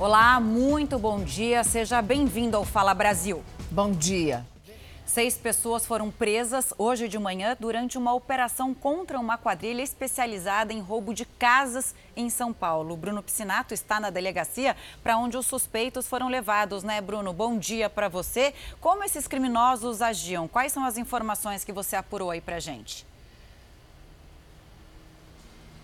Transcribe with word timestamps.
Olá, 0.00 0.38
muito 0.38 0.96
bom 0.96 1.24
dia. 1.24 1.64
Seja 1.64 2.00
bem-vindo 2.00 2.56
ao 2.56 2.64
Fala 2.64 2.94
Brasil. 2.94 3.42
Bom 3.68 3.90
dia. 3.90 4.46
Seis 5.04 5.36
pessoas 5.36 5.84
foram 5.84 6.08
presas 6.08 6.72
hoje 6.78 7.08
de 7.08 7.18
manhã 7.18 7.56
durante 7.58 7.98
uma 7.98 8.14
operação 8.14 8.72
contra 8.72 9.18
uma 9.18 9.36
quadrilha 9.36 9.82
especializada 9.82 10.72
em 10.72 10.78
roubo 10.78 11.12
de 11.12 11.24
casas 11.24 11.96
em 12.16 12.30
São 12.30 12.52
Paulo. 12.52 12.96
Bruno 12.96 13.24
Piscinato 13.24 13.74
está 13.74 13.98
na 13.98 14.08
delegacia 14.08 14.76
para 15.02 15.18
onde 15.18 15.36
os 15.36 15.46
suspeitos 15.46 16.06
foram 16.06 16.28
levados, 16.28 16.84
né, 16.84 17.00
Bruno? 17.00 17.32
Bom 17.32 17.58
dia 17.58 17.90
para 17.90 18.08
você. 18.08 18.54
Como 18.80 19.02
esses 19.02 19.26
criminosos 19.26 20.00
agiam? 20.00 20.46
Quais 20.46 20.70
são 20.70 20.84
as 20.84 20.96
informações 20.96 21.64
que 21.64 21.72
você 21.72 21.96
apurou 21.96 22.30
aí 22.30 22.40
para 22.40 22.60
gente? 22.60 23.04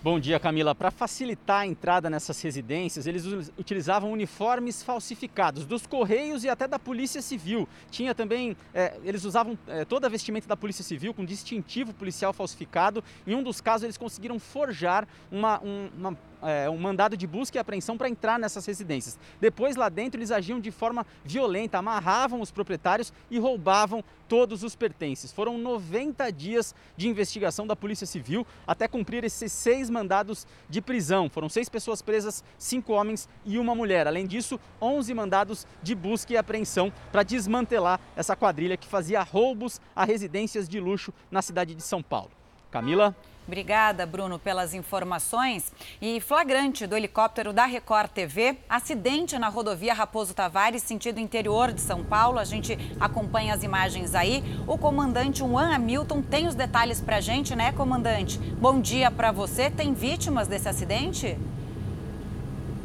Bom 0.05 0.19
dia, 0.19 0.39
Camila. 0.39 0.75
Para 0.75 0.91
facilitar 0.91 1.61
a 1.61 1.65
entrada 1.65 2.11
nessas 2.11 2.39
residências, 2.39 3.07
eles 3.07 3.25
utilizavam 3.57 4.11
uniformes 4.11 4.83
falsificados 4.83 5.65
dos 5.65 5.87
Correios 5.87 6.43
e 6.43 6.47
até 6.47 6.67
da 6.67 6.77
Polícia 6.77 7.23
Civil. 7.23 7.67
Tinha 7.89 8.13
também, 8.13 8.55
é, 8.71 8.99
eles 9.03 9.23
usavam 9.23 9.57
é, 9.67 9.83
toda 9.83 10.05
a 10.05 10.09
vestimenta 10.09 10.47
da 10.47 10.55
Polícia 10.55 10.83
Civil 10.83 11.11
com 11.11 11.25
distintivo 11.25 11.91
policial 11.91 12.31
falsificado. 12.33 13.03
Em 13.25 13.33
um 13.33 13.41
dos 13.41 13.59
casos, 13.59 13.85
eles 13.85 13.97
conseguiram 13.97 14.37
forjar 14.37 15.07
uma, 15.31 15.59
um, 15.63 15.89
uma 15.97 16.15
é, 16.45 16.69
um 16.69 16.77
mandado 16.77 17.17
de 17.17 17.25
busca 17.25 17.57
e 17.57 17.59
apreensão 17.59 17.97
para 17.97 18.09
entrar 18.09 18.39
nessas 18.39 18.65
residências. 18.65 19.17
Depois, 19.39 19.75
lá 19.75 19.89
dentro, 19.89 20.19
eles 20.19 20.31
agiam 20.31 20.59
de 20.59 20.71
forma 20.71 21.05
violenta, 21.23 21.77
amarravam 21.77 22.41
os 22.41 22.51
proprietários 22.51 23.11
e 23.29 23.39
roubavam 23.39 24.03
todos 24.27 24.63
os 24.63 24.75
pertences. 24.75 25.31
Foram 25.31 25.57
90 25.57 26.31
dias 26.31 26.73
de 26.97 27.07
investigação 27.07 27.67
da 27.67 27.75
Polícia 27.75 28.07
Civil 28.07 28.45
até 28.65 28.87
cumprir 28.87 29.23
esses 29.23 29.51
seis 29.51 29.89
mandados 29.89 30.47
de 30.69 30.81
prisão. 30.81 31.29
Foram 31.29 31.49
seis 31.49 31.69
pessoas 31.69 32.01
presas, 32.01 32.43
cinco 32.57 32.93
homens 32.93 33.29
e 33.45 33.57
uma 33.57 33.75
mulher. 33.75 34.07
Além 34.07 34.25
disso, 34.25 34.59
11 34.81 35.13
mandados 35.13 35.67
de 35.81 35.95
busca 35.95 36.33
e 36.33 36.37
apreensão 36.37 36.91
para 37.11 37.23
desmantelar 37.23 37.99
essa 38.15 38.35
quadrilha 38.35 38.77
que 38.77 38.87
fazia 38.87 39.21
roubos 39.21 39.79
a 39.95 40.05
residências 40.05 40.67
de 40.67 40.79
luxo 40.79 41.13
na 41.29 41.41
cidade 41.41 41.75
de 41.75 41.83
São 41.83 42.01
Paulo. 42.01 42.31
Camila? 42.71 43.15
Obrigada, 43.47 44.05
Bruno, 44.05 44.39
pelas 44.39 44.73
informações. 44.73 45.71
E 46.01 46.19
flagrante 46.19 46.87
do 46.87 46.97
helicóptero 46.97 47.53
da 47.53 47.65
Record 47.65 48.09
TV, 48.09 48.57
acidente 48.67 49.37
na 49.37 49.49
rodovia 49.49 49.93
Raposo 49.93 50.33
Tavares, 50.33 50.81
sentido 50.81 51.19
interior 51.19 51.71
de 51.71 51.79
São 51.81 52.03
Paulo. 52.03 52.39
A 52.39 52.43
gente 52.43 52.77
acompanha 52.99 53.53
as 53.53 53.61
imagens 53.61 54.15
aí. 54.15 54.43
O 54.67 54.77
comandante 54.77 55.39
Juan 55.39 55.73
Hamilton 55.75 56.23
tem 56.23 56.47
os 56.47 56.55
detalhes 56.55 56.99
para 56.99 57.17
a 57.17 57.21
gente, 57.21 57.55
né, 57.55 57.71
comandante? 57.71 58.39
Bom 58.39 58.81
dia 58.81 59.11
para 59.11 59.31
você. 59.31 59.69
Tem 59.69 59.93
vítimas 59.93 60.47
desse 60.47 60.67
acidente? 60.67 61.37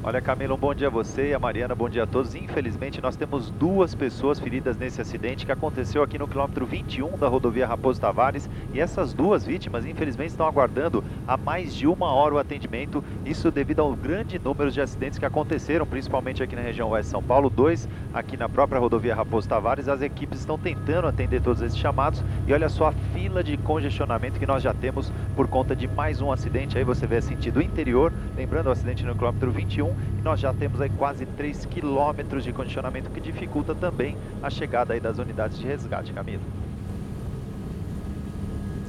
Olha, 0.02 0.18
Camila, 0.18 0.54
um 0.54 0.56
bom 0.56 0.74
dia 0.74 0.86
a 0.86 0.90
você 0.90 1.28
e 1.28 1.34
a 1.34 1.38
Mariana, 1.38 1.74
bom 1.74 1.86
dia 1.86 2.04
a 2.04 2.06
todos. 2.06 2.34
Infelizmente, 2.34 3.02
nós 3.02 3.16
temos 3.16 3.50
duas 3.50 3.94
pessoas 3.94 4.40
feridas 4.40 4.74
nesse 4.78 4.98
acidente 4.98 5.44
que 5.44 5.52
aconteceu 5.52 6.02
aqui 6.02 6.18
no 6.18 6.26
quilômetro 6.26 6.64
21 6.64 7.18
da 7.18 7.28
rodovia 7.28 7.66
Raposo 7.66 8.00
Tavares. 8.00 8.48
E 8.72 8.80
essas 8.80 9.12
duas 9.12 9.44
vítimas, 9.44 9.84
infelizmente, 9.84 10.30
estão 10.30 10.46
aguardando 10.46 11.04
há 11.28 11.36
mais 11.36 11.74
de 11.74 11.86
uma 11.86 12.10
hora 12.10 12.34
o 12.34 12.38
atendimento. 12.38 13.04
Isso 13.26 13.50
devido 13.50 13.80
ao 13.80 13.92
grande 13.94 14.38
número 14.38 14.70
de 14.70 14.80
acidentes 14.80 15.18
que 15.18 15.26
aconteceram, 15.26 15.86
principalmente 15.86 16.42
aqui 16.42 16.56
na 16.56 16.62
região 16.62 16.88
oeste 16.88 17.08
de 17.08 17.10
São 17.10 17.22
Paulo, 17.22 17.50
dois 17.50 17.86
aqui 18.14 18.38
na 18.38 18.48
própria 18.48 18.80
rodovia 18.80 19.14
Raposo 19.14 19.50
Tavares. 19.50 19.86
As 19.86 20.00
equipes 20.00 20.40
estão 20.40 20.58
tentando 20.58 21.08
atender 21.08 21.42
todos 21.42 21.60
esses 21.60 21.76
chamados. 21.76 22.24
E 22.46 22.54
olha 22.54 22.70
só 22.70 22.88
a 22.88 22.92
fila 23.12 23.44
de 23.44 23.58
congestionamento 23.58 24.38
que 24.38 24.46
nós 24.46 24.62
já 24.62 24.72
temos 24.72 25.12
por 25.36 25.46
conta 25.46 25.76
de 25.76 25.86
mais 25.86 26.22
um 26.22 26.32
acidente. 26.32 26.78
Aí 26.78 26.84
você 26.84 27.06
vê 27.06 27.20
sentido 27.20 27.60
interior, 27.60 28.10
lembrando 28.34 28.68
o 28.68 28.70
acidente 28.70 29.04
no 29.04 29.14
quilômetro 29.14 29.50
21 29.50 29.89
e 30.18 30.22
nós 30.22 30.40
já 30.40 30.52
temos 30.52 30.80
aí 30.80 30.90
quase 30.90 31.26
3 31.26 31.66
quilômetros 31.66 32.44
de 32.44 32.52
condicionamento 32.52 33.10
que 33.10 33.20
dificulta 33.20 33.74
também 33.74 34.16
a 34.42 34.50
chegada 34.50 34.94
aí 34.94 35.00
das 35.00 35.18
unidades 35.18 35.58
de 35.58 35.66
resgate, 35.66 36.12
Camila. 36.12 36.42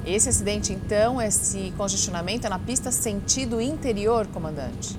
Esse 0.05 0.29
acidente, 0.29 0.73
então, 0.73 1.21
esse 1.21 1.71
congestionamento 1.77 2.47
é 2.47 2.49
na 2.49 2.57
pista 2.57 2.91
sentido 2.91 3.61
interior, 3.61 4.25
comandante? 4.27 4.97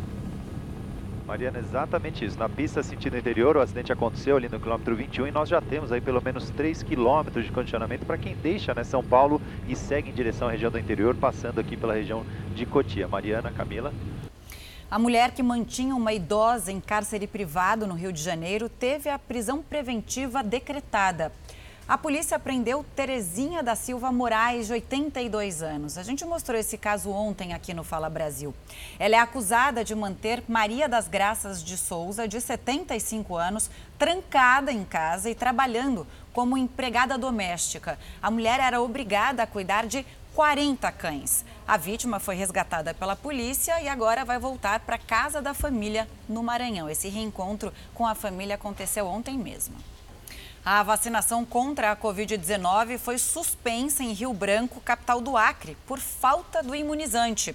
Mariana, 1.27 1.59
exatamente 1.59 2.25
isso. 2.25 2.39
Na 2.39 2.49
pista 2.49 2.83
sentido 2.83 3.17
interior, 3.17 3.57
o 3.57 3.61
acidente 3.61 3.91
aconteceu 3.91 4.37
ali 4.37 4.49
no 4.49 4.61
quilômetro 4.61 4.95
21 4.95 5.29
e 5.29 5.31
nós 5.31 5.49
já 5.49 5.61
temos 5.61 5.91
aí 5.91 6.01
pelo 6.01 6.23
menos 6.23 6.51
3 6.51 6.83
quilômetros 6.83 7.45
de 7.45 7.51
condicionamento 7.51 8.05
para 8.05 8.19
quem 8.19 8.37
deixa 8.37 8.75
né, 8.75 8.85
São 8.85 9.03
Paulo 9.03 9.41
e 9.67 9.75
segue 9.75 10.11
em 10.11 10.13
direção 10.13 10.47
à 10.47 10.51
região 10.51 10.71
do 10.71 10.79
interior, 10.79 11.15
passando 11.15 11.59
aqui 11.59 11.77
pela 11.77 11.95
região 11.95 12.23
de 12.55 12.67
Cotia. 12.67 13.09
Mariana, 13.09 13.51
Camila. 13.51 13.93
A 14.93 14.99
mulher 14.99 15.31
que 15.31 15.43
mantinha 15.43 15.97
uma 15.97 16.13
idosa 16.13 16.71
em 16.71 16.79
cárcere 16.79 17.27
privado 17.27 17.87
no 17.87 17.95
Rio 17.95 18.13
de 18.13 18.23
Janeiro 18.23 18.69
teve 18.69 19.09
a 19.09 19.19
prisão 19.19 19.63
preventiva 19.63 20.43
decretada. 20.43 21.33
A 21.89 21.97
polícia 21.97 22.39
prendeu 22.39 22.85
Terezinha 22.95 23.63
da 23.63 23.75
Silva 23.75 24.13
Moraes, 24.13 24.67
de 24.67 24.75
82 24.75 25.63
anos. 25.63 25.97
A 25.97 26.03
gente 26.03 26.27
mostrou 26.27 26.61
esse 26.61 26.77
caso 26.77 27.11
ontem 27.11 27.55
aqui 27.55 27.73
no 27.73 27.83
Fala 27.83 28.11
Brasil. 28.11 28.55
Ela 28.99 29.17
é 29.17 29.19
acusada 29.19 29.83
de 29.83 29.95
manter 29.95 30.45
Maria 30.47 30.87
das 30.87 31.09
Graças 31.09 31.65
de 31.65 31.79
Souza, 31.79 32.29
de 32.29 32.39
75 32.39 33.35
anos, 33.35 33.71
trancada 33.99 34.71
em 34.71 34.85
casa 34.85 35.31
e 35.31 35.35
trabalhando 35.35 36.07
como 36.35 36.59
empregada 36.59 37.17
doméstica. 37.17 37.99
A 38.23 38.31
mulher 38.31 38.61
era 38.61 38.83
obrigada 38.83 39.43
a 39.43 39.47
cuidar 39.47 39.87
de 39.87 40.05
40 40.35 40.91
cães. 40.93 41.45
A 41.67 41.77
vítima 41.77 42.19
foi 42.19 42.35
resgatada 42.35 42.95
pela 42.95 43.15
polícia 43.15 43.81
e 43.83 43.89
agora 43.89 44.25
vai 44.25 44.39
voltar 44.39 44.81
para 44.81 44.97
a 44.97 44.99
casa 44.99 45.43
da 45.43 45.53
família 45.53 46.09
no 46.29 46.43
Maranhão. 46.43 46.89
Esse 46.89 47.09
reencontro 47.09 47.73
com 47.95 48.07
a 48.07 48.15
família 48.15 48.55
aconteceu 48.55 49.07
ontem 49.07 49.37
mesmo. 49.37 49.77
A 50.65 50.81
vacinação 50.85 51.45
contra 51.45 51.91
a 51.91 51.97
Covid-19 51.97 52.97
foi 52.97 53.19
suspensa 53.19 54.05
em 54.05 54.13
Rio 54.13 54.33
Branco, 54.33 54.81
capital 54.81 55.21
do 55.21 55.37
Acre, 55.37 55.77
por 55.89 55.99
falta 55.99 56.63
do 56.63 56.73
imunizante. 56.73 57.53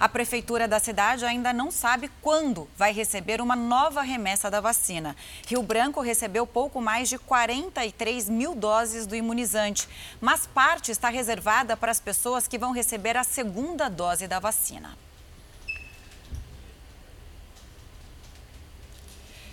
A 0.00 0.08
prefeitura 0.08 0.66
da 0.66 0.80
cidade 0.80 1.24
ainda 1.24 1.52
não 1.52 1.70
sabe 1.70 2.10
quando 2.20 2.68
vai 2.76 2.92
receber 2.92 3.40
uma 3.40 3.54
nova 3.54 4.02
remessa 4.02 4.50
da 4.50 4.60
vacina. 4.60 5.14
Rio 5.46 5.62
Branco 5.62 6.00
recebeu 6.00 6.44
pouco 6.48 6.80
mais 6.80 7.08
de 7.08 7.16
43 7.16 8.28
mil 8.28 8.56
doses 8.56 9.06
do 9.06 9.14
imunizante, 9.14 9.88
mas 10.20 10.44
parte 10.44 10.90
está 10.90 11.08
reservada 11.08 11.76
para 11.76 11.92
as 11.92 12.00
pessoas 12.00 12.48
que 12.48 12.58
vão 12.58 12.72
receber 12.72 13.16
a 13.16 13.22
segunda 13.22 13.88
dose 13.88 14.26
da 14.26 14.40
vacina. 14.40 15.07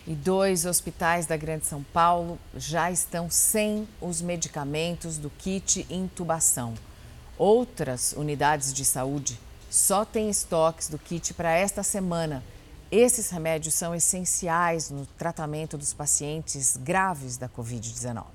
E 0.07 0.13
dois 0.13 0.65
hospitais 0.67 1.25
da 1.25 1.35
Grande 1.35 1.65
São 1.65 1.81
Paulo 1.81 2.37
já 2.55 2.91
estão 2.91 3.27
sem 3.27 3.87
os 3.99 4.21
medicamentos 4.21 5.17
do 5.17 5.31
kit 5.31 5.85
intubação. 5.89 6.75
Outras 7.39 8.13
unidades 8.13 8.71
de 8.71 8.85
saúde 8.85 9.39
só 9.67 10.05
tem 10.05 10.29
estoques 10.29 10.89
do 10.89 10.99
kit 10.99 11.33
para 11.33 11.51
esta 11.51 11.81
semana. 11.81 12.43
Esses 12.91 13.31
remédios 13.31 13.73
são 13.73 13.95
essenciais 13.95 14.91
no 14.91 15.07
tratamento 15.17 15.75
dos 15.75 15.91
pacientes 15.91 16.77
graves 16.77 17.35
da 17.35 17.49
Covid-19. 17.49 18.25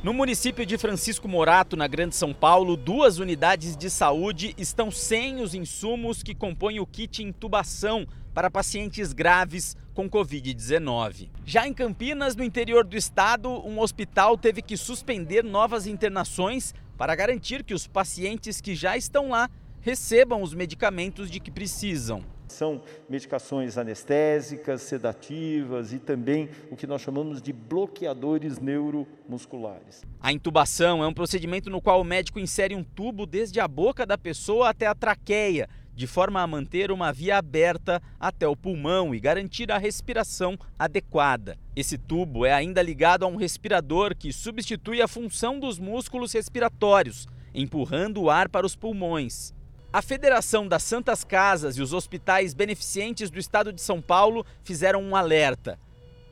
No 0.00 0.14
município 0.14 0.64
de 0.64 0.78
Francisco 0.78 1.26
Morato, 1.26 1.76
na 1.76 1.88
Grande 1.88 2.14
São 2.14 2.32
Paulo, 2.32 2.76
duas 2.76 3.18
unidades 3.18 3.76
de 3.76 3.90
saúde 3.90 4.54
estão 4.56 4.92
sem 4.92 5.42
os 5.42 5.54
insumos 5.54 6.22
que 6.22 6.36
compõem 6.36 6.78
o 6.78 6.86
kit 6.86 7.20
intubação 7.20 8.06
para 8.32 8.48
pacientes 8.48 9.12
graves 9.12 9.76
com 9.98 10.08
Covid-19. 10.08 11.28
Já 11.44 11.66
em 11.66 11.74
Campinas, 11.74 12.36
no 12.36 12.44
interior 12.44 12.84
do 12.84 12.96
estado, 12.96 13.50
um 13.66 13.80
hospital 13.80 14.38
teve 14.38 14.62
que 14.62 14.76
suspender 14.76 15.42
novas 15.42 15.88
internações 15.88 16.72
para 16.96 17.16
garantir 17.16 17.64
que 17.64 17.74
os 17.74 17.88
pacientes 17.88 18.60
que 18.60 18.76
já 18.76 18.96
estão 18.96 19.30
lá 19.30 19.50
recebam 19.80 20.40
os 20.40 20.54
medicamentos 20.54 21.28
de 21.28 21.40
que 21.40 21.50
precisam. 21.50 22.22
São 22.46 22.80
medicações 23.08 23.76
anestésicas, 23.76 24.82
sedativas 24.82 25.92
e 25.92 25.98
também 25.98 26.48
o 26.70 26.76
que 26.76 26.86
nós 26.86 27.02
chamamos 27.02 27.42
de 27.42 27.52
bloqueadores 27.52 28.60
neuromusculares. 28.60 30.02
A 30.20 30.32
intubação 30.32 31.02
é 31.02 31.08
um 31.08 31.12
procedimento 31.12 31.68
no 31.70 31.82
qual 31.82 32.00
o 32.00 32.04
médico 32.04 32.38
insere 32.38 32.72
um 32.72 32.84
tubo 32.84 33.26
desde 33.26 33.58
a 33.58 33.66
boca 33.66 34.06
da 34.06 34.16
pessoa 34.16 34.68
até 34.68 34.86
a 34.86 34.94
traqueia, 34.94 35.68
de 35.98 36.06
forma 36.06 36.40
a 36.40 36.46
manter 36.46 36.92
uma 36.92 37.12
via 37.12 37.38
aberta 37.38 38.00
até 38.20 38.46
o 38.46 38.54
pulmão 38.54 39.12
e 39.12 39.18
garantir 39.18 39.72
a 39.72 39.78
respiração 39.78 40.56
adequada. 40.78 41.58
Esse 41.74 41.98
tubo 41.98 42.46
é 42.46 42.52
ainda 42.52 42.80
ligado 42.80 43.24
a 43.24 43.26
um 43.26 43.34
respirador 43.34 44.14
que 44.16 44.32
substitui 44.32 45.02
a 45.02 45.08
função 45.08 45.58
dos 45.58 45.76
músculos 45.76 46.32
respiratórios, 46.32 47.26
empurrando 47.52 48.22
o 48.22 48.30
ar 48.30 48.48
para 48.48 48.64
os 48.64 48.76
pulmões. 48.76 49.52
A 49.92 50.00
Federação 50.00 50.68
das 50.68 50.84
Santas 50.84 51.24
Casas 51.24 51.76
e 51.76 51.82
os 51.82 51.92
hospitais 51.92 52.54
beneficentes 52.54 53.28
do 53.28 53.40
estado 53.40 53.72
de 53.72 53.80
São 53.80 54.00
Paulo 54.00 54.46
fizeram 54.62 55.02
um 55.02 55.16
alerta. 55.16 55.80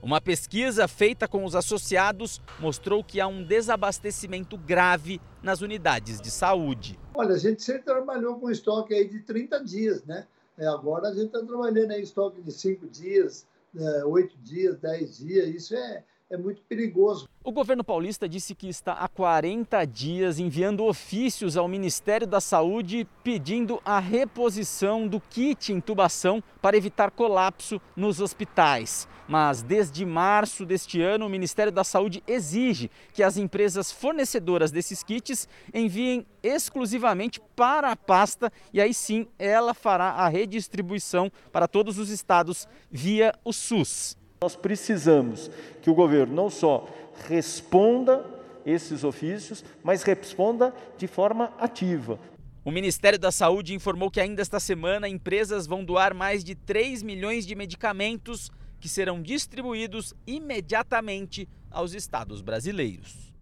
Uma 0.03 0.21
pesquisa 0.21 0.87
feita 0.87 1.27
com 1.27 1.45
os 1.45 1.55
associados 1.55 2.41
mostrou 2.61 3.03
que 3.03 3.21
há 3.21 3.27
um 3.27 3.43
desabastecimento 3.43 4.57
grave 4.57 5.21
nas 5.43 5.61
unidades 5.61 6.21
de 6.21 6.31
saúde. 6.31 6.99
Olha, 7.15 7.35
a 7.35 7.39
gente 7.39 7.63
sempre 7.63 7.83
trabalhou 7.83 8.39
com 8.39 8.51
estoque 8.51 8.95
aí 8.95 9.09
de 9.09 9.21
30 9.21 9.65
dias, 9.65 10.05
né? 10.05 10.27
É, 10.59 10.67
agora 10.67 11.09
a 11.09 11.15
gente 11.15 11.27
está 11.27 11.43
trabalhando 11.43 11.93
em 11.93 12.01
estoque 12.01 12.41
de 12.41 12.53
cinco 12.53 12.87
dias, 12.87 13.47
é, 13.77 14.05
oito 14.05 14.37
dias, 14.39 14.79
dez 14.79 15.19
dias. 15.19 15.49
Isso 15.49 15.75
é, 15.75 16.03
é 16.29 16.37
muito 16.37 16.63
perigoso. 16.63 17.29
O 17.45 17.53
governo 17.53 17.85
paulista 17.85 18.29
disse 18.29 18.55
que 18.55 18.69
está 18.69 18.95
há 18.95 19.09
40 19.09 19.85
dias 19.85 20.39
enviando 20.39 20.85
ofícios 20.85 21.57
ao 21.57 21.69
Ministério 21.69 22.27
da 22.27 22.41
Saúde 22.41 23.07
pedindo 23.23 23.81
a 23.85 24.01
reposição 24.01 25.07
do 25.07 25.21
kit 25.21 25.73
intubação 25.73 26.43
para 26.61 26.77
evitar 26.77 27.13
colapso 27.13 27.81
nos 27.95 28.21
hospitais. 28.21 29.07
Mas 29.29 29.63
desde 29.63 30.05
março 30.05 30.65
deste 30.65 31.01
ano, 31.01 31.27
o 31.27 31.31
Ministério 31.31 31.73
da 31.73 31.85
Saúde 31.85 32.23
exige 32.27 32.91
que 33.13 33.23
as 33.23 33.37
empresas 33.37 33.93
fornecedoras 33.93 34.71
desses 34.71 35.03
kits 35.03 35.49
enviem 35.73 36.27
exclusivamente 36.43 37.41
para 37.55 37.93
a 37.93 37.97
pasta 37.97 38.53
e 38.73 38.81
aí 38.81 38.95
sim 38.95 39.27
ela 39.39 39.75
fará 39.75 40.11
a 40.11 40.29
redistribuição 40.29 41.31
para 41.53 41.69
todos 41.69 41.99
os 41.99 42.11
estados 42.11 42.69
via 42.91 43.33
o 43.45 43.53
SUS. 43.53 44.17
Nós 44.41 44.55
precisamos 44.55 45.51
que 45.81 45.91
o 45.91 45.95
governo 45.95 46.35
não 46.35 46.51
só 46.51 46.89
responda 47.29 48.25
esses 48.65 49.05
ofícios, 49.05 49.65
mas 49.83 50.03
responda 50.03 50.75
de 50.99 51.07
forma 51.07 51.53
ativa. 51.59 52.19
O 52.65 52.71
Ministério 52.71 53.19
da 53.19 53.31
Saúde 53.31 53.75
informou 53.75 54.11
que 54.11 54.21
ainda 54.21 54.43
esta 54.43 54.59
semana 54.59 55.09
empresas 55.09 55.67
vão 55.67 55.85
doar 55.85 56.13
mais 56.13 56.43
de 56.43 56.55
3 56.55 57.03
milhões 57.03 57.47
de 57.47 57.55
medicamentos 57.55 58.51
que 58.81 58.89
serão 58.89 59.23
distribuídos 59.23 60.13
imediatamente 60.27 61.49
aos 61.71 61.95
estados 61.95 62.43
brasileiros. 62.43 63.33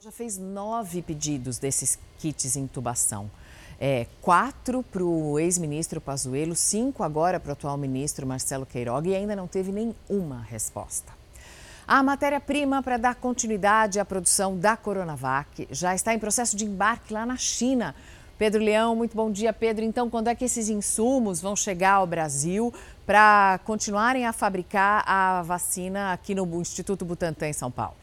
Já 0.00 0.10
fez 0.10 0.36
nove 0.36 1.00
pedidos 1.02 1.58
desses 1.58 1.98
kits 2.18 2.56
intubação. 2.56 3.30
É, 3.84 4.06
quatro 4.20 4.80
para 4.84 5.02
o 5.02 5.40
ex-ministro 5.40 6.00
Pazuello, 6.00 6.54
cinco 6.54 7.02
agora 7.02 7.40
para 7.40 7.50
o 7.50 7.52
atual 7.52 7.76
ministro 7.76 8.24
Marcelo 8.24 8.64
Queiroga 8.64 9.08
e 9.08 9.16
ainda 9.16 9.34
não 9.34 9.48
teve 9.48 9.72
nenhuma 9.72 10.40
resposta. 10.40 11.12
A 11.84 12.00
matéria-prima 12.00 12.80
para 12.80 12.96
dar 12.96 13.16
continuidade 13.16 13.98
à 13.98 14.04
produção 14.04 14.56
da 14.56 14.76
Coronavac 14.76 15.66
já 15.68 15.96
está 15.96 16.14
em 16.14 16.18
processo 16.20 16.56
de 16.56 16.64
embarque 16.64 17.12
lá 17.12 17.26
na 17.26 17.36
China. 17.36 17.92
Pedro 18.38 18.62
Leão, 18.62 18.94
muito 18.94 19.16
bom 19.16 19.32
dia, 19.32 19.52
Pedro. 19.52 19.84
Então, 19.84 20.08
quando 20.08 20.28
é 20.28 20.34
que 20.36 20.44
esses 20.44 20.68
insumos 20.68 21.40
vão 21.40 21.56
chegar 21.56 21.94
ao 21.94 22.06
Brasil 22.06 22.72
para 23.04 23.58
continuarem 23.64 24.26
a 24.26 24.32
fabricar 24.32 25.02
a 25.04 25.42
vacina 25.42 26.12
aqui 26.12 26.36
no 26.36 26.46
Instituto 26.60 27.04
Butantan, 27.04 27.48
em 27.48 27.52
São 27.52 27.68
Paulo? 27.68 28.01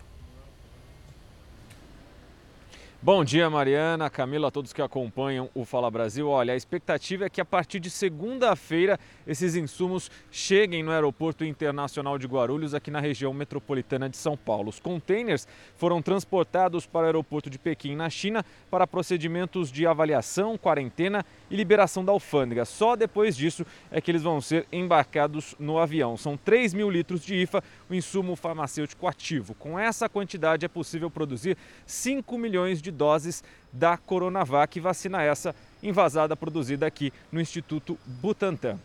Bom 3.02 3.24
dia, 3.24 3.50
Mariana, 3.50 4.10
Camila, 4.10 4.50
a 4.50 4.52
todos 4.52 4.74
que 4.74 4.82
acompanham 4.82 5.50
o 5.56 5.64
Fala 5.64 5.90
Brasil. 5.90 6.28
Olha, 6.28 6.54
a 6.54 6.58
expectativa 6.58 7.24
é 7.24 7.30
que 7.30 7.40
a 7.40 7.46
partir 7.46 7.80
de 7.80 7.90
segunda-feira 7.90 9.00
esses 9.26 9.56
insumos 9.56 10.12
cheguem 10.30 10.84
no 10.84 10.92
Aeroporto 10.92 11.46
Internacional 11.46 12.18
de 12.18 12.28
Guarulhos, 12.28 12.74
aqui 12.74 12.92
na 12.92 13.00
região 13.00 13.34
metropolitana 13.34 14.10
de 14.10 14.18
São 14.18 14.36
Paulo. 14.36 14.68
Os 14.68 14.82
containers 14.82 15.48
foram 15.78 16.02
transportados 16.02 16.86
para 16.86 17.04
o 17.04 17.06
aeroporto 17.06 17.50
de 17.50 17.58
Pequim, 17.58 17.96
na 17.96 18.10
China, 18.10 18.44
para 18.70 18.86
procedimentos 18.86 19.72
de 19.72 19.88
avaliação, 19.88 20.58
quarentena 20.58 21.26
e 21.50 21.56
liberação 21.56 22.04
da 22.04 22.12
alfândega. 22.12 22.66
Só 22.66 22.98
depois 22.98 23.34
disso 23.34 23.66
é 23.90 24.02
que 24.02 24.12
eles 24.12 24.24
vão 24.24 24.42
ser 24.42 24.68
embarcados 24.74 25.56
no 25.58 25.80
avião. 25.80 26.18
São 26.18 26.36
3 26.36 26.74
mil 26.74 26.90
litros 26.90 27.24
de 27.24 27.34
IFA, 27.34 27.64
o 27.90 27.94
insumo 27.94 28.36
farmacêutico 28.36 29.08
ativo. 29.08 29.54
Com 29.56 29.78
essa 29.78 30.08
quantidade 30.08 30.66
é 30.66 30.70
possível 30.70 31.10
produzir 31.10 31.58
5 31.86 32.38
milhões 32.38 32.82
de 32.82 32.92
doses 32.92 33.44
da 33.72 33.98
Coronavac, 33.98 34.80
vacina 34.80 35.24
essa 35.24 35.56
invasada 35.82 36.36
produzida 36.36 36.86
aqui 36.86 37.12
no 37.32 37.42
Instituto 37.42 37.98
Butantan. 38.06 38.78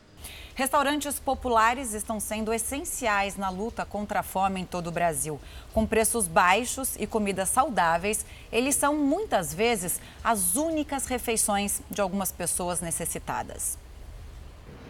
Restaurantes 0.55 1.19
populares 1.19 1.93
estão 1.93 2.21
sendo 2.21 2.53
essenciais 2.53 3.37
na 3.37 3.51
luta 3.51 3.85
contra 3.85 4.21
a 4.21 4.23
fome 4.23 4.61
em 4.61 4.65
todo 4.65 4.87
o 4.87 4.93
Brasil. 4.93 5.41
Com 5.73 5.85
preços 5.85 6.29
baixos 6.29 6.97
e 6.97 7.07
comidas 7.07 7.49
saudáveis, 7.49 8.25
eles 8.53 8.77
são 8.77 8.97
muitas 8.97 9.53
vezes 9.53 10.01
as 10.23 10.55
únicas 10.55 11.07
refeições 11.07 11.83
de 11.91 12.01
algumas 12.01 12.31
pessoas 12.31 12.81
necessitadas. 12.81 13.84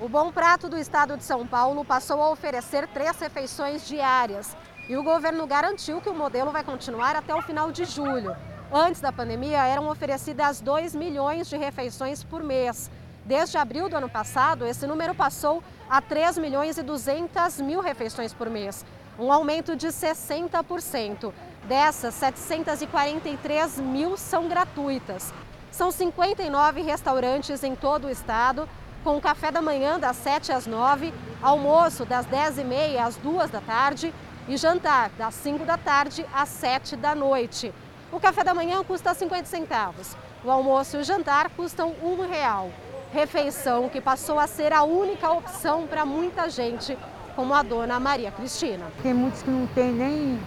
O 0.01 0.09
Bom 0.09 0.33
Prato 0.33 0.69
do 0.69 0.77
Estado 0.77 1.17
de 1.17 1.23
São 1.23 1.47
Paulo 1.47 1.85
passou 1.85 2.21
a 2.21 2.29
oferecer 2.29 2.89
três 2.89 3.17
refeições 3.21 3.87
diárias. 3.87 4.57
E 4.89 4.97
o 4.97 5.05
governo 5.05 5.47
garantiu 5.47 6.01
que 6.01 6.09
o 6.09 6.15
modelo 6.15 6.51
vai 6.51 6.65
continuar 6.65 7.15
até 7.15 7.33
o 7.33 7.41
final 7.41 7.71
de 7.71 7.85
julho. 7.85 8.37
Antes 8.73 9.01
da 9.01 9.13
pandemia, 9.13 9.65
eram 9.65 9.89
oferecidas 9.89 10.61
2 10.61 10.97
milhões 10.97 11.49
de 11.49 11.57
refeições 11.57 12.25
por 12.25 12.43
mês. 12.43 12.91
Desde 13.25 13.57
abril 13.57 13.89
do 13.89 13.97
ano 13.97 14.09
passado, 14.09 14.67
esse 14.67 14.85
número 14.85 15.15
passou 15.15 15.63
a 15.89 16.03
3 16.03 16.39
milhões 16.39 16.77
e 16.77 16.83
200 16.83 17.61
mil 17.61 17.81
refeições 17.81 18.35
por 18.35 18.51
mês, 18.51 18.85
um 19.17 19.33
aumento 19.33 19.77
de 19.77 19.87
60%. 19.87 21.33
Dessas, 21.69 22.15
743 22.15 23.79
mil 23.79 24.17
são 24.17 24.49
gratuitas. 24.49 25.33
São 25.71 25.91
59 25.91 26.83
restaurantes 26.83 27.63
em 27.63 27.75
todo 27.75 28.07
o 28.07 28.11
estado, 28.11 28.69
com 29.05 29.21
café 29.21 29.53
da 29.53 29.61
manhã 29.61 30.01
das 30.01 30.17
7 30.17 30.51
às 30.51 30.67
9, 30.67 31.13
almoço 31.43 32.07
das 32.07 32.27
10h30 32.27 32.99
às 32.99 33.17
2 33.17 33.51
da 33.51 33.61
tarde 33.61 34.13
e 34.49 34.57
jantar 34.57 35.11
das 35.11 35.35
5 35.35 35.65
da 35.67 35.77
tarde 35.77 36.25
às 36.35 36.49
7 36.49 36.97
da 36.97 37.15
noite. 37.15 37.73
O 38.11 38.19
café 38.19 38.43
da 38.43 38.55
manhã 38.55 38.83
custa 38.83 39.13
50 39.13 39.45
centavos. 39.45 40.17
O 40.43 40.51
almoço 40.51 40.97
e 40.97 41.01
o 41.01 41.05
jantar 41.05 41.51
custam 41.51 41.95
um 42.03 42.27
real. 42.27 42.71
Refeição 43.13 43.89
que 43.91 44.01
passou 44.01 44.39
a 44.39 44.47
ser 44.47 44.73
a 44.73 44.83
única 44.83 45.31
opção 45.31 45.87
para 45.87 46.07
muita 46.07 46.49
gente, 46.49 46.97
como 47.37 47.53
a 47.53 47.63
dona 47.63 48.01
Maria 48.01 48.31
Cristina. 48.31 48.87
Tem 49.03 49.13
muitos 49.13 49.43
que 49.43 49.51
não 49.51 49.67
tem 49.69 49.93
nem 49.93 50.41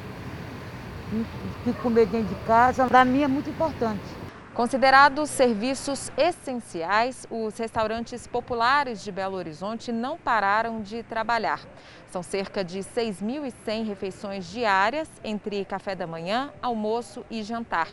que 1.63 1.73
comer 1.73 2.07
dentro 2.07 2.33
de 2.33 2.41
casa. 2.45 2.87
Para 2.87 3.05
mim 3.05 3.21
é 3.21 3.27
muito 3.27 3.49
importante. 3.49 4.16
Considerados 4.57 5.29
serviços 5.29 6.11
essenciais, 6.17 7.27
os 7.29 7.55
restaurantes 7.59 8.25
populares 8.25 9.03
de 9.03 9.11
Belo 9.11 9.37
Horizonte 9.37 9.91
não 9.91 10.17
pararam 10.17 10.81
de 10.81 11.03
trabalhar. 11.03 11.61
São 12.09 12.23
cerca 12.23 12.63
de 12.63 12.79
6.100 12.79 13.85
refeições 13.85 14.49
diárias 14.49 15.07
entre 15.23 15.63
café 15.63 15.93
da 15.93 16.07
manhã, 16.07 16.51
almoço 16.59 17.23
e 17.29 17.43
jantar. 17.43 17.87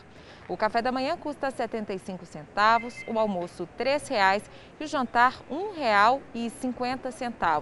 O 0.49 0.57
café 0.57 0.81
da 0.81 0.91
manhã 0.91 1.15
custa 1.15 1.51
75 1.51 2.25
centavos, 2.25 2.95
o 3.07 3.19
almoço 3.19 3.69
R$ 3.77 3.85
3,00 3.85 4.41
e 4.79 4.85
o 4.85 4.87
jantar 4.87 5.43
R$ 5.47 5.69
1,50. 5.77 7.61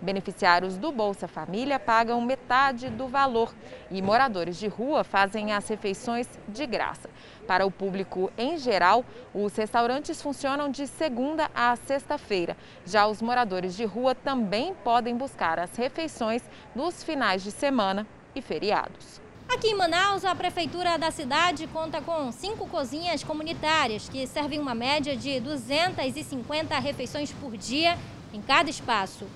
Beneficiários 0.00 0.76
do 0.76 0.92
Bolsa 0.92 1.26
Família 1.26 1.78
pagam 1.78 2.20
metade 2.20 2.90
do 2.90 3.08
valor 3.08 3.54
e 3.90 4.02
moradores 4.02 4.58
de 4.58 4.68
rua 4.68 5.02
fazem 5.02 5.52
as 5.52 5.66
refeições 5.68 6.28
de 6.48 6.66
graça. 6.66 7.08
Para 7.46 7.64
o 7.64 7.70
público 7.70 8.30
em 8.36 8.58
geral, 8.58 9.04
os 9.34 9.54
restaurantes 9.56 10.20
funcionam 10.20 10.70
de 10.70 10.86
segunda 10.86 11.50
a 11.54 11.74
sexta-feira. 11.76 12.56
Já 12.84 13.06
os 13.06 13.22
moradores 13.22 13.74
de 13.74 13.84
rua 13.84 14.14
também 14.14 14.74
podem 14.84 15.16
buscar 15.16 15.58
as 15.58 15.74
refeições 15.76 16.42
nos 16.74 17.02
finais 17.02 17.42
de 17.42 17.50
semana 17.50 18.06
e 18.34 18.42
feriados. 18.42 19.20
Aqui 19.48 19.68
em 19.68 19.76
Manaus, 19.76 20.24
a 20.24 20.34
prefeitura 20.34 20.98
da 20.98 21.10
cidade 21.10 21.66
conta 21.68 22.02
com 22.02 22.30
cinco 22.32 22.68
cozinhas 22.68 23.22
comunitárias 23.22 24.08
que 24.08 24.26
servem 24.26 24.58
uma 24.58 24.74
média 24.74 25.16
de 25.16 25.40
250 25.40 26.78
refeições 26.78 27.32
por 27.32 27.56
dia 27.56 27.96
em 28.34 28.42
cada 28.42 28.68
espaço. 28.68 29.26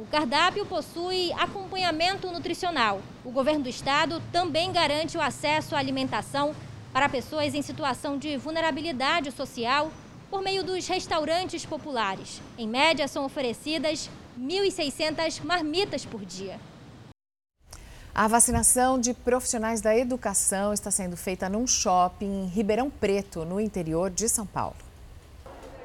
O 0.00 0.06
cardápio 0.06 0.64
possui 0.64 1.30
acompanhamento 1.34 2.30
nutricional. 2.30 3.02
O 3.22 3.30
governo 3.30 3.64
do 3.64 3.68
estado 3.68 4.22
também 4.32 4.72
garante 4.72 5.18
o 5.18 5.20
acesso 5.20 5.76
à 5.76 5.78
alimentação 5.78 6.54
para 6.90 7.06
pessoas 7.06 7.54
em 7.54 7.60
situação 7.60 8.16
de 8.16 8.34
vulnerabilidade 8.38 9.30
social 9.30 9.92
por 10.30 10.40
meio 10.40 10.64
dos 10.64 10.88
restaurantes 10.88 11.66
populares. 11.66 12.40
Em 12.56 12.66
média, 12.66 13.06
são 13.06 13.26
oferecidas 13.26 14.08
1.600 14.40 15.44
marmitas 15.44 16.06
por 16.06 16.24
dia. 16.24 16.58
A 18.14 18.26
vacinação 18.26 18.98
de 18.98 19.12
profissionais 19.12 19.82
da 19.82 19.94
educação 19.94 20.72
está 20.72 20.90
sendo 20.90 21.14
feita 21.14 21.46
num 21.46 21.66
shopping 21.66 22.44
em 22.44 22.46
Ribeirão 22.46 22.88
Preto, 22.88 23.44
no 23.44 23.60
interior 23.60 24.08
de 24.08 24.30
São 24.30 24.46
Paulo. 24.46 24.89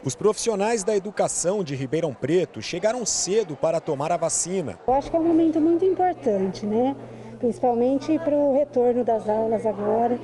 Os 0.05 0.13
profissionais 0.13 0.83
da 0.83 0.95
educação 0.95 1.63
de 1.63 1.73
Ribeirão 1.73 2.13
Preto 2.13 2.61
chegaram 2.61 3.03
cedo 3.07 3.55
para 3.55 3.81
tomar 3.81 4.11
a 4.11 4.17
vacina. 4.17 4.77
Eu 4.87 4.93
acho 4.93 5.09
que 5.09 5.17
é 5.17 5.19
um 5.19 5.23
momento 5.23 5.59
muito 5.59 5.83
importante, 5.83 6.63
né? 6.63 6.95
Principalmente 7.39 8.19
para 8.19 8.35
o 8.35 8.55
retorno 8.55 9.03
das 9.03 9.27
aulas 9.27 9.65
agora, 9.65 10.19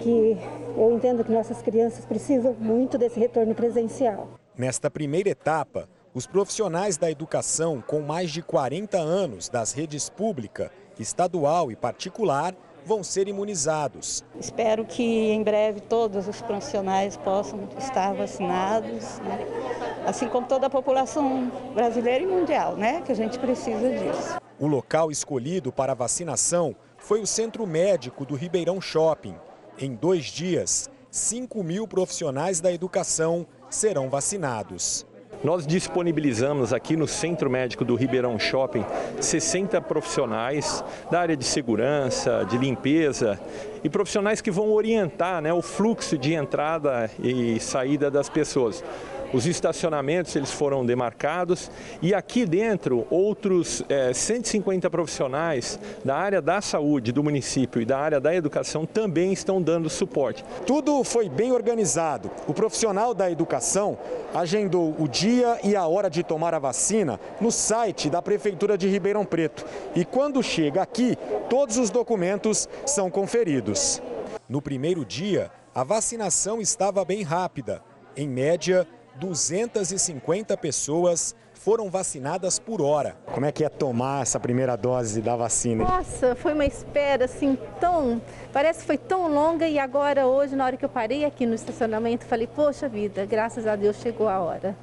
que 0.00 0.36
eu 0.76 0.92
entendo 0.92 1.22
que 1.22 1.30
nossas 1.30 1.62
crianças 1.62 2.04
precisam 2.04 2.56
muito 2.58 2.98
desse 2.98 3.20
retorno 3.20 3.54
presencial. 3.54 4.28
Nesta 4.58 4.90
primeira 4.90 5.28
etapa, 5.28 5.88
os 6.12 6.26
profissionais 6.26 6.96
da 6.96 7.08
educação 7.08 7.80
com 7.86 8.00
mais 8.00 8.32
de 8.32 8.42
40 8.42 8.98
anos 8.98 9.48
das 9.48 9.72
redes 9.72 10.08
pública, 10.08 10.72
estadual 10.98 11.70
e 11.70 11.76
particular 11.76 12.56
vão 12.86 13.02
ser 13.04 13.28
imunizados. 13.28 14.24
Espero 14.40 14.86
que 14.86 15.02
em 15.02 15.42
breve 15.42 15.80
todos 15.80 16.26
os 16.26 16.40
profissionais 16.40 17.16
possam 17.18 17.68
estar 17.78 18.14
vacinados. 18.14 19.18
Né? 19.18 19.44
assim 20.06 20.28
como 20.28 20.46
toda 20.46 20.68
a 20.68 20.70
população 20.70 21.50
brasileira 21.74 22.22
e 22.22 22.26
mundial, 22.26 22.76
né? 22.76 23.02
Que 23.02 23.10
a 23.10 23.14
gente 23.14 23.38
precisa 23.38 23.90
disso. 23.90 24.38
O 24.58 24.66
local 24.66 25.10
escolhido 25.10 25.72
para 25.72 25.92
a 25.92 25.94
vacinação 25.94 26.74
foi 26.96 27.20
o 27.20 27.26
Centro 27.26 27.66
Médico 27.66 28.24
do 28.24 28.36
Ribeirão 28.36 28.80
Shopping. 28.80 29.34
Em 29.78 29.94
dois 29.94 30.26
dias, 30.26 30.88
5 31.10 31.62
mil 31.62 31.88
profissionais 31.88 32.60
da 32.60 32.72
educação 32.72 33.46
serão 33.68 34.08
vacinados. 34.08 35.04
Nós 35.44 35.66
disponibilizamos 35.66 36.72
aqui 36.72 36.96
no 36.96 37.06
Centro 37.06 37.50
Médico 37.50 37.84
do 37.84 37.94
Ribeirão 37.94 38.38
Shopping 38.38 38.84
60 39.20 39.80
profissionais 39.82 40.82
da 41.10 41.20
área 41.20 41.36
de 41.36 41.44
segurança, 41.44 42.44
de 42.48 42.56
limpeza 42.56 43.38
e 43.84 43.88
profissionais 43.88 44.40
que 44.40 44.50
vão 44.50 44.72
orientar 44.72 45.42
né, 45.42 45.52
o 45.52 45.60
fluxo 45.62 46.16
de 46.16 46.32
entrada 46.32 47.10
e 47.22 47.60
saída 47.60 48.10
das 48.10 48.28
pessoas. 48.28 48.82
Os 49.32 49.46
estacionamentos 49.46 50.34
eles 50.36 50.52
foram 50.52 50.86
demarcados 50.86 51.70
e 52.00 52.14
aqui 52.14 52.46
dentro 52.46 53.06
outros 53.10 53.82
é, 53.88 54.12
150 54.12 54.88
profissionais 54.88 55.78
da 56.04 56.16
área 56.16 56.40
da 56.40 56.60
saúde 56.60 57.12
do 57.12 57.22
município 57.22 57.82
e 57.82 57.84
da 57.84 57.98
área 57.98 58.20
da 58.20 58.34
educação 58.34 58.86
também 58.86 59.32
estão 59.32 59.60
dando 59.60 59.90
suporte. 59.90 60.44
Tudo 60.66 61.02
foi 61.02 61.28
bem 61.28 61.52
organizado. 61.52 62.30
O 62.46 62.54
profissional 62.54 63.12
da 63.12 63.30
educação 63.30 63.98
agendou 64.34 64.94
o 64.98 65.08
dia 65.08 65.58
e 65.64 65.74
a 65.74 65.86
hora 65.86 66.08
de 66.08 66.22
tomar 66.22 66.54
a 66.54 66.58
vacina 66.58 67.18
no 67.40 67.50
site 67.50 68.08
da 68.08 68.22
Prefeitura 68.22 68.78
de 68.78 68.88
Ribeirão 68.88 69.24
Preto. 69.24 69.64
E 69.94 70.04
quando 70.04 70.42
chega 70.42 70.82
aqui, 70.82 71.16
todos 71.50 71.76
os 71.76 71.90
documentos 71.90 72.68
são 72.84 73.10
conferidos. 73.10 74.00
No 74.48 74.62
primeiro 74.62 75.04
dia, 75.04 75.50
a 75.74 75.82
vacinação 75.82 76.60
estava 76.60 77.04
bem 77.04 77.22
rápida. 77.22 77.82
Em 78.16 78.26
média, 78.26 78.86
250 79.18 80.56
pessoas 80.56 81.34
foram 81.54 81.90
vacinadas 81.90 82.58
por 82.58 82.80
hora. 82.80 83.16
Como 83.26 83.44
é 83.44 83.50
que 83.50 83.64
é 83.64 83.68
tomar 83.68 84.22
essa 84.22 84.38
primeira 84.38 84.76
dose 84.76 85.20
da 85.20 85.34
vacina? 85.34 85.84
Nossa, 85.84 86.36
foi 86.36 86.52
uma 86.52 86.64
espera 86.64 87.24
assim 87.24 87.58
tão, 87.80 88.20
parece 88.52 88.80
que 88.80 88.86
foi 88.86 88.98
tão 88.98 89.32
longa 89.32 89.66
e 89.66 89.78
agora 89.78 90.26
hoje 90.26 90.54
na 90.54 90.64
hora 90.64 90.76
que 90.76 90.84
eu 90.84 90.88
parei 90.88 91.24
aqui 91.24 91.44
no 91.46 91.54
estacionamento, 91.54 92.24
falei: 92.24 92.46
"Poxa 92.46 92.88
vida, 92.88 93.24
graças 93.26 93.66
a 93.66 93.74
Deus 93.74 93.96
chegou 93.96 94.28
a 94.28 94.38
hora". 94.38 94.76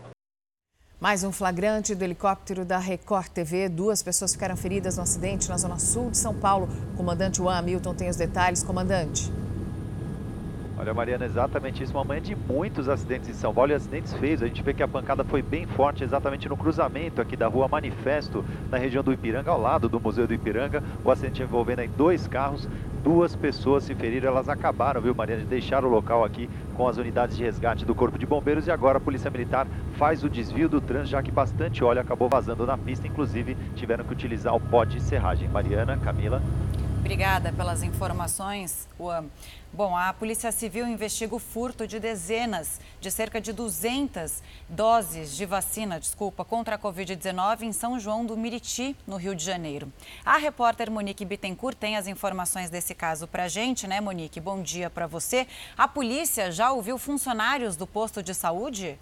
Mais 0.99 1.23
um 1.23 1.33
flagrante 1.33 1.93
do 1.93 2.03
helicóptero 2.03 2.63
da 2.63 2.77
Record 2.77 3.27
TV. 3.27 3.67
Duas 3.67 4.01
pessoas 4.01 4.31
ficaram 4.31 4.55
feridas 4.55 4.95
no 4.95 5.03
acidente 5.03 5.49
na 5.49 5.57
zona 5.57 5.77
sul 5.77 6.09
de 6.09 6.17
São 6.17 6.33
Paulo. 6.33 6.69
comandante 6.95 7.39
Juan 7.39 7.57
Hamilton 7.57 7.93
tem 7.93 8.09
os 8.09 8.15
detalhes. 8.15 8.63
Comandante. 8.63 9.29
Olha, 10.83 10.93
Mariana, 10.93 11.23
exatamente 11.23 11.81
isso. 11.81 11.93
Uma 11.93 12.03
manhã 12.03 12.21
de 12.21 12.35
muitos 12.35 12.89
acidentes 12.89 13.29
em 13.29 13.33
São 13.33 13.53
Paulo 13.53 13.71
e 13.71 13.73
acidentes 13.73 14.11
feios. 14.15 14.43
A 14.43 14.47
gente 14.47 14.61
vê 14.61 14.73
que 14.73 14.83
a 14.83 14.87
pancada 14.87 15.23
foi 15.23 15.41
bem 15.41 15.65
forte 15.65 16.03
exatamente 16.03 16.49
no 16.49 16.57
cruzamento 16.57 17.21
aqui 17.21 17.37
da 17.37 17.47
rua 17.47 17.69
Manifesto, 17.69 18.43
na 18.69 18.77
região 18.77 19.01
do 19.01 19.13
Ipiranga, 19.13 19.49
ao 19.49 19.61
lado 19.61 19.87
do 19.87 19.97
Museu 19.97 20.27
do 20.27 20.33
Ipiranga. 20.33 20.83
O 21.01 21.09
acidente 21.09 21.41
envolvendo 21.41 21.79
aí 21.79 21.87
dois 21.87 22.27
carros, 22.27 22.67
duas 23.01 23.33
pessoas 23.33 23.85
se 23.85 23.95
feriram. 23.95 24.27
Elas 24.27 24.49
acabaram, 24.49 24.99
viu, 24.99 25.15
Mariana, 25.15 25.43
de 25.43 25.47
deixar 25.47 25.85
o 25.85 25.87
local 25.87 26.25
aqui 26.25 26.49
com 26.75 26.85
as 26.85 26.97
unidades 26.97 27.37
de 27.37 27.45
resgate 27.45 27.85
do 27.85 27.95
Corpo 27.95 28.19
de 28.19 28.25
Bombeiros. 28.25 28.67
E 28.67 28.71
agora 28.71 28.97
a 28.97 29.01
Polícia 29.01 29.31
Militar 29.31 29.65
faz 29.95 30.21
o 30.21 30.29
desvio 30.29 30.67
do 30.67 30.81
trânsito, 30.81 31.11
já 31.11 31.23
que 31.23 31.31
bastante 31.31 31.81
óleo 31.81 32.01
acabou 32.01 32.27
vazando 32.27 32.65
na 32.65 32.77
pista. 32.77 33.07
Inclusive, 33.07 33.55
tiveram 33.73 34.03
que 34.03 34.11
utilizar 34.11 34.53
o 34.53 34.59
pó 34.59 34.83
de 34.83 35.01
serragem. 35.01 35.47
Mariana, 35.47 35.95
Camila. 35.95 36.41
Obrigada 37.03 37.51
pelas 37.51 37.83
informações, 37.83 38.87
Juan. 38.97 39.25
Bom, 39.73 39.93
a 39.93 40.13
Polícia 40.13 40.53
Civil 40.53 40.87
investiga 40.87 41.35
o 41.35 41.39
furto 41.39 41.85
de 41.85 41.99
dezenas, 41.99 42.79
de 43.01 43.11
cerca 43.11 43.41
de 43.41 43.51
200 43.51 44.41
doses 44.69 45.35
de 45.35 45.45
vacina, 45.45 45.99
desculpa, 45.99 46.45
contra 46.45 46.75
a 46.75 46.79
Covid-19 46.79 47.63
em 47.63 47.73
São 47.73 47.99
João 47.99 48.25
do 48.25 48.37
Miriti, 48.37 48.95
no 49.05 49.17
Rio 49.17 49.35
de 49.35 49.43
Janeiro. 49.43 49.91
A 50.23 50.37
repórter 50.37 50.89
Monique 50.89 51.25
Bittencourt 51.25 51.75
tem 51.75 51.97
as 51.97 52.07
informações 52.07 52.69
desse 52.69 52.95
caso 52.95 53.27
para 53.27 53.49
gente, 53.49 53.85
né, 53.85 53.99
Monique? 53.99 54.39
Bom 54.39 54.61
dia 54.61 54.89
para 54.89 55.05
você. 55.05 55.45
A 55.77 55.89
polícia 55.89 56.53
já 56.53 56.71
ouviu 56.71 56.97
funcionários 56.97 57.75
do 57.75 57.85
posto 57.85 58.23
de 58.23 58.33
saúde? 58.33 58.97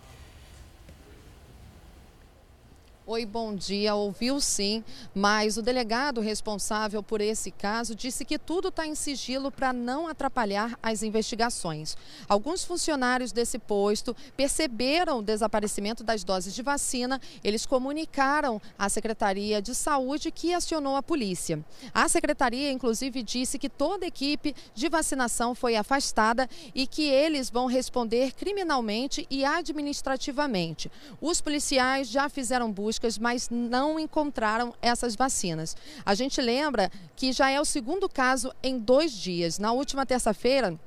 Oi, 3.14 3.26
bom 3.26 3.54
dia. 3.54 3.94
Ouviu 3.94 4.40
sim, 4.40 4.82
mas 5.14 5.58
o 5.58 5.62
delegado 5.62 6.22
responsável 6.22 7.04
por 7.04 7.20
esse 7.20 7.52
caso 7.52 7.94
disse 7.94 8.24
que 8.24 8.40
tudo 8.40 8.70
está 8.70 8.88
em 8.88 8.96
sigilo 8.96 9.52
para 9.52 9.74
não 9.74 10.08
atrapalhar 10.08 10.80
as 10.82 11.04
investigações. 11.04 11.98
Alguns 12.26 12.64
funcionários 12.64 13.34
desse 13.34 13.60
posto 13.60 14.16
perceberam 14.38 15.20
o 15.20 15.22
desaparecimento 15.22 16.06
das 16.06 16.24
doses 16.24 16.56
de 16.56 16.64
vacina. 16.64 17.20
Eles 17.44 17.66
comunicaram 17.66 18.62
à 18.80 18.88
Secretaria 18.88 19.62
de 19.62 19.76
Saúde 19.76 20.32
que 20.32 20.54
acionou 20.54 20.96
a 20.96 21.04
polícia. 21.04 21.60
A 21.94 22.08
secretaria, 22.08 22.72
inclusive, 22.72 23.24
disse 23.24 23.60
que 23.60 23.68
toda 23.68 24.06
a 24.06 24.08
equipe 24.08 24.56
de 24.74 24.88
vacinação 24.88 25.54
foi 25.54 25.76
afastada 25.76 26.50
e 26.74 26.88
que 26.88 27.10
eles 27.10 27.50
vão 27.50 27.66
responder 27.66 28.32
criminalmente 28.32 29.28
e 29.30 29.44
administrativamente. 29.44 30.90
Os 31.20 31.42
policiais 31.42 32.08
já 32.08 32.30
fizeram 32.30 32.72
busca 32.72 33.01
mas 33.18 33.50
não 33.50 34.00
encontraram 34.00 34.74
essas 34.82 35.16
vacinas. 35.16 35.76
A 36.06 36.14
gente 36.14 36.42
lembra 36.42 36.92
que 37.16 37.32
já 37.32 37.50
é 37.50 37.60
o 37.60 37.66
segundo 37.66 38.08
caso 38.10 38.54
em 38.62 38.78
dois 38.78 39.12
dias. 39.12 39.60
Na 39.60 39.72
última 39.72 40.06
terça-feira, 40.06 40.78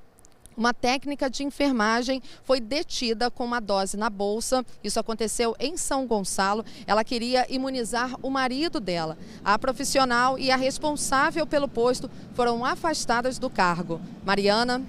uma 0.56 0.72
técnica 0.72 1.28
de 1.28 1.42
enfermagem 1.42 2.22
foi 2.44 2.60
detida 2.60 3.30
com 3.30 3.44
uma 3.44 3.60
dose 3.60 3.96
na 3.96 4.08
bolsa. 4.08 4.64
Isso 4.82 5.00
aconteceu 5.00 5.56
em 5.58 5.76
São 5.76 6.06
Gonçalo. 6.06 6.64
Ela 6.86 7.02
queria 7.02 7.44
imunizar 7.52 8.14
o 8.22 8.30
marido 8.30 8.78
dela. 8.78 9.18
A 9.44 9.58
profissional 9.58 10.38
e 10.38 10.50
a 10.50 10.56
responsável 10.56 11.46
pelo 11.46 11.68
posto 11.68 12.10
foram 12.34 12.64
afastadas 12.64 13.38
do 13.38 13.50
cargo. 13.50 14.00
Mariana. 14.24 14.82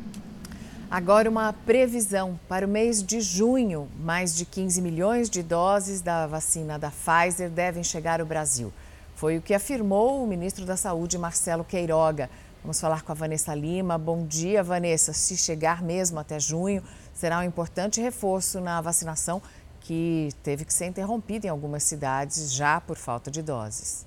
Agora, 0.96 1.30
uma 1.30 1.52
previsão 1.52 2.40
para 2.48 2.66
o 2.66 2.70
mês 2.70 3.04
de 3.04 3.20
junho: 3.20 3.90
mais 4.00 4.34
de 4.34 4.46
15 4.46 4.82
milhões 4.82 5.30
de 5.30 5.44
doses 5.44 6.00
da 6.00 6.25
vacina 6.25 6.80
da 6.80 6.90
Pfizer 6.90 7.50
devem 7.50 7.84
chegar 7.84 8.22
ao 8.22 8.25
Brasil. 8.25 8.72
Foi 9.14 9.38
o 9.38 9.42
que 9.42 9.54
afirmou 9.54 10.24
o 10.24 10.25
ministro 10.25 10.66
da 10.66 10.78
Saúde, 10.78 11.18
Marcelo 11.18 11.66
Queiroga. 11.66 12.30
Vamos 12.62 12.80
falar 12.80 13.02
com 13.02 13.12
a 13.12 13.16
Vanessa 13.16 13.54
Lima. 13.54 13.98
Bom 13.98 14.25
dia, 14.25 14.64
Vanessa. 14.64 15.12
Se 15.12 15.36
chegar 15.36 15.84
mesmo 15.84 16.18
até 16.18 16.40
junho, 16.40 16.82
será 17.14 17.40
um 17.40 17.44
importante 17.44 18.00
reforço 18.00 18.62
na 18.62 18.80
vacinação 18.80 19.42
que 19.82 20.30
teve 20.44 20.64
que 20.64 20.74
ser 20.74 20.86
interrompida 20.86 21.46
em 21.46 21.50
algumas 21.50 21.84
cidades 21.84 22.54
já 22.54 22.80
por 22.80 22.96
falta 22.96 23.30
de 23.30 23.42
doses. 23.42 24.06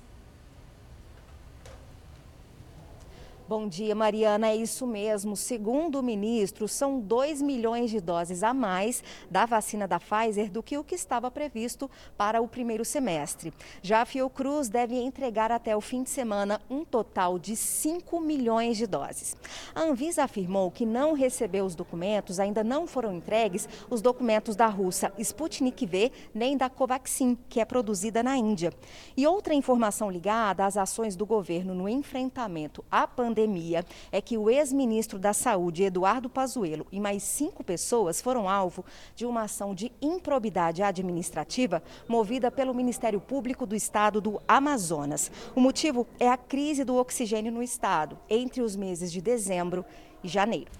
Bom 3.49 3.67
dia, 3.67 3.95
Mariana. 3.95 4.49
É 4.49 4.55
isso 4.55 4.85
mesmo. 4.85 5.35
Segundo 5.35 5.97
o 5.97 6.03
ministro, 6.03 6.67
são 6.67 6.99
2 6.99 7.41
milhões 7.41 7.89
de 7.89 7.99
doses 7.99 8.43
a 8.43 8.53
mais 8.53 9.03
da 9.27 9.43
vacina 9.47 9.87
da 9.87 9.99
Pfizer 9.99 10.51
do 10.51 10.61
que 10.61 10.77
o 10.77 10.83
que 10.83 10.93
estava 10.93 11.31
previsto 11.31 11.89
para 12.15 12.43
o 12.43 12.47
primeiro 12.47 12.85
semestre. 12.85 13.51
Já 13.81 14.01
a 14.01 14.05
Fiocruz 14.05 14.69
deve 14.69 15.01
entregar 15.01 15.51
até 15.51 15.75
o 15.75 15.81
fim 15.81 16.03
de 16.03 16.11
semana 16.11 16.61
um 16.69 16.85
total 16.85 17.39
de 17.39 17.55
5 17.55 18.21
milhões 18.21 18.77
de 18.77 18.85
doses. 18.85 19.35
A 19.73 19.81
Anvisa 19.81 20.25
afirmou 20.25 20.69
que 20.69 20.85
não 20.85 21.13
recebeu 21.13 21.65
os 21.65 21.73
documentos, 21.73 22.39
ainda 22.39 22.63
não 22.63 22.85
foram 22.85 23.15
entregues 23.15 23.67
os 23.89 23.99
documentos 23.99 24.55
da 24.55 24.67
russa 24.67 25.11
Sputnik 25.17 25.87
V 25.87 26.11
nem 26.35 26.55
da 26.55 26.69
Covaxin, 26.69 27.35
que 27.49 27.59
é 27.59 27.65
produzida 27.65 28.21
na 28.21 28.37
Índia. 28.37 28.71
E 29.17 29.25
outra 29.25 29.55
informação 29.55 30.11
ligada 30.11 30.67
às 30.67 30.77
ações 30.77 31.15
do 31.15 31.25
governo 31.25 31.73
no 31.73 31.89
enfrentamento 31.89 32.85
à 32.91 33.07
pandemia 33.07 33.38
pandemia 33.39 33.85
é 34.11 34.21
que 34.21 34.37
o 34.37 34.49
ex-ministro 34.49 35.17
da 35.17 35.33
Saúde, 35.33 35.83
Eduardo 35.83 36.29
Pazuello, 36.29 36.85
e 36.91 36.99
mais 36.99 37.23
cinco 37.23 37.63
pessoas 37.63 38.19
foram 38.19 38.49
alvo 38.49 38.83
de 39.15 39.25
uma 39.25 39.43
ação 39.43 39.73
de 39.73 39.91
improbidade 40.01 40.83
administrativa 40.83 41.81
movida 42.07 42.51
pelo 42.51 42.73
Ministério 42.73 43.21
Público 43.21 43.65
do 43.65 43.75
Estado 43.75 44.19
do 44.19 44.41
Amazonas. 44.47 45.31
O 45.55 45.61
motivo 45.61 46.05
é 46.19 46.27
a 46.27 46.37
crise 46.37 46.83
do 46.83 46.97
oxigênio 46.97 47.51
no 47.51 47.63
estado 47.63 48.17
entre 48.29 48.61
os 48.61 48.75
meses 48.75 49.11
de 49.11 49.21
dezembro 49.21 49.85
e 50.21 50.27
janeiro. 50.27 50.71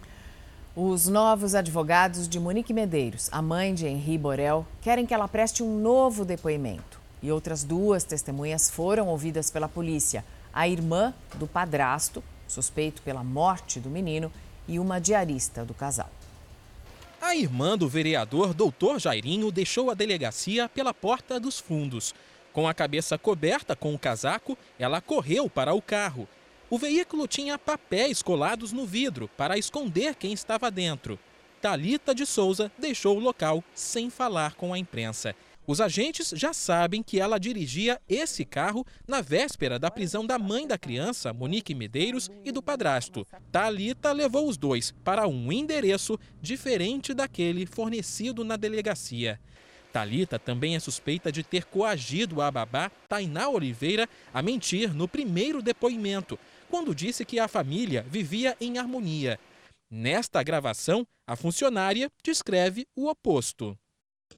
Os 0.75 1.07
novos 1.07 1.55
advogados 1.55 2.27
de 2.27 2.39
Monique 2.39 2.73
Medeiros, 2.73 3.29
a 3.31 3.41
mãe 3.41 3.73
de 3.73 3.87
Henri 3.87 4.17
Borel, 4.17 4.65
querem 4.81 5.05
que 5.05 5.13
ela 5.13 5.27
preste 5.27 5.63
um 5.63 5.79
novo 5.79 6.23
depoimento. 6.23 6.99
E 7.21 7.31
outras 7.31 7.63
duas 7.63 8.03
testemunhas 8.03 8.69
foram 8.69 9.07
ouvidas 9.07 9.51
pela 9.51 9.67
polícia: 9.67 10.23
a 10.53 10.67
irmã 10.69 11.13
do 11.35 11.47
padrasto 11.47 12.23
suspeito 12.49 13.01
pela 13.01 13.23
morte 13.23 13.79
do 13.79 13.89
menino, 13.89 14.31
e 14.67 14.77
uma 14.77 14.99
diarista 14.99 15.63
do 15.63 15.73
casal. 15.73 16.11
A 17.21 17.35
irmã 17.35 17.77
do 17.77 17.89
vereador 17.89 18.53
Doutor 18.53 18.99
Jairinho 18.99 19.51
deixou 19.51 19.89
a 19.89 19.93
delegacia 19.93 20.69
pela 20.69 20.93
porta 20.93 21.39
dos 21.39 21.59
fundos. 21.59 22.13
Com 22.53 22.67
a 22.67 22.73
cabeça 22.73 23.17
coberta 23.17 23.75
com 23.75 23.93
o 23.93 23.99
casaco, 23.99 24.57
ela 24.77 25.01
correu 25.01 25.49
para 25.49 25.73
o 25.73 25.81
carro. 25.81 26.27
O 26.69 26.77
veículo 26.77 27.27
tinha 27.27 27.57
papéis 27.57 28.21
colados 28.21 28.71
no 28.71 28.85
vidro 28.85 29.29
para 29.35 29.57
esconder 29.57 30.15
quem 30.15 30.33
estava 30.33 30.69
dentro. 30.69 31.19
Talita 31.61 32.15
de 32.15 32.25
Souza 32.25 32.71
deixou 32.77 33.17
o 33.17 33.19
local 33.19 33.63
sem 33.73 34.09
falar 34.09 34.53
com 34.55 34.73
a 34.73 34.79
imprensa. 34.79 35.35
Os 35.69 35.79
agentes 35.79 36.33
já 36.35 36.51
sabem 36.51 37.03
que 37.03 37.19
ela 37.19 37.37
dirigia 37.37 38.01
esse 38.09 38.43
carro 38.43 38.83
na 39.07 39.21
véspera 39.21 39.77
da 39.77 39.91
prisão 39.91 40.25
da 40.25 40.39
mãe 40.39 40.65
da 40.65 40.79
criança, 40.79 41.31
Monique 41.31 41.75
Medeiros, 41.75 42.27
e 42.43 42.51
do 42.51 42.59
padrasto. 42.59 43.23
Talita 43.51 44.11
levou 44.11 44.49
os 44.49 44.57
dois 44.57 44.91
para 45.03 45.27
um 45.27 45.51
endereço 45.51 46.17
diferente 46.41 47.13
daquele 47.13 47.67
fornecido 47.67 48.43
na 48.43 48.57
delegacia. 48.57 49.39
Talita 49.93 50.39
também 50.39 50.75
é 50.75 50.79
suspeita 50.79 51.31
de 51.31 51.43
ter 51.43 51.65
coagido 51.65 52.41
a 52.41 52.49
babá 52.49 52.89
Tainá 53.07 53.47
Oliveira 53.47 54.09
a 54.33 54.41
mentir 54.41 54.91
no 54.91 55.07
primeiro 55.07 55.61
depoimento, 55.61 56.39
quando 56.67 56.95
disse 56.95 57.23
que 57.23 57.37
a 57.37 57.47
família 57.47 58.03
vivia 58.09 58.57
em 58.59 58.79
harmonia. 58.79 59.39
Nesta 59.87 60.41
gravação, 60.41 61.05
a 61.27 61.35
funcionária 61.35 62.09
descreve 62.23 62.87
o 62.95 63.07
oposto. 63.07 63.77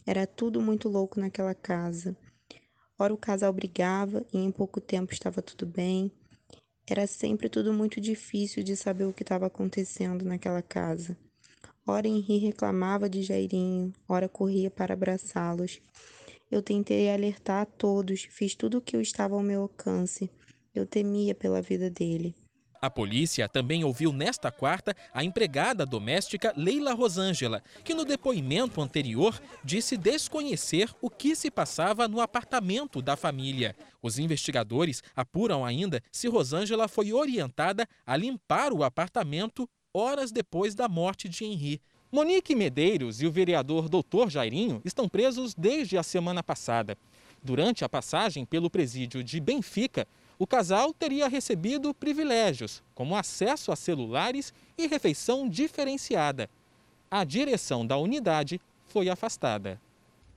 Era 0.05 0.25
tudo 0.25 0.61
muito 0.61 0.89
louco 0.89 1.19
naquela 1.19 1.53
casa. 1.53 2.15
Ora 2.97 3.13
o 3.13 3.17
casal 3.17 3.51
brigava 3.51 4.25
e 4.33 4.37
em 4.37 4.51
pouco 4.51 4.79
tempo 4.79 5.11
estava 5.13 5.41
tudo 5.41 5.65
bem. 5.65 6.11
Era 6.87 7.07
sempre 7.07 7.49
tudo 7.49 7.73
muito 7.73 8.01
difícil 8.01 8.63
de 8.63 8.75
saber 8.75 9.05
o 9.05 9.13
que 9.13 9.23
estava 9.23 9.45
acontecendo 9.45 10.25
naquela 10.25 10.61
casa. 10.61 11.17
Ora 11.85 12.07
Henri 12.07 12.37
reclamava 12.37 13.09
de 13.09 13.23
Jairinho, 13.23 13.93
ora 14.07 14.29
corria 14.29 14.69
para 14.69 14.93
abraçá-los. 14.93 15.81
Eu 16.49 16.61
tentei 16.61 17.09
alertar 17.09 17.61
a 17.61 17.65
todos, 17.65 18.27
fiz 18.29 18.55
tudo 18.55 18.77
o 18.77 18.81
que 18.81 18.97
estava 18.97 19.35
ao 19.35 19.41
meu 19.41 19.61
alcance. 19.63 20.29
Eu 20.75 20.85
temia 20.85 21.33
pela 21.33 21.61
vida 21.61 21.89
dele. 21.89 22.35
A 22.81 22.89
polícia 22.89 23.47
também 23.47 23.83
ouviu 23.83 24.11
nesta 24.11 24.51
quarta 24.51 24.95
a 25.13 25.23
empregada 25.23 25.85
doméstica 25.85 26.51
Leila 26.57 26.93
Rosângela, 26.95 27.61
que 27.83 27.93
no 27.93 28.03
depoimento 28.03 28.81
anterior 28.81 29.39
disse 29.63 29.95
desconhecer 29.95 30.89
o 30.99 31.07
que 31.07 31.35
se 31.35 31.51
passava 31.51 32.07
no 32.07 32.19
apartamento 32.19 32.99
da 32.99 33.15
família. 33.15 33.75
Os 34.01 34.17
investigadores 34.17 35.03
apuram 35.15 35.63
ainda 35.63 36.01
se 36.11 36.27
Rosângela 36.27 36.87
foi 36.87 37.13
orientada 37.13 37.87
a 38.03 38.17
limpar 38.17 38.73
o 38.73 38.83
apartamento 38.83 39.69
horas 39.93 40.31
depois 40.31 40.73
da 40.73 40.89
morte 40.89 41.29
de 41.29 41.45
Henri. 41.45 41.79
Monique 42.11 42.55
Medeiros 42.55 43.21
e 43.21 43.27
o 43.27 43.31
vereador 43.31 43.89
Doutor 43.89 44.31
Jairinho 44.31 44.81
estão 44.83 45.07
presos 45.07 45.53
desde 45.53 45.99
a 45.99 46.03
semana 46.03 46.41
passada. 46.41 46.97
Durante 47.43 47.85
a 47.85 47.89
passagem 47.89 48.43
pelo 48.43 48.71
presídio 48.71 49.23
de 49.23 49.39
Benfica, 49.39 50.07
o 50.41 50.47
casal 50.47 50.91
teria 50.91 51.27
recebido 51.27 51.93
privilégios, 51.93 52.81
como 52.95 53.15
acesso 53.15 53.71
a 53.71 53.75
celulares 53.75 54.51
e 54.75 54.87
refeição 54.87 55.47
diferenciada. 55.47 56.49
A 57.11 57.23
direção 57.23 57.85
da 57.85 57.95
unidade 57.95 58.59
foi 58.87 59.07
afastada. 59.07 59.79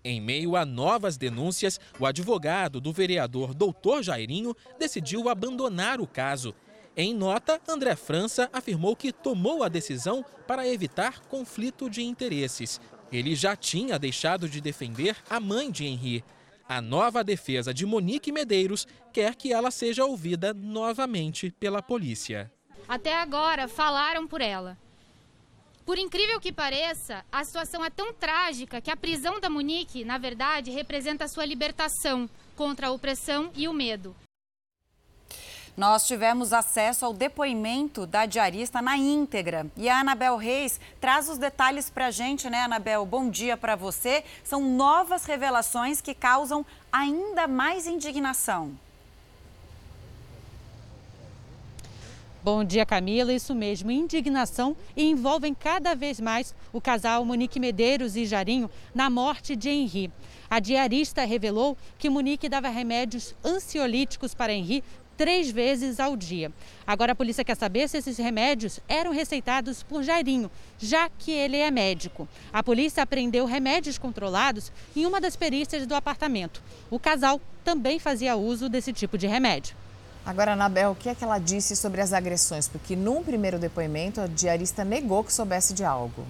Em 0.05 0.21
meio 0.21 0.57
a 0.57 0.67
novas 0.67 1.17
denúncias, 1.17 1.81
o 1.99 2.05
advogado 2.05 2.83
do 2.83 2.93
vereador 2.93 3.55
Doutor 3.55 4.03
Jairinho 4.03 4.55
decidiu 4.79 5.27
abandonar 5.31 6.03
o 6.03 6.07
caso. 6.07 6.55
Em 6.95 7.15
nota, 7.15 7.59
André 7.67 7.97
França 7.97 8.51
afirmou 8.53 8.95
que 8.95 9.11
tomou 9.11 9.63
a 9.63 9.71
decisão 9.71 10.23
para 10.47 10.69
evitar 10.69 11.21
conflito 11.31 11.89
de 11.89 12.03
interesses. 12.03 12.79
Ele 13.11 13.35
já 13.35 13.57
tinha 13.57 13.99
deixado 13.99 14.51
de 14.51 14.61
defender 14.61 15.17
a 15.31 15.41
mãe 15.41 15.71
de 15.71 15.87
Henri. 15.87 16.23
A 16.67 16.81
nova 16.81 17.23
defesa 17.23 17.75
de 17.75 17.85
Monique 17.85 18.33
Medeiros 18.33 18.87
quer 19.13 19.35
que 19.35 19.53
ela 19.53 19.71
seja 19.71 20.05
ouvida 20.07 20.55
novamente 20.55 21.51
pela 21.61 21.83
polícia. 21.83 22.51
Até 22.89 23.15
agora 23.15 23.69
falaram 23.69 24.27
por 24.27 24.41
ela. 24.41 24.77
Por 25.85 25.99
incrível 25.99 26.41
que 26.41 26.51
pareça, 26.51 27.23
a 27.31 27.45
situação 27.45 27.85
é 27.85 27.91
tão 27.91 28.15
trágica 28.15 28.81
que 28.81 28.91
a 28.91 28.97
prisão 28.97 29.39
da 29.39 29.51
Monique, 29.51 30.05
na 30.05 30.17
verdade, 30.17 30.71
representa 30.71 31.25
a 31.25 31.29
sua 31.29 31.45
libertação 31.45 32.29
contra 32.57 32.87
a 32.87 32.91
opressão 32.91 33.51
e 33.55 33.69
o 33.69 33.73
medo. 33.73 34.17
Nós 35.77 36.07
tivemos 36.07 36.53
acesso 36.53 37.05
ao 37.05 37.13
depoimento 37.13 38.07
da 38.07 38.27
diarista 38.27 38.81
na 38.81 38.97
íntegra. 38.97 39.67
E 39.77 39.89
a 39.89 39.99
Anabel 39.99 40.37
Reis 40.37 40.79
traz 41.01 41.29
os 41.29 41.37
detalhes 41.37 41.91
para 41.91 42.07
a 42.07 42.11
gente, 42.13 42.49
né, 42.49 42.63
Anabel? 42.63 43.05
Bom 43.05 43.29
dia 43.29 43.57
para 43.57 43.75
você. 43.75 44.23
São 44.45 44.63
novas 44.63 45.25
revelações 45.25 46.01
que 46.01 46.15
causam 46.15 46.65
ainda 46.93 47.49
mais 47.49 47.89
indignação. 47.89 48.73
Bom 52.45 52.63
dia, 52.63 52.85
Camila. 52.85 53.33
Isso 53.33 53.55
mesmo, 53.55 53.91
indignação 53.91 54.77
e 54.95 55.03
envolvem 55.03 55.55
cada 55.55 55.95
vez 55.95 56.21
mais 56.21 56.55
o 56.75 56.81
casal 56.81 57.25
Monique 57.25 57.59
Medeiros 57.59 58.17
e 58.17 58.27
Jarinho 58.27 58.71
na 58.95 59.09
morte 59.09 59.57
de 59.57 59.71
Henri. 59.71 60.13
A 60.49 60.61
diarista 60.61 61.25
revelou 61.25 61.75
que 61.99 62.11
Monique 62.11 62.49
dava 62.49 62.69
remédios 62.69 63.35
ansiolíticos 63.43 64.35
para 64.35 64.53
Henri 64.53 64.85
três 65.17 65.51
vezes 65.51 65.99
ao 66.01 66.17
dia. 66.17 66.53
Agora 66.87 67.13
a 67.13 67.15
polícia 67.15 67.45
quer 67.45 67.57
saber 67.57 67.89
se 67.89 67.99
esses 67.99 68.19
remédios 68.19 68.81
eram 68.89 69.13
receitados 69.13 69.83
por 69.83 70.03
Jairinho, 70.03 70.51
já 70.79 71.09
que 71.09 71.31
ele 71.31 71.57
é 71.57 71.71
médico. 71.71 72.29
A 72.53 72.63
polícia 72.63 73.03
apreendeu 73.03 73.47
remédios 73.47 73.99
controlados 73.99 74.71
em 74.95 75.07
uma 75.07 75.21
das 75.21 75.37
perícias 75.37 75.87
do 75.87 75.95
apartamento. 75.95 76.63
O 76.91 76.99
casal 76.99 77.41
também 77.65 77.99
fazia 77.99 78.37
uso 78.37 78.69
desse 78.69 78.93
tipo 78.93 79.17
de 79.17 79.27
remédio. 79.27 79.77
Agora, 80.27 80.53
Anabel, 80.53 80.93
o 80.93 80.95
que 80.95 81.11
é 81.11 81.15
que 81.15 81.23
ela 81.23 81.39
disse 81.39 81.77
sobre 81.77 82.01
as 82.01 82.13
agressões? 82.13 82.67
Porque 82.67 82.97
num 82.97 83.23
primeiro 83.23 83.59
depoimento, 83.59 84.23
a 84.23 84.27
diarista 84.27 84.83
negou 84.83 85.23
que 85.23 85.33
soubesse 85.33 85.75
de 85.75 85.85
algo. 85.85 86.25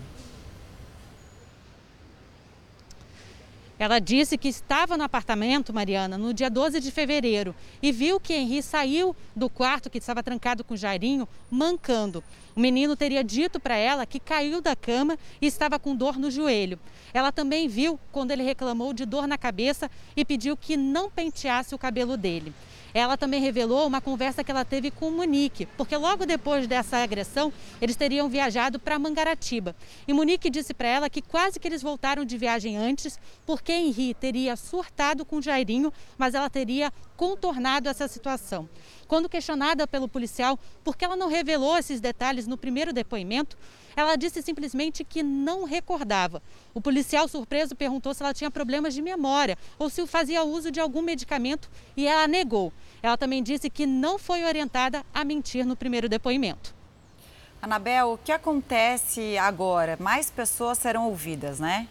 Ela 3.85 3.99
disse 3.99 4.38
que 4.38 4.49
estava 4.49 4.97
no 4.97 5.05
apartamento, 5.05 5.70
Mariana, 5.70 6.16
no 6.16 6.33
dia 6.33 6.49
12 6.49 6.81
de 6.81 6.90
fevereiro 6.90 7.55
e 7.83 7.92
viu 7.92 8.18
que 8.18 8.33
Henri 8.33 8.62
saiu 8.62 9.14
do 9.37 9.51
quarto 9.51 9.90
que 9.90 9.99
estava 9.99 10.23
trancado 10.23 10.64
com 10.64 10.75
Jairinho, 10.75 11.29
mancando. 11.51 12.25
O 12.57 12.61
menino 12.61 12.97
teria 12.97 13.23
dito 13.23 13.61
para 13.61 13.77
ela 13.77 14.07
que 14.07 14.18
caiu 14.18 14.62
da 14.62 14.75
cama 14.75 15.18
e 15.38 15.47
estava 15.47 15.79
com 15.79 15.94
dor 15.94 16.18
no 16.18 16.31
joelho. 16.31 16.81
Ela 17.12 17.31
também 17.31 17.68
viu 17.68 18.01
quando 18.11 18.31
ele 18.31 18.42
reclamou 18.42 18.94
de 18.94 19.05
dor 19.05 19.27
na 19.27 19.37
cabeça 19.37 19.90
e 20.16 20.25
pediu 20.25 20.57
que 20.57 20.79
não 20.79 21.11
penteasse 21.11 21.75
o 21.75 21.79
cabelo 21.79 22.16
dele. 22.16 22.55
Ela 22.94 23.16
também 23.16 23.40
revelou 23.40 23.88
uma 23.88 24.00
conversa 24.00 24.44
que 24.44 24.52
ela 24.52 24.64
teve 24.64 24.88
com 24.88 25.09
o 25.09 25.11
Monique, 25.11 25.66
porque 25.76 25.96
logo 25.96 26.24
depois 26.24 26.68
dessa 26.68 26.98
agressão, 26.98 27.52
eles 27.80 27.96
teriam 27.96 28.28
viajado 28.28 28.78
para 28.78 28.98
Mangaratiba. 29.00 29.74
E 30.07 30.12
Monique 30.12 30.48
disse 30.48 30.72
para 30.72 30.87
ela 30.87 31.11
que 31.11 31.20
quase 31.20 31.59
que 31.59 31.66
eles 31.66 31.83
voltaram 31.83 32.24
de 32.24 32.38
viagem 32.38 32.76
antes, 32.76 33.18
porque 33.44 33.72
Henri 33.72 34.14
teria 34.14 34.54
surtado 34.54 35.24
com 35.24 35.42
Jairinho, 35.42 35.92
mas 36.16 36.35
ela 36.35 36.48
teria 36.48 36.92
contornado 37.16 37.88
essa 37.88 38.07
situação. 38.07 38.68
Quando 39.07 39.29
questionada 39.29 39.87
pelo 39.87 40.09
policial 40.09 40.59
por 40.83 40.97
que 40.97 41.05
ela 41.05 41.17
não 41.17 41.29
revelou 41.29 41.77
esses 41.77 42.01
detalhes 42.01 42.47
no 42.47 42.57
primeiro 42.57 42.93
depoimento, 42.93 43.57
ela 43.97 44.17
disse 44.17 44.43
simplesmente 44.43 45.05
que 45.05 45.23
não 45.23 45.64
recordava. 45.64 46.43
O 46.73 46.81
policial 46.81 47.29
surpreso 47.29 47.75
perguntou 47.75 48.12
se 48.12 48.23
ela 48.23 48.35
tinha 48.35 48.51
problemas 48.51 48.95
de 48.95 49.03
memória 49.03 49.57
ou 49.79 49.88
se 49.88 50.07
fazia 50.07 50.43
uso 50.43 50.71
de 50.71 50.81
algum 50.81 51.03
medicamento 51.03 51.71
e 51.97 52.07
ela 52.07 52.27
negou. 52.27 52.73
Ela 53.03 53.17
também 53.17 53.43
disse 53.43 53.71
que 53.71 53.87
não 53.87 54.19
foi 54.19 54.45
orientada 54.45 55.05
a 55.12 55.25
mentir 55.25 55.64
no 55.64 55.77
primeiro 55.77 56.09
depoimento. 56.09 56.75
Anabel, 57.62 58.12
o 58.12 58.19
que 58.19 58.31
acontece 58.31 59.38
agora? 59.38 59.97
Mais 59.99 60.31
pessoas 60.31 60.77
serão 60.77 61.09
ouvidas, 61.09 61.59
né? 61.59 61.88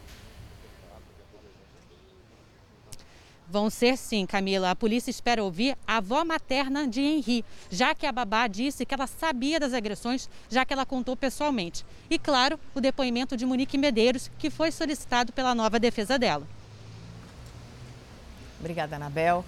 Vão 3.54 3.70
ser 3.70 4.00
sim, 4.00 4.26
Camila. 4.26 4.72
A 4.72 4.76
polícia 4.76 5.12
espera 5.12 5.44
ouvir 5.44 5.78
a 5.86 5.98
avó 5.98 6.26
materna 6.26 6.88
de 6.88 7.02
Henri, 7.02 7.46
já 7.70 7.94
que 7.94 8.08
a 8.08 8.12
babá 8.12 8.48
disse 8.48 8.84
que 8.84 8.96
ela 8.96 9.06
sabia 9.06 9.60
das 9.60 9.74
agressões, 9.74 10.28
já 10.50 10.66
que 10.66 10.74
ela 10.74 10.88
contou 10.88 11.16
pessoalmente. 11.16 11.86
E, 12.10 12.18
claro, 12.18 12.60
o 12.74 12.82
depoimento 12.82 13.38
de 13.38 13.46
Monique 13.46 13.78
Medeiros, 13.78 14.32
que 14.40 14.50
foi 14.50 14.72
solicitado 14.72 15.32
pela 15.32 15.54
nova 15.54 15.78
defesa 15.80 16.18
dela. 16.18 16.48
Obrigada, 18.60 18.96
Anabel. 18.96 19.46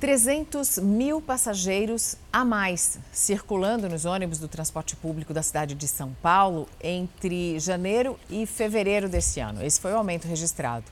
300 0.00 0.78
mil 0.78 1.20
passageiros 1.20 2.16
a 2.32 2.46
mais 2.46 2.98
circulando 3.12 3.90
nos 3.90 4.06
ônibus 4.06 4.38
do 4.38 4.48
transporte 4.48 4.96
público 4.96 5.34
da 5.34 5.42
cidade 5.42 5.74
de 5.74 5.86
São 5.86 6.16
Paulo 6.22 6.66
entre 6.82 7.60
janeiro 7.60 8.18
e 8.30 8.46
fevereiro 8.46 9.06
desse 9.06 9.38
ano. 9.38 9.62
Esse 9.62 9.78
foi 9.78 9.92
o 9.92 9.98
aumento 9.98 10.26
registrado. 10.26 10.86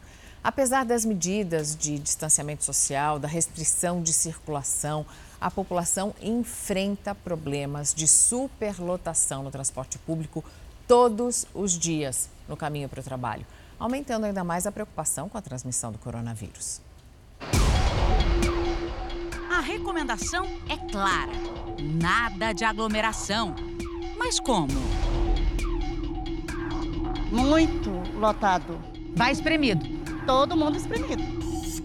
Apesar 0.45 0.85
das 0.85 1.05
medidas 1.05 1.77
de 1.77 1.97
distanciamento 2.01 2.65
social, 2.65 3.17
da 3.17 3.29
restrição 3.29 4.03
de 4.03 4.13
circulação, 4.13 5.07
a 5.41 5.49
população 5.49 6.13
enfrenta 6.21 7.15
problemas 7.15 7.95
de 7.95 8.09
superlotação 8.09 9.45
no 9.45 9.53
transporte 9.53 9.99
público 9.99 10.45
todos 10.89 11.47
os 11.55 11.79
dias 11.79 12.29
no 12.49 12.57
caminho 12.57 12.89
para 12.89 12.99
o 12.99 13.05
trabalho, 13.05 13.47
aumentando 13.79 14.27
ainda 14.27 14.43
mais 14.43 14.67
a 14.67 14.73
preocupação 14.73 15.29
com 15.29 15.39
a 15.39 15.43
transmissão 15.43 15.93
do 15.93 15.99
coronavírus. 15.99 16.81
A 19.49 19.61
recomendação 19.61 20.45
é 20.69 20.77
clara: 20.91 21.33
nada 21.81 22.53
de 22.53 22.65
aglomeração. 22.65 23.55
Mas 24.19 24.41
como? 24.41 24.73
Muito 27.31 27.91
lotado. 28.19 28.79
Vai 29.15 29.31
espremido 29.31 30.02
todo 30.27 30.57
mundo 30.57 30.77
espremido. 30.77 31.23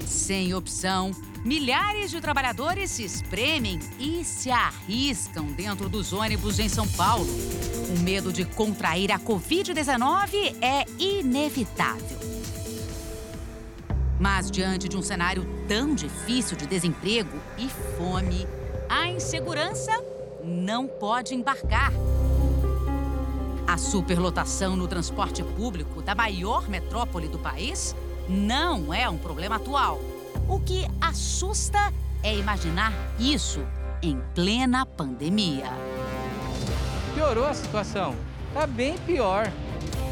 Sem 0.06 0.54
opção, 0.54 1.12
milhares 1.43 2.12
de 2.12 2.19
trabalhadores 2.21 2.91
se 2.91 3.04
espremem 3.04 3.80
e 4.00 4.23
se 4.23 4.52
arriscam 4.52 5.45
dentro 5.45 5.89
dos 5.89 6.13
ônibus 6.13 6.60
em 6.60 6.69
São 6.69 6.88
Paulo. 6.88 7.28
O 7.95 8.00
medo 8.00 8.32
de 8.32 8.45
contrair 8.45 9.12
a 9.12 9.19
Covid-19 9.19 10.56
é 10.62 10.86
inevitável. 11.00 12.17
Mas 14.19 14.50
diante 14.50 14.89
de 14.89 14.97
um 14.97 15.02
cenário 15.02 15.47
tão 15.67 15.93
difícil 15.93 16.58
de 16.58 16.65
desemprego 16.65 17.38
e 17.58 17.69
fome, 17.97 18.47
a 18.89 19.08
insegurança 19.08 19.91
não 20.43 20.88
pode 20.88 21.36
embarcar. 21.36 21.91
A 23.67 23.78
superlotação 23.78 24.76
no 24.76 24.88
transporte 24.88 25.43
público 25.43 26.02
da 26.02 26.15
maior 26.15 26.67
metrópole 26.69 27.28
do 27.28 27.38
país 27.38 27.95
não 28.30 28.94
é 28.94 29.10
um 29.10 29.18
problema 29.18 29.56
atual. 29.56 30.00
O 30.48 30.60
que 30.60 30.86
assusta 31.00 31.94
é 32.24 32.36
imaginar 32.36 32.92
isso 33.20 33.62
em 34.02 34.20
plena 34.36 34.86
pandemia. 34.86 35.68
Piorou 37.13 37.46
a 37.46 37.54
situação. 37.54 38.16
Está 38.50 38.68
bem 38.68 38.98
pior. 39.00 39.46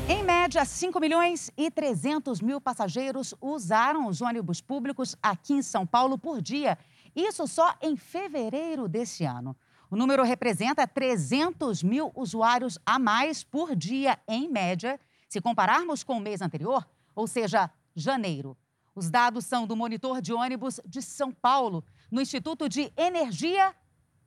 Em 0.07 0.23
média, 0.23 0.63
5 0.63 0.99
milhões 0.99 1.51
e 1.57 1.71
300 1.71 2.39
mil 2.39 2.61
passageiros 2.61 3.33
usaram 3.41 4.07
os 4.07 4.21
ônibus 4.21 4.61
públicos 4.61 5.15
aqui 5.21 5.53
em 5.53 5.61
São 5.61 5.85
Paulo 5.85 6.17
por 6.17 6.41
dia. 6.41 6.77
Isso 7.15 7.47
só 7.47 7.73
em 7.81 7.95
fevereiro 7.95 8.87
desse 8.87 9.23
ano. 9.23 9.55
O 9.89 9.95
número 9.95 10.23
representa 10.23 10.87
300 10.87 11.81
mil 11.81 12.11
usuários 12.15 12.77
a 12.85 12.99
mais 12.99 13.43
por 13.43 13.75
dia, 13.75 14.19
em 14.27 14.49
média, 14.49 14.99
se 15.27 15.41
compararmos 15.41 16.03
com 16.03 16.17
o 16.17 16.19
mês 16.19 16.41
anterior, 16.41 16.85
ou 17.15 17.27
seja, 17.27 17.69
janeiro. 17.95 18.57
Os 18.93 19.09
dados 19.09 19.45
são 19.45 19.65
do 19.65 19.75
monitor 19.75 20.21
de 20.21 20.33
ônibus 20.33 20.79
de 20.85 21.01
São 21.01 21.31
Paulo, 21.31 21.83
no 22.11 22.21
Instituto 22.21 22.69
de 22.69 22.91
Energia 22.95 23.73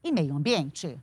e 0.03 0.11
Meio 0.11 0.37
Ambiente. 0.37 0.99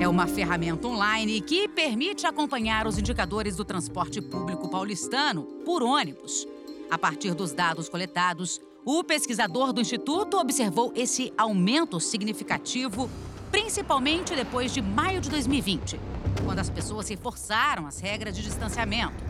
É 0.00 0.08
uma 0.08 0.26
ferramenta 0.26 0.88
online 0.88 1.40
que 1.40 1.68
permite 1.68 2.26
acompanhar 2.26 2.86
os 2.86 2.98
indicadores 2.98 3.56
do 3.56 3.64
transporte 3.64 4.20
público 4.20 4.68
paulistano 4.68 5.44
por 5.64 5.82
ônibus. 5.82 6.46
A 6.90 6.98
partir 6.98 7.34
dos 7.34 7.52
dados 7.52 7.88
coletados, 7.88 8.60
o 8.84 9.02
pesquisador 9.04 9.72
do 9.72 9.80
Instituto 9.80 10.36
observou 10.36 10.92
esse 10.94 11.32
aumento 11.38 12.00
significativo, 12.00 13.08
principalmente 13.50 14.34
depois 14.34 14.72
de 14.74 14.82
maio 14.82 15.20
de 15.20 15.30
2020, 15.30 15.98
quando 16.44 16.58
as 16.58 16.68
pessoas 16.68 17.08
reforçaram 17.08 17.86
as 17.86 18.00
regras 18.00 18.34
de 18.34 18.42
distanciamento. 18.42 19.24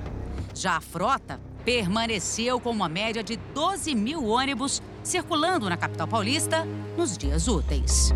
Já 0.54 0.76
a 0.76 0.80
frota 0.80 1.40
permaneceu 1.64 2.60
com 2.60 2.70
uma 2.70 2.88
média 2.88 3.22
de 3.22 3.36
12 3.54 3.94
mil 3.94 4.24
ônibus 4.26 4.82
circulando 5.02 5.68
na 5.68 5.76
capital 5.76 6.06
paulista 6.06 6.64
nos 6.96 7.16
dias 7.16 7.48
úteis 7.48 8.12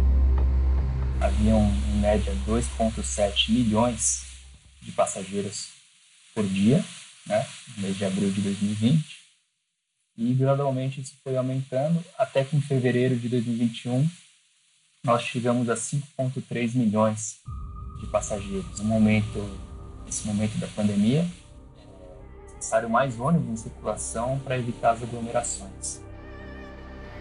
haviam 1.20 1.66
em 1.88 2.00
média 2.00 2.32
2,7 2.46 3.50
milhões 3.50 4.24
de 4.80 4.92
passageiros 4.92 5.68
por 6.34 6.46
dia, 6.46 6.84
né, 7.26 7.46
no 7.76 7.82
mês 7.82 7.96
de 7.96 8.04
abril 8.04 8.30
de 8.30 8.40
2020. 8.40 9.18
E 10.16 10.34
gradualmente 10.34 11.00
isso 11.00 11.14
foi 11.22 11.36
aumentando 11.36 12.02
até 12.16 12.44
que 12.44 12.56
em 12.56 12.60
fevereiro 12.60 13.16
de 13.16 13.28
2021 13.28 14.08
nós 15.04 15.22
chegamos 15.22 15.68
a 15.68 15.74
5,3 15.74 16.74
milhões 16.74 17.38
de 18.00 18.06
passageiros. 18.06 18.78
No 18.78 18.84
momento, 18.84 19.38
nesse 20.06 20.26
momento 20.26 20.58
da 20.58 20.66
pandemia, 20.68 21.28
necessário 22.58 22.90
mais 22.90 23.18
ônibus 23.18 23.48
em 23.48 23.56
circulação 23.56 24.38
para 24.40 24.58
evitar 24.58 24.90
as 24.90 25.02
aglomerações. 25.02 26.02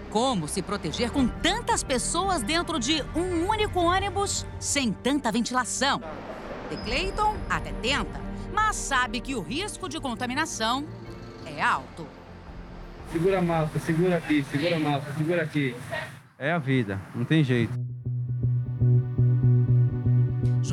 Como 0.09 0.47
se 0.47 0.61
proteger 0.61 1.11
com 1.11 1.27
tantas 1.27 1.83
pessoas 1.83 2.41
dentro 2.41 2.79
de 2.79 3.03
um 3.15 3.47
único 3.47 3.79
ônibus 3.79 4.45
sem 4.59 4.91
tanta 4.91 5.31
ventilação? 5.31 6.01
De 6.69 6.77
Clayton 6.77 7.35
até 7.49 7.71
tenta, 7.73 8.19
mas 8.53 8.75
sabe 8.75 9.21
que 9.21 9.35
o 9.35 9.41
risco 9.41 9.87
de 9.87 9.99
contaminação 9.99 10.85
é 11.45 11.61
alto. 11.61 12.07
Segura 13.11 13.39
a 13.39 13.41
malta, 13.41 13.79
segura 13.79 14.17
aqui, 14.17 14.43
segura 14.51 14.75
a 14.75 14.79
malta, 14.79 15.13
segura 15.13 15.43
aqui. 15.43 15.75
É 16.37 16.51
a 16.51 16.57
vida, 16.57 16.99
não 17.15 17.23
tem 17.23 17.43
jeito. 17.43 17.73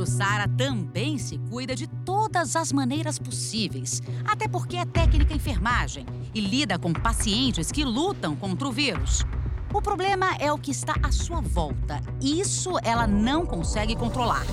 Jussara 0.05 0.47
também 0.47 1.17
se 1.17 1.39
cuida 1.51 1.75
de 1.75 1.87
todas 1.87 2.57
as 2.57 2.71
maneiras 2.71 3.19
possíveis, 3.19 4.03
até 4.27 4.47
porque 4.47 4.77
é 4.77 4.85
técnica 4.85 5.33
enfermagem 5.33 6.05
e 6.35 6.43
lida 6.43 6.79
com 6.79 6.93
pacientes 6.93 7.73
que 7.73 7.83
lutam 7.85 8.37
contra 8.37 8.69
o 8.69 8.73
vírus. 8.73 9.25
O 9.73 9.81
problema 9.81 10.37
é 10.39 10.53
o 10.53 10.59
que 10.59 10.71
está 10.71 10.95
à 11.03 11.11
sua 11.11 11.41
volta. 11.41 12.03
Isso 12.21 12.73
ela 12.85 13.07
não 13.07 13.47
consegue 13.47 13.97
controlar. 13.97 14.45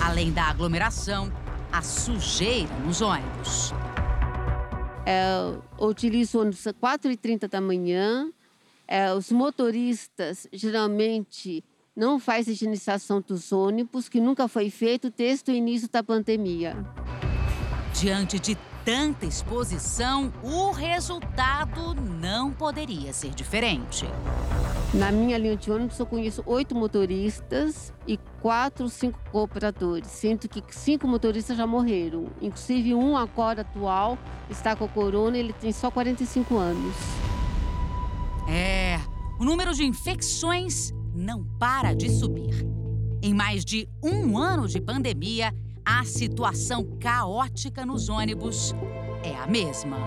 Além 0.00 0.30
da 0.30 0.44
aglomeração, 0.44 1.32
a 1.72 1.82
sujeira 1.82 2.72
nos 2.86 3.00
ônibus. 3.00 3.74
Eu 5.04 5.64
utilizo 5.84 6.38
ônibus 6.38 6.64
às 6.64 6.74
4h30 6.74 7.48
da 7.48 7.60
manhã. 7.60 8.30
É, 8.86 9.12
os 9.12 9.32
motoristas 9.32 10.46
geralmente 10.52 11.64
não 11.94 12.18
faz 12.18 12.48
higienização 12.48 13.20
dos 13.20 13.52
ônibus, 13.52 14.08
que 14.08 14.20
nunca 14.20 14.48
foi 14.48 14.70
feito 14.70 15.10
desde 15.10 15.52
o 15.52 15.54
início 15.54 15.88
da 15.90 16.02
pandemia. 16.02 16.74
Diante 17.94 18.38
de 18.38 18.56
tanta 18.82 19.26
exposição, 19.26 20.32
o 20.42 20.70
resultado 20.70 21.94
não 21.94 22.50
poderia 22.50 23.12
ser 23.12 23.30
diferente. 23.30 24.06
Na 24.94 25.12
minha 25.12 25.38
linha 25.38 25.56
de 25.56 25.70
ônibus, 25.70 25.98
eu 25.98 26.06
conheço 26.06 26.42
oito 26.46 26.74
motoristas 26.74 27.92
e 28.06 28.18
quatro, 28.40 28.88
cinco 28.88 29.18
cooperadores, 29.30 30.08
sendo 30.08 30.48
que 30.48 30.62
cinco 30.70 31.06
motoristas 31.06 31.56
já 31.56 31.66
morreram. 31.66 32.26
Inclusive, 32.40 32.94
um 32.94 33.16
agora 33.16 33.60
atual 33.60 34.18
está 34.50 34.74
com 34.74 34.84
a 34.84 34.88
corona, 34.88 35.36
ele 35.36 35.52
tem 35.52 35.72
só 35.72 35.90
45 35.90 36.56
anos. 36.56 36.94
É, 38.48 38.98
o 39.38 39.44
número 39.44 39.72
de 39.72 39.84
infecções 39.84 40.92
não 41.14 41.44
para 41.58 41.94
de 41.94 42.10
subir. 42.10 42.66
Em 43.22 43.34
mais 43.34 43.64
de 43.64 43.88
um 44.02 44.36
ano 44.36 44.66
de 44.66 44.80
pandemia, 44.80 45.54
a 45.84 46.04
situação 46.04 46.84
caótica 46.98 47.84
nos 47.86 48.08
ônibus 48.08 48.74
é 49.22 49.34
a 49.36 49.46
mesma. 49.46 49.98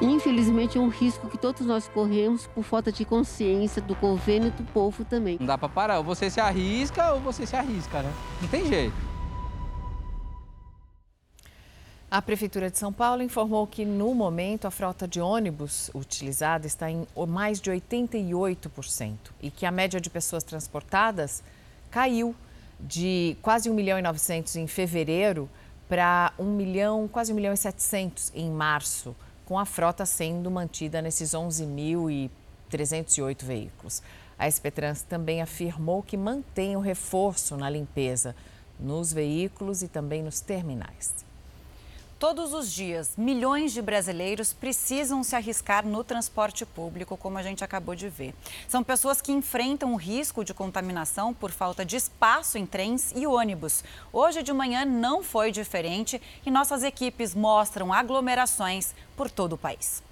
Infelizmente, 0.00 0.78
é 0.78 0.80
um 0.80 0.88
risco 0.88 1.28
que 1.28 1.36
todos 1.36 1.66
nós 1.66 1.88
corremos 1.88 2.46
por 2.46 2.62
falta 2.62 2.92
de 2.92 3.04
consciência 3.04 3.82
do 3.82 3.96
governo 3.96 4.46
e 4.46 4.50
do 4.50 4.62
povo 4.72 5.04
também. 5.04 5.36
Não 5.40 5.46
dá 5.46 5.58
para 5.58 5.68
parar, 5.68 5.98
ou 5.98 6.04
você 6.04 6.30
se 6.30 6.40
arrisca 6.40 7.14
ou 7.14 7.20
você 7.20 7.44
se 7.44 7.56
arrisca, 7.56 8.02
né? 8.02 8.12
Não 8.40 8.48
tem 8.48 8.66
jeito. 8.66 9.07
A 12.10 12.22
Prefeitura 12.22 12.70
de 12.70 12.78
São 12.78 12.90
Paulo 12.90 13.22
informou 13.22 13.66
que, 13.66 13.84
no 13.84 14.14
momento, 14.14 14.66
a 14.66 14.70
frota 14.70 15.06
de 15.06 15.20
ônibus 15.20 15.90
utilizada 15.94 16.66
está 16.66 16.90
em 16.90 17.06
mais 17.26 17.60
de 17.60 17.70
88% 17.70 19.14
e 19.42 19.50
que 19.50 19.66
a 19.66 19.70
média 19.70 20.00
de 20.00 20.08
pessoas 20.08 20.42
transportadas 20.42 21.42
caiu 21.90 22.34
de 22.80 23.36
quase 23.42 23.68
1 23.68 23.74
milhão 23.74 23.98
e 23.98 24.02
900 24.02 24.56
em 24.56 24.66
fevereiro 24.66 25.50
para 25.86 26.32
1 26.38 26.44
milhão, 26.44 27.06
quase 27.08 27.30
1 27.30 27.36
milhão 27.36 27.52
e 27.52 27.58
700 27.58 28.32
em 28.34 28.50
março, 28.50 29.14
com 29.44 29.58
a 29.58 29.66
frota 29.66 30.06
sendo 30.06 30.50
mantida 30.50 31.02
nesses 31.02 31.32
11.308 31.32 33.44
veículos. 33.44 34.02
A 34.38 34.48
SP 34.48 34.70
Trans 34.70 35.02
também 35.02 35.42
afirmou 35.42 36.02
que 36.02 36.16
mantém 36.16 36.74
o 36.74 36.80
reforço 36.80 37.54
na 37.54 37.68
limpeza 37.68 38.34
nos 38.80 39.12
veículos 39.12 39.82
e 39.82 39.88
também 39.88 40.22
nos 40.22 40.40
terminais. 40.40 41.27
Todos 42.18 42.52
os 42.52 42.72
dias, 42.72 43.12
milhões 43.16 43.72
de 43.72 43.80
brasileiros 43.80 44.52
precisam 44.52 45.22
se 45.22 45.36
arriscar 45.36 45.86
no 45.86 46.02
transporte 46.02 46.66
público, 46.66 47.16
como 47.16 47.38
a 47.38 47.44
gente 47.44 47.62
acabou 47.62 47.94
de 47.94 48.08
ver. 48.08 48.34
São 48.66 48.82
pessoas 48.82 49.22
que 49.22 49.30
enfrentam 49.30 49.92
o 49.92 49.96
risco 49.96 50.44
de 50.44 50.52
contaminação 50.52 51.32
por 51.32 51.52
falta 51.52 51.84
de 51.84 51.94
espaço 51.94 52.58
em 52.58 52.66
trens 52.66 53.12
e 53.14 53.24
ônibus. 53.24 53.84
Hoje 54.12 54.42
de 54.42 54.52
manhã 54.52 54.84
não 54.84 55.22
foi 55.22 55.52
diferente 55.52 56.20
e 56.44 56.50
nossas 56.50 56.82
equipes 56.82 57.36
mostram 57.36 57.92
aglomerações 57.92 58.96
por 59.16 59.30
todo 59.30 59.52
o 59.52 59.58
país. 59.58 60.02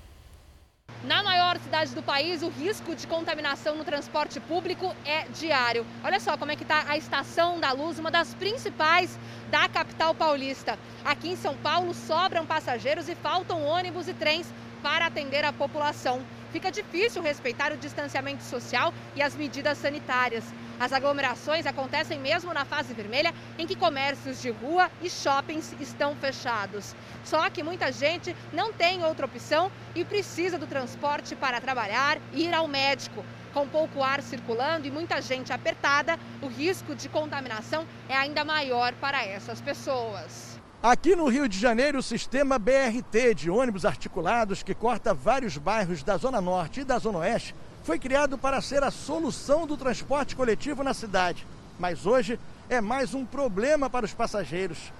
Na 1.06 1.22
maior 1.22 1.56
cidade 1.58 1.94
do 1.94 2.02
país, 2.02 2.42
o 2.42 2.48
risco 2.48 2.92
de 2.96 3.06
contaminação 3.06 3.76
no 3.76 3.84
transporte 3.84 4.40
público 4.40 4.92
é 5.04 5.22
diário. 5.28 5.86
Olha 6.02 6.18
só 6.18 6.36
como 6.36 6.50
é 6.50 6.56
que 6.56 6.64
está 6.64 6.84
a 6.88 6.96
Estação 6.96 7.60
da 7.60 7.70
Luz, 7.70 8.00
uma 8.00 8.10
das 8.10 8.34
principais 8.34 9.16
da 9.48 9.68
capital 9.68 10.12
paulista. 10.16 10.76
Aqui 11.04 11.28
em 11.28 11.36
São 11.36 11.54
Paulo 11.58 11.94
sobram 11.94 12.44
passageiros 12.44 13.08
e 13.08 13.14
faltam 13.14 13.64
ônibus 13.64 14.08
e 14.08 14.14
trens 14.14 14.52
para 14.82 15.06
atender 15.06 15.44
a 15.44 15.52
população. 15.52 16.22
Fica 16.52 16.70
difícil 16.70 17.22
respeitar 17.22 17.72
o 17.72 17.76
distanciamento 17.76 18.42
social 18.42 18.92
e 19.14 19.22
as 19.22 19.34
medidas 19.34 19.78
sanitárias. 19.78 20.44
As 20.78 20.92
aglomerações 20.92 21.66
acontecem 21.66 22.18
mesmo 22.18 22.52
na 22.52 22.64
fase 22.64 22.92
vermelha, 22.92 23.32
em 23.58 23.66
que 23.66 23.74
comércios 23.74 24.42
de 24.42 24.50
rua 24.50 24.90
e 25.00 25.08
shoppings 25.08 25.74
estão 25.80 26.14
fechados. 26.16 26.94
Só 27.24 27.48
que 27.48 27.62
muita 27.62 27.90
gente 27.90 28.36
não 28.52 28.72
tem 28.72 29.02
outra 29.02 29.26
opção 29.26 29.72
e 29.94 30.04
precisa 30.04 30.58
do 30.58 30.66
transporte 30.66 31.34
para 31.34 31.60
trabalhar 31.60 32.18
e 32.32 32.44
ir 32.44 32.54
ao 32.54 32.68
médico. 32.68 33.24
Com 33.54 33.66
pouco 33.66 34.02
ar 34.02 34.22
circulando 34.22 34.86
e 34.86 34.90
muita 34.90 35.22
gente 35.22 35.50
apertada, 35.50 36.18
o 36.42 36.46
risco 36.46 36.94
de 36.94 37.08
contaminação 37.08 37.86
é 38.06 38.14
ainda 38.14 38.44
maior 38.44 38.92
para 38.94 39.24
essas 39.24 39.62
pessoas. 39.62 40.45
Aqui 40.88 41.16
no 41.16 41.26
Rio 41.26 41.48
de 41.48 41.58
Janeiro, 41.58 41.98
o 41.98 42.02
sistema 42.02 42.60
BRT 42.60 43.34
de 43.34 43.50
ônibus 43.50 43.84
articulados 43.84 44.62
que 44.62 44.72
corta 44.72 45.12
vários 45.12 45.58
bairros 45.58 46.04
da 46.04 46.16
Zona 46.16 46.40
Norte 46.40 46.82
e 46.82 46.84
da 46.84 46.96
Zona 46.96 47.18
Oeste 47.18 47.56
foi 47.82 47.98
criado 47.98 48.38
para 48.38 48.60
ser 48.60 48.84
a 48.84 48.90
solução 48.92 49.66
do 49.66 49.76
transporte 49.76 50.36
coletivo 50.36 50.84
na 50.84 50.94
cidade. 50.94 51.44
Mas 51.76 52.06
hoje 52.06 52.38
é 52.68 52.80
mais 52.80 53.14
um 53.14 53.26
problema 53.26 53.90
para 53.90 54.06
os 54.06 54.14
passageiros. 54.14 54.92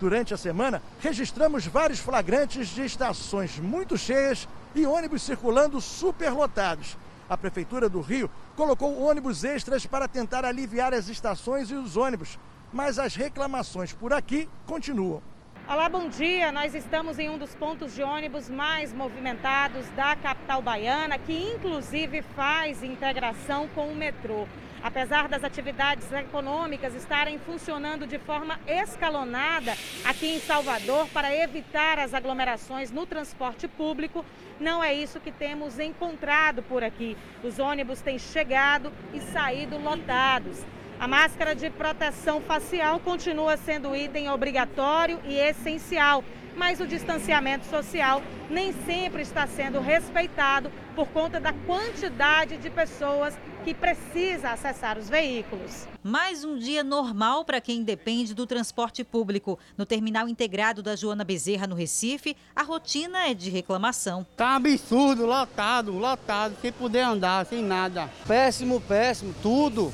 Durante 0.00 0.32
a 0.32 0.38
semana, 0.38 0.80
registramos 1.00 1.66
vários 1.66 1.98
flagrantes 1.98 2.68
de 2.68 2.86
estações 2.86 3.58
muito 3.58 3.98
cheias 3.98 4.48
e 4.74 4.86
ônibus 4.86 5.20
circulando 5.20 5.82
superlotados. 5.82 6.96
A 7.28 7.36
Prefeitura 7.36 7.90
do 7.90 8.00
Rio 8.00 8.30
colocou 8.56 9.02
ônibus 9.02 9.44
extras 9.44 9.84
para 9.84 10.08
tentar 10.08 10.46
aliviar 10.46 10.94
as 10.94 11.10
estações 11.10 11.70
e 11.70 11.74
os 11.74 11.94
ônibus, 11.94 12.38
mas 12.76 12.98
as 12.98 13.14
reclamações 13.14 13.94
por 13.94 14.12
aqui 14.12 14.46
continuam. 14.66 15.22
Olá, 15.66 15.88
bom 15.88 16.10
dia. 16.10 16.52
Nós 16.52 16.74
estamos 16.74 17.18
em 17.18 17.30
um 17.30 17.38
dos 17.38 17.54
pontos 17.54 17.94
de 17.94 18.02
ônibus 18.02 18.50
mais 18.50 18.92
movimentados 18.92 19.88
da 19.96 20.14
capital 20.14 20.60
baiana, 20.60 21.18
que 21.18 21.32
inclusive 21.32 22.20
faz 22.20 22.82
integração 22.82 23.66
com 23.74 23.88
o 23.88 23.96
metrô. 23.96 24.46
Apesar 24.82 25.26
das 25.26 25.42
atividades 25.42 26.12
econômicas 26.12 26.94
estarem 26.94 27.38
funcionando 27.38 28.06
de 28.06 28.18
forma 28.18 28.60
escalonada 28.66 29.72
aqui 30.04 30.36
em 30.36 30.38
Salvador 30.38 31.08
para 31.08 31.34
evitar 31.34 31.98
as 31.98 32.12
aglomerações 32.12 32.90
no 32.90 33.06
transporte 33.06 33.66
público, 33.66 34.22
não 34.60 34.84
é 34.84 34.92
isso 34.92 35.18
que 35.18 35.32
temos 35.32 35.78
encontrado 35.78 36.62
por 36.62 36.84
aqui. 36.84 37.16
Os 37.42 37.58
ônibus 37.58 38.02
têm 38.02 38.18
chegado 38.18 38.92
e 39.14 39.20
saído 39.22 39.78
lotados. 39.78 40.62
A 40.98 41.06
máscara 41.06 41.54
de 41.54 41.68
proteção 41.68 42.40
facial 42.40 42.98
continua 43.00 43.58
sendo 43.58 43.94
item 43.94 44.30
obrigatório 44.30 45.20
e 45.26 45.34
essencial, 45.34 46.24
mas 46.56 46.80
o 46.80 46.86
distanciamento 46.86 47.66
social 47.66 48.22
nem 48.48 48.72
sempre 48.72 49.20
está 49.20 49.46
sendo 49.46 49.78
respeitado 49.78 50.72
por 50.94 51.06
conta 51.08 51.38
da 51.38 51.52
quantidade 51.52 52.56
de 52.56 52.70
pessoas 52.70 53.38
que 53.62 53.74
precisa 53.74 54.52
acessar 54.52 54.96
os 54.96 55.10
veículos. 55.10 55.86
Mais 56.02 56.44
um 56.44 56.56
dia 56.56 56.82
normal 56.82 57.44
para 57.44 57.60
quem 57.60 57.82
depende 57.82 58.32
do 58.32 58.46
transporte 58.46 59.04
público. 59.04 59.58
No 59.76 59.84
terminal 59.84 60.26
integrado 60.26 60.82
da 60.82 60.96
Joana 60.96 61.24
Bezerra, 61.24 61.66
no 61.66 61.74
Recife, 61.74 62.34
a 62.54 62.62
rotina 62.62 63.28
é 63.28 63.34
de 63.34 63.50
reclamação. 63.50 64.26
Tá 64.34 64.56
absurdo, 64.56 65.26
lotado, 65.26 65.92
lotado, 65.92 66.56
sem 66.62 66.72
poder 66.72 67.00
andar, 67.00 67.44
sem 67.44 67.62
nada. 67.62 68.10
Péssimo, 68.26 68.80
péssimo, 68.80 69.34
tudo. 69.42 69.92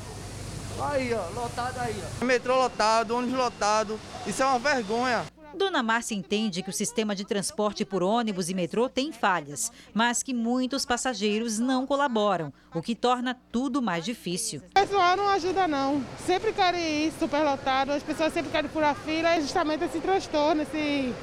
Aí, 0.81 1.13
ó, 1.13 1.39
lotado 1.39 1.79
aí, 1.79 1.95
ó. 2.21 2.25
Metrô 2.25 2.55
lotado, 2.57 3.15
ônibus 3.15 3.37
lotado. 3.37 3.99
Isso 4.25 4.41
é 4.41 4.45
uma 4.45 4.59
vergonha. 4.59 5.23
Dona 5.55 5.83
Márcia 5.83 6.15
entende 6.15 6.63
que 6.63 6.69
o 6.71 6.73
sistema 6.73 7.15
de 7.15 7.23
transporte 7.23 7.85
por 7.85 8.01
ônibus 8.01 8.49
e 8.49 8.55
metrô 8.55 8.89
tem 8.89 9.11
falhas, 9.11 9.71
mas 9.93 10.23
que 10.23 10.33
muitos 10.33 10.83
passageiros 10.83 11.59
não 11.59 11.85
colaboram, 11.85 12.51
o 12.73 12.81
que 12.81 12.95
torna 12.95 13.37
tudo 13.51 13.79
mais 13.79 14.03
difícil. 14.03 14.63
O 14.71 14.73
pessoal 14.73 15.15
não 15.15 15.27
ajuda 15.29 15.67
não. 15.67 16.03
Sempre 16.25 16.53
querem 16.53 17.05
ir 17.05 17.13
superlotado, 17.19 17.91
as 17.91 18.01
pessoas 18.01 18.33
sempre 18.33 18.51
querem 18.51 18.69
furar 18.69 18.95
fila, 18.95 19.29
é 19.29 19.41
justamente 19.41 19.83
esse 19.83 19.99
transtorno, 19.99 20.63
esse... 20.63 21.13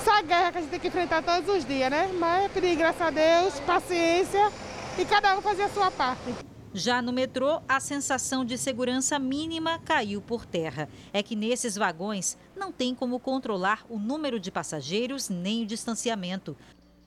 essa 0.00 0.20
guerra 0.22 0.50
que 0.50 0.58
a 0.58 0.60
gente 0.62 0.70
tem 0.70 0.80
que 0.80 0.88
enfrentar 0.88 1.22
todos 1.22 1.48
os 1.54 1.64
dias, 1.64 1.90
né? 1.90 2.10
Mas 2.18 2.50
pedir 2.50 2.74
graças 2.74 3.00
a 3.00 3.10
Deus, 3.10 3.60
paciência 3.60 4.50
e 4.98 5.04
cada 5.04 5.38
um 5.38 5.40
fazer 5.40 5.62
a 5.62 5.68
sua 5.68 5.92
parte. 5.92 6.49
Já 6.72 7.02
no 7.02 7.12
metrô, 7.12 7.60
a 7.68 7.80
sensação 7.80 8.44
de 8.44 8.56
segurança 8.56 9.18
mínima 9.18 9.80
caiu 9.80 10.20
por 10.20 10.46
terra. 10.46 10.88
É 11.12 11.20
que 11.20 11.34
nesses 11.34 11.74
vagões 11.74 12.38
não 12.56 12.70
tem 12.70 12.94
como 12.94 13.18
controlar 13.18 13.84
o 13.88 13.98
número 13.98 14.38
de 14.38 14.52
passageiros 14.52 15.28
nem 15.28 15.64
o 15.64 15.66
distanciamento. 15.66 16.56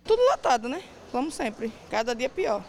Tudo 0.03 0.21
lotado, 0.31 0.67
né? 0.67 0.83
Como 1.11 1.31
sempre, 1.31 1.71
cada 1.89 2.13
dia 2.13 2.29
pior. 2.29 2.61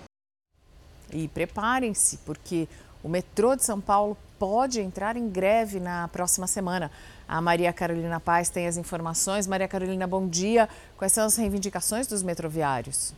E 1.13 1.27
preparem-se, 1.27 2.19
porque 2.19 2.69
o 3.03 3.09
metrô 3.09 3.57
de 3.57 3.65
São 3.65 3.81
Paulo 3.81 4.17
pode 4.39 4.81
entrar 4.81 5.17
em 5.17 5.29
greve 5.29 5.81
na 5.81 6.07
próxima 6.09 6.47
semana. 6.47 6.93
A 7.27 7.41
Maria 7.41 7.73
Carolina 7.73 8.21
Paz 8.21 8.49
tem 8.49 8.69
as 8.69 8.77
informações. 8.77 9.49
Maria 9.49 9.67
Carolina, 9.67 10.07
bom 10.07 10.29
dia. 10.29 10.69
Quais 10.97 11.13
são 11.13 11.27
as 11.27 11.37
reivindicações 11.37 12.07
dos 12.07 12.23
metroviários? 12.23 13.13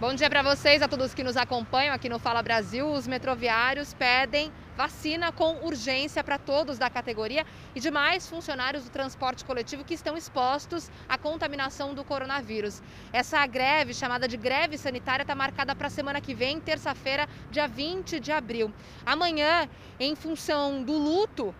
Bom 0.00 0.12
dia 0.12 0.28
para 0.28 0.42
vocês, 0.42 0.82
a 0.82 0.88
todos 0.88 1.14
que 1.14 1.22
nos 1.22 1.36
acompanham 1.36 1.94
aqui 1.94 2.08
no 2.08 2.18
Fala 2.18 2.42
Brasil. 2.42 2.90
Os 2.90 3.06
metroviários 3.06 3.94
pedem 3.94 4.50
vacina 4.76 5.30
com 5.30 5.64
urgência 5.64 6.24
para 6.24 6.36
todos 6.36 6.78
da 6.78 6.90
categoria 6.90 7.46
e 7.76 7.80
demais 7.80 8.28
funcionários 8.28 8.82
do 8.82 8.90
transporte 8.90 9.44
coletivo 9.44 9.84
que 9.84 9.94
estão 9.94 10.16
expostos 10.16 10.90
à 11.08 11.16
contaminação 11.16 11.94
do 11.94 12.02
coronavírus. 12.02 12.82
Essa 13.12 13.46
greve, 13.46 13.94
chamada 13.94 14.26
de 14.26 14.36
greve 14.36 14.76
sanitária, 14.76 15.22
está 15.22 15.34
marcada 15.34 15.76
para 15.76 15.86
a 15.86 15.90
semana 15.90 16.20
que 16.20 16.34
vem, 16.34 16.58
terça-feira, 16.58 17.28
dia 17.52 17.68
20 17.68 18.18
de 18.18 18.32
abril. 18.32 18.74
Amanhã, 19.06 19.68
em 20.00 20.16
função 20.16 20.82
do 20.82 20.92
luto 20.92 21.54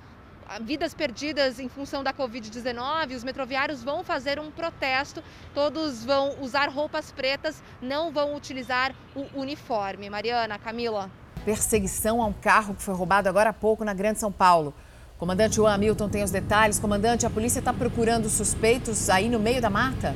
vidas 0.63 0.95
perdidas 0.95 1.59
em 1.59 1.69
função 1.69 2.03
da 2.03 2.13
Covid-19, 2.13 3.17
os 3.17 3.25
metroviários 3.25 3.83
vão 3.83 4.05
fazer 4.05 4.39
um 4.39 4.51
protesto, 4.51 5.23
todos 5.55 6.05
vão 6.05 6.37
usar 6.41 6.69
roupas 6.69 7.11
pretas, 7.13 7.63
não 7.81 8.13
vão 8.13 8.35
utilizar 8.35 8.95
o 9.15 9.27
uniforme. 9.39 10.09
Mariana, 10.09 10.59
Camila. 10.59 11.11
Perseguição 11.45 12.23
a 12.23 12.27
um 12.27 12.33
carro 12.33 12.75
que 12.75 12.83
foi 12.83 12.95
roubado 12.95 13.29
agora 13.29 13.51
há 13.51 13.53
pouco 13.53 13.85
na 13.85 13.93
Grande 13.93 14.19
São 14.19 14.33
Paulo. 14.33 14.75
Comandante 15.19 15.57
Juan 15.57 15.75
Hamilton 15.75 16.09
tem 16.09 16.23
os 16.23 16.31
detalhes. 16.31 16.79
Comandante, 16.79 17.25
a 17.25 17.31
polícia 17.31 17.59
está 17.59 17.73
procurando 17.73 18.29
suspeitos 18.29 19.09
aí 19.09 19.29
no 19.29 19.39
meio 19.39 19.61
da 19.61 19.71
mata? 19.71 20.15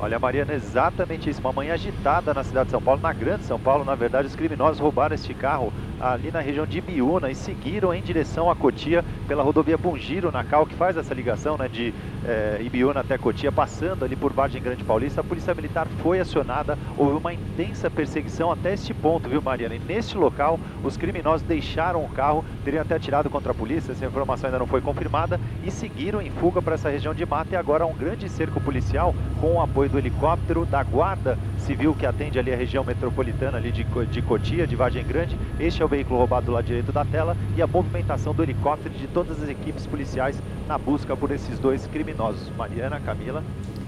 Olha, 0.00 0.16
Mariana, 0.16 0.54
exatamente 0.54 1.28
isso. 1.28 1.40
Uma 1.40 1.52
manhã 1.52 1.74
agitada 1.74 2.32
na 2.32 2.44
cidade 2.44 2.66
de 2.66 2.70
São 2.70 2.80
Paulo, 2.80 3.00
na 3.00 3.12
Grande 3.12 3.42
São 3.44 3.58
Paulo. 3.58 3.84
Na 3.84 3.96
verdade, 3.96 4.28
os 4.28 4.36
criminosos 4.36 4.78
roubaram 4.78 5.12
este 5.12 5.34
carro 5.34 5.72
ali 6.00 6.30
na 6.30 6.38
região 6.38 6.64
de 6.64 6.78
Ibiúna 6.78 7.30
e 7.30 7.34
seguiram 7.34 7.92
em 7.92 8.00
direção 8.00 8.48
a 8.48 8.54
Cotia 8.54 9.04
pela 9.26 9.42
rodovia 9.42 9.76
Bungiro, 9.76 10.30
na 10.30 10.44
Cal, 10.44 10.64
que 10.66 10.74
faz 10.76 10.96
essa 10.96 11.12
ligação 11.12 11.58
né, 11.58 11.66
de 11.66 11.92
é, 12.24 12.58
Ibiúna 12.60 13.00
até 13.00 13.18
Cotia, 13.18 13.50
passando 13.50 14.04
ali 14.04 14.14
por 14.14 14.32
Vargem 14.32 14.62
Grande 14.62 14.84
Paulista. 14.84 15.20
A 15.20 15.24
Polícia 15.24 15.52
Militar 15.52 15.88
foi 16.00 16.20
acionada, 16.20 16.78
houve 16.96 17.16
uma 17.16 17.34
intensa 17.34 17.90
perseguição 17.90 18.52
até 18.52 18.74
este 18.74 18.94
ponto, 18.94 19.28
viu, 19.28 19.42
Mariana? 19.42 19.74
E 19.74 19.80
neste 19.80 20.16
local, 20.16 20.60
os 20.84 20.96
criminosos 20.96 21.42
deixaram 21.42 22.04
o 22.04 22.08
carro, 22.08 22.44
teriam 22.64 22.82
até 22.82 22.94
atirado 22.94 23.28
contra 23.28 23.50
a 23.50 23.54
polícia, 23.54 23.90
essa 23.90 24.06
informação 24.06 24.46
ainda 24.46 24.60
não 24.60 24.66
foi 24.66 24.80
confirmada, 24.80 25.40
e 25.64 25.72
seguiram 25.72 26.22
em 26.22 26.30
fuga 26.30 26.62
para 26.62 26.74
essa 26.74 26.88
região 26.88 27.12
de 27.12 27.26
mata. 27.26 27.54
E 27.54 27.56
agora 27.56 27.84
um 27.84 27.94
grande 27.94 28.28
cerco 28.28 28.60
policial 28.60 29.12
com 29.40 29.54
o 29.54 29.60
apoio 29.60 29.87
do 29.88 29.98
helicóptero 29.98 30.64
da 30.64 30.82
Guarda 30.82 31.38
Civil 31.58 31.94
que 31.94 32.06
atende 32.06 32.38
ali 32.38 32.52
a 32.52 32.56
região 32.56 32.84
metropolitana 32.84 33.58
ali 33.58 33.72
de, 33.72 33.84
de 33.84 34.22
Cotia, 34.22 34.66
de 34.66 34.76
Vargem 34.76 35.04
Grande. 35.04 35.38
Este 35.58 35.82
é 35.82 35.84
o 35.84 35.88
veículo 35.88 36.18
roubado 36.18 36.46
do 36.46 36.52
lado 36.52 36.64
direito 36.64 36.92
da 36.92 37.04
tela 37.04 37.36
e 37.56 37.62
a 37.62 37.66
movimentação 37.66 38.34
do 38.34 38.42
helicóptero 38.42 38.94
de 38.94 39.06
todas 39.08 39.42
as 39.42 39.48
equipes 39.48 39.86
policiais 39.86 40.40
na 40.66 40.78
busca 40.78 41.16
por 41.16 41.30
esses 41.30 41.58
dois 41.58 41.86
criminosos. 41.86 42.50
Mariana, 42.56 43.00
Camila. 43.00 43.42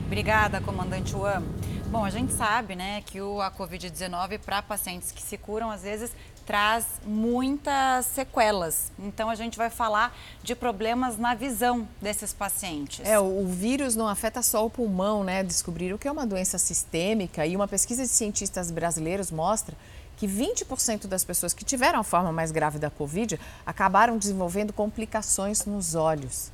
Obrigada, 0.07 0.61
comandante 0.61 1.13
Juan. 1.13 1.43
Bom, 1.91 2.05
a 2.05 2.11
gente 2.11 2.33
sabe, 2.33 2.77
né, 2.77 3.03
que 3.05 3.21
o, 3.21 3.41
a 3.41 3.51
Covid-19 3.51 4.39
para 4.39 4.63
pacientes 4.63 5.11
que 5.11 5.21
se 5.21 5.37
curam, 5.37 5.73
às 5.73 5.83
vezes 5.83 6.13
traz 6.47 6.87
muitas 7.05 8.07
sequelas. 8.07 8.93
Então 8.97 9.29
a 9.29 9.35
gente 9.35 9.59
vai 9.59 9.69
falar 9.71 10.17
de 10.41 10.55
problemas 10.55 11.19
na 11.19 11.35
visão 11.35 11.89
desses 12.01 12.33
pacientes. 12.33 13.05
É, 13.05 13.19
o 13.19 13.45
vírus 13.45 13.97
não 13.97 14.07
afeta 14.07 14.41
só 14.41 14.65
o 14.65 14.71
pulmão, 14.71 15.25
né? 15.25 15.43
Descobriram 15.43 15.99
que 15.99 16.07
é 16.07 16.13
uma 16.13 16.25
doença 16.25 16.59
sistêmica 16.59 17.45
e 17.45 17.57
uma 17.57 17.67
pesquisa 17.67 18.03
de 18.03 18.09
cientistas 18.09 18.71
brasileiros 18.71 19.33
mostra 19.33 19.77
que 20.17 20.29
20% 20.29 21.09
das 21.09 21.25
pessoas 21.25 21.53
que 21.53 21.65
tiveram 21.65 21.99
a 21.99 22.05
forma 22.05 22.31
mais 22.31 22.53
grave 22.53 22.79
da 22.79 22.89
Covid 22.89 23.39
acabaram 23.67 24.17
desenvolvendo 24.17 24.73
complicações 24.73 25.65
nos 25.65 25.97
olhos. 25.97 26.53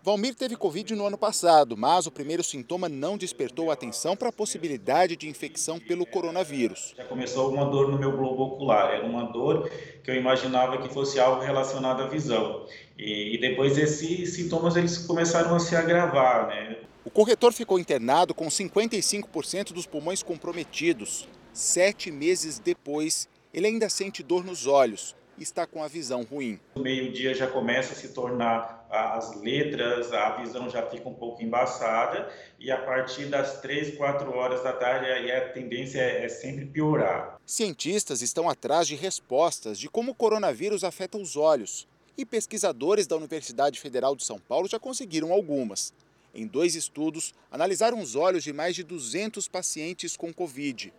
Valmir 0.00 0.34
teve 0.34 0.54
Covid 0.54 0.94
no 0.94 1.06
ano 1.06 1.18
passado, 1.18 1.76
mas 1.76 2.06
o 2.06 2.10
primeiro 2.10 2.42
sintoma 2.42 2.88
não 2.88 3.18
despertou 3.18 3.70
atenção 3.70 4.16
para 4.16 4.28
a 4.28 4.32
possibilidade 4.32 5.16
de 5.16 5.28
infecção 5.28 5.80
pelo 5.80 6.06
coronavírus. 6.06 6.94
Já 6.96 7.04
começou 7.04 7.52
uma 7.52 7.64
dor 7.64 7.90
no 7.90 7.98
meu 7.98 8.12
globo 8.12 8.44
ocular, 8.44 8.92
era 8.92 9.04
uma 9.04 9.24
dor 9.24 9.68
que 10.04 10.10
eu 10.10 10.14
imaginava 10.14 10.78
que 10.78 10.88
fosse 10.88 11.18
algo 11.18 11.42
relacionado 11.42 12.02
à 12.02 12.06
visão. 12.06 12.64
E, 12.96 13.34
e 13.34 13.40
depois 13.40 13.76
esses 13.76 14.34
sintomas 14.34 14.76
eles 14.76 14.98
começaram 14.98 15.54
a 15.54 15.58
se 15.58 15.74
agravar, 15.74 16.46
né? 16.46 16.78
O 17.04 17.10
corretor 17.10 17.52
ficou 17.52 17.78
internado 17.78 18.32
com 18.32 18.46
55% 18.46 19.72
dos 19.72 19.86
pulmões 19.86 20.22
comprometidos. 20.22 21.28
Sete 21.52 22.12
meses 22.12 22.60
depois, 22.60 23.28
ele 23.52 23.66
ainda 23.66 23.88
sente 23.88 24.22
dor 24.22 24.44
nos 24.44 24.66
olhos 24.66 25.17
está 25.42 25.66
com 25.66 25.82
a 25.82 25.88
visão 25.88 26.22
ruim. 26.22 26.58
No 26.74 26.82
meio-dia 26.82 27.34
já 27.34 27.46
começa 27.46 27.92
a 27.92 27.96
se 27.96 28.08
tornar 28.08 28.86
as 28.90 29.34
letras, 29.40 30.12
a 30.12 30.36
visão 30.36 30.68
já 30.68 30.82
fica 30.86 31.08
um 31.08 31.14
pouco 31.14 31.42
embaçada 31.42 32.30
e 32.58 32.70
a 32.70 32.78
partir 32.78 33.26
das 33.26 33.60
3, 33.60 33.96
4 33.96 34.34
horas 34.34 34.62
da 34.62 34.72
tarde 34.72 35.06
aí 35.06 35.30
a 35.30 35.52
tendência 35.52 36.00
é, 36.00 36.24
é 36.24 36.28
sempre 36.28 36.66
piorar. 36.66 37.38
Cientistas 37.44 38.22
estão 38.22 38.48
atrás 38.48 38.88
de 38.88 38.94
respostas 38.94 39.78
de 39.78 39.88
como 39.88 40.12
o 40.12 40.14
coronavírus 40.14 40.84
afeta 40.84 41.18
os 41.18 41.36
olhos 41.36 41.86
e 42.16 42.24
pesquisadores 42.24 43.06
da 43.06 43.16
Universidade 43.16 43.78
Federal 43.78 44.16
de 44.16 44.24
São 44.24 44.38
Paulo 44.38 44.68
já 44.68 44.78
conseguiram 44.78 45.32
algumas. 45.32 45.92
Em 46.34 46.46
dois 46.46 46.74
estudos, 46.74 47.34
analisaram 47.50 48.00
os 48.00 48.14
olhos 48.14 48.44
de 48.44 48.52
mais 48.52 48.74
de 48.74 48.82
200 48.82 49.48
pacientes 49.48 50.16
com 50.16 50.32
Covid. 50.32 50.92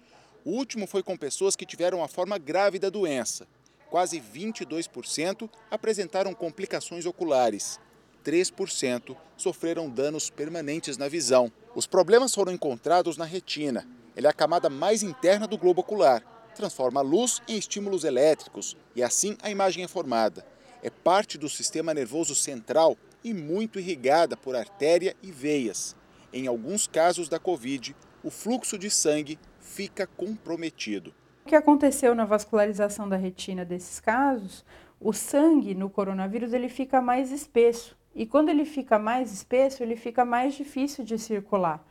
O 0.45 0.51
último 0.51 0.87
foi 0.87 1.03
com 1.03 1.17
pessoas 1.17 1.55
que 1.55 1.65
tiveram 1.65 2.03
a 2.03 2.07
forma 2.07 2.37
grave 2.37 2.79
da 2.79 2.89
doença 2.89 3.45
quase 3.89 4.19
22% 4.21 5.49
apresentaram 5.69 6.33
complicações 6.33 7.05
oculares. 7.05 7.79
3% 8.23 9.15
sofreram 9.37 9.89
danos 9.89 10.29
permanentes 10.29 10.97
na 10.97 11.07
visão. 11.07 11.51
Os 11.73 11.87
problemas 11.87 12.33
foram 12.33 12.53
encontrados 12.53 13.17
na 13.17 13.25
retina. 13.25 13.87
Ela 14.15 14.27
é 14.27 14.29
a 14.29 14.33
camada 14.33 14.69
mais 14.69 15.01
interna 15.01 15.47
do 15.47 15.57
globo 15.57 15.81
ocular. 15.81 16.23
Transforma 16.55 16.99
a 16.99 17.03
luz 17.03 17.41
em 17.47 17.57
estímulos 17.57 18.03
elétricos 18.03 18.75
e 18.95 19.01
assim 19.01 19.37
a 19.41 19.49
imagem 19.49 19.83
é 19.83 19.87
formada. 19.87 20.45
É 20.83 20.89
parte 20.89 21.37
do 21.37 21.49
sistema 21.49 21.93
nervoso 21.93 22.35
central 22.35 22.97
e 23.23 23.33
muito 23.33 23.79
irrigada 23.79 24.35
por 24.35 24.55
artéria 24.55 25.15
e 25.21 25.31
veias. 25.31 25.95
Em 26.31 26.47
alguns 26.47 26.87
casos 26.87 27.27
da 27.27 27.39
Covid, 27.39 27.95
o 28.23 28.29
fluxo 28.29 28.77
de 28.77 28.89
sangue 28.89 29.39
fica 29.59 30.05
comprometido. 30.05 31.13
Que 31.49 31.55
aconteceu 31.55 32.13
na 32.13 32.25
vascularização 32.25 33.09
da 33.09 33.15
retina 33.15 33.65
desses 33.65 33.99
casos, 33.99 34.63
o 35.01 35.11
sangue 35.11 35.73
no 35.73 35.89
coronavírus 35.89 36.53
ele 36.53 36.69
fica 36.69 37.01
mais 37.01 37.31
espesso. 37.31 37.97
E 38.13 38.23
quando 38.23 38.49
ele 38.49 38.65
fica 38.65 38.99
mais 38.99 39.33
espesso, 39.33 39.81
ele 39.81 39.95
fica 39.95 40.23
mais 40.23 40.53
difícil 40.53 41.03
de 41.03 41.17
circular. 41.17 41.83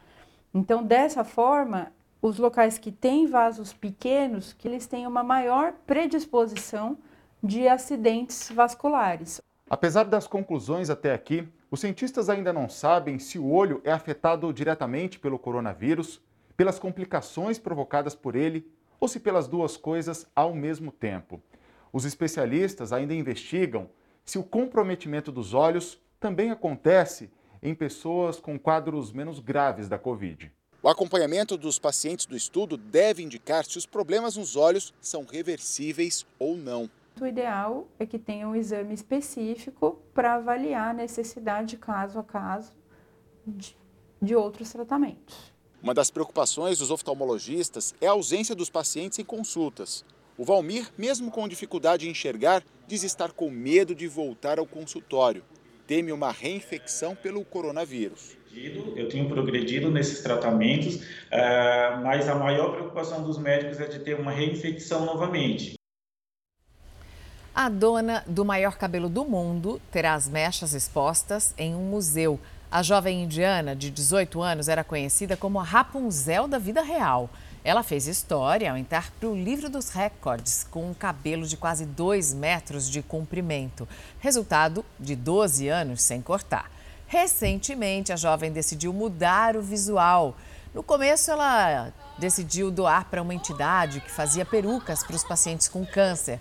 Então, 0.55 0.81
dessa 0.85 1.25
forma, 1.25 1.93
os 2.23 2.39
locais 2.39 2.79
que 2.79 2.93
têm 2.93 3.27
vasos 3.27 3.73
pequenos, 3.73 4.53
que 4.53 4.69
eles 4.69 4.87
têm 4.87 5.09
uma 5.09 5.25
maior 5.25 5.73
predisposição 5.85 6.97
de 7.43 7.67
acidentes 7.67 8.49
vasculares. 8.53 9.41
Apesar 9.69 10.05
das 10.05 10.29
conclusões 10.29 10.89
até 10.89 11.13
aqui, 11.13 11.49
os 11.69 11.81
cientistas 11.81 12.29
ainda 12.29 12.53
não 12.53 12.69
sabem 12.69 13.19
se 13.19 13.41
o 13.41 13.51
olho 13.51 13.81
é 13.83 13.91
afetado 13.91 14.53
diretamente 14.53 15.19
pelo 15.19 15.37
coronavírus, 15.37 16.23
pelas 16.57 16.79
complicações 16.79 17.59
provocadas 17.59 18.15
por 18.15 18.37
ele 18.37 18.78
ou 19.01 19.09
se 19.09 19.21
pelas 19.21 19.47
duas 19.47 19.77
coisas 19.77 20.27
ao 20.35 20.55
mesmo 20.55 20.91
tempo. 20.91 21.41
Os 21.93 22.05
especialistas 22.05 22.93
ainda 22.93 23.15
investigam 23.15 23.89
se 24.25 24.39
o 24.39 24.45
comprometimento 24.45 25.33
dos 25.33 25.55
olhos 25.55 26.01
também 26.21 26.51
acontece 26.51 27.31
em 27.63 27.75
pessoas 27.75 28.39
com 28.39 28.59
quadros 28.59 29.13
menos 29.13 29.41
graves 29.41 29.89
da 29.89 29.99
Covid. 29.99 30.53
O 30.81 30.89
acompanhamento 30.89 31.57
dos 31.57 31.79
pacientes 31.79 32.25
do 32.27 32.37
estudo 32.37 32.77
deve 32.77 33.23
indicar 33.23 33.65
se 33.65 33.77
os 33.79 33.87
problemas 33.87 34.37
nos 34.37 34.55
olhos 34.55 34.95
são 35.01 35.25
reversíveis 35.25 36.25
ou 36.39 36.57
não. 36.57 36.89
O 37.21 37.27
ideal 37.27 37.89
é 37.99 38.07
que 38.07 38.19
tenha 38.19 38.49
um 38.49 38.55
exame 38.55 38.95
específico 38.95 39.99
para 40.15 40.35
avaliar 40.35 40.91
a 40.91 40.93
necessidade, 40.93 41.77
caso 41.77 42.21
a 42.21 42.23
caso, 42.23 42.73
de, 43.45 43.77
de 44.23 44.37
outros 44.37 44.71
tratamentos. 44.71 45.53
Uma 45.81 45.95
das 45.95 46.11
preocupações 46.11 46.79
dos 46.79 46.91
oftalmologistas 46.91 47.95
é 48.01 48.07
a 48.09 48.11
ausência 48.11 48.55
dos 48.55 48.69
pacientes 48.69 49.19
em 49.21 49.25
consultas. 49.25 50.05
O 50.37 50.45
Valmir, 50.45 50.89
mesmo 50.99 51.31
com 51.31 51.47
dificuldade 51.47 52.07
em 52.07 52.11
enxergar, 52.11 52.65
diz 52.87 53.05
estar 53.05 53.31
com 53.33 53.49
medo 53.49 53.95
de 53.95 54.09
voltar 54.09 54.59
ao 54.59 54.67
consultório. 54.67 55.45
Teme 55.87 56.13
uma 56.13 56.33
reinfecção 56.33 57.15
pelo 57.15 57.45
coronavírus. 57.45 58.37
Eu 58.97 59.09
tenho 59.09 59.29
progredido 59.29 59.91
nesses 59.91 60.21
tratamentos, 60.21 61.01
eh, 61.31 61.97
mas 62.03 62.29
a 62.29 62.35
maior 62.35 62.73
preocupação 62.73 63.23
dos 63.23 63.39
médicos 63.39 63.79
é 63.79 63.87
de 63.87 64.01
ter 64.01 64.19
uma 64.19 64.33
reinfecção 64.33 65.05
novamente. 65.05 65.75
A 67.55 67.69
dona 67.69 68.23
do 68.27 68.45
maior 68.45 68.77
cabelo 68.77 69.09
do 69.09 69.25
mundo 69.25 69.81
terá 69.91 70.15
as 70.15 70.29
mechas 70.29 70.75
expostas 70.75 71.55
em 71.59 71.75
um 71.75 71.83
museu. 71.83 72.39
A 72.71 72.83
jovem 72.83 73.23
indiana, 73.23 73.75
de 73.75 73.91
18 73.91 74.43
anos, 74.43 74.69
era 74.69 74.85
conhecida 74.85 75.39
como 75.39 75.59
a 75.59 75.63
Rapunzel 75.63 76.47
da 76.47 76.59
vida 76.59 76.83
real. 76.83 77.31
Ela 77.65 77.83
fez 77.83 78.07
história 78.07 78.71
ao 78.71 78.77
entrar 78.77 79.11
para 79.13 79.27
o 79.27 79.35
livro 79.35 79.71
dos 79.71 79.89
recordes 79.89 80.67
com 80.71 80.91
um 80.91 80.93
cabelo 80.93 81.47
de 81.47 81.57
quase 81.57 81.87
2 81.87 82.35
metros 82.35 82.91
de 82.91 83.01
comprimento, 83.01 83.89
resultado 84.21 84.85
de 85.01 85.17
12 85.17 85.67
anos 85.67 86.03
sem 86.03 86.21
cortar. 86.21 86.71
Recentemente, 87.07 88.13
a 88.13 88.17
jovem 88.17 88.53
decidiu 88.53 88.93
mudar 88.93 89.57
o 89.57 89.63
visual. 89.63 90.37
No 90.75 90.83
começo, 90.83 91.31
ela 91.31 91.91
decidiu 92.19 92.71
doar 92.71 93.07
para 93.07 93.23
uma 93.23 93.35
entidade 93.35 94.01
que 94.01 94.11
fazia 94.11 94.45
perucas 94.45 95.03
para 95.03 95.17
os 95.17 95.25
pacientes 95.25 95.69
com 95.69 95.87
câncer. 95.87 96.39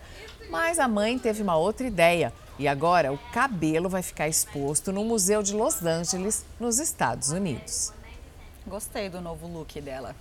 Mas 0.50 0.80
a 0.80 0.88
mãe 0.88 1.20
teve 1.20 1.44
uma 1.44 1.58
outra 1.58 1.86
ideia 1.86 2.34
e 2.58 2.68
agora 2.68 3.12
o 3.12 3.18
cabelo 3.32 3.90
vai 3.90 4.02
ficar 4.02 4.28
exposto 4.28 4.92
no 4.92 5.04
Museu 5.04 5.44
de 5.44 5.54
Los 5.54 5.84
Angeles, 5.84 6.46
nos 6.60 6.80
Estados 6.80 7.30
Unidos. 7.30 7.94
Gostei 8.66 9.08
do 9.10 9.22
novo 9.22 9.48
look 9.48 9.80
dela. 9.80 10.14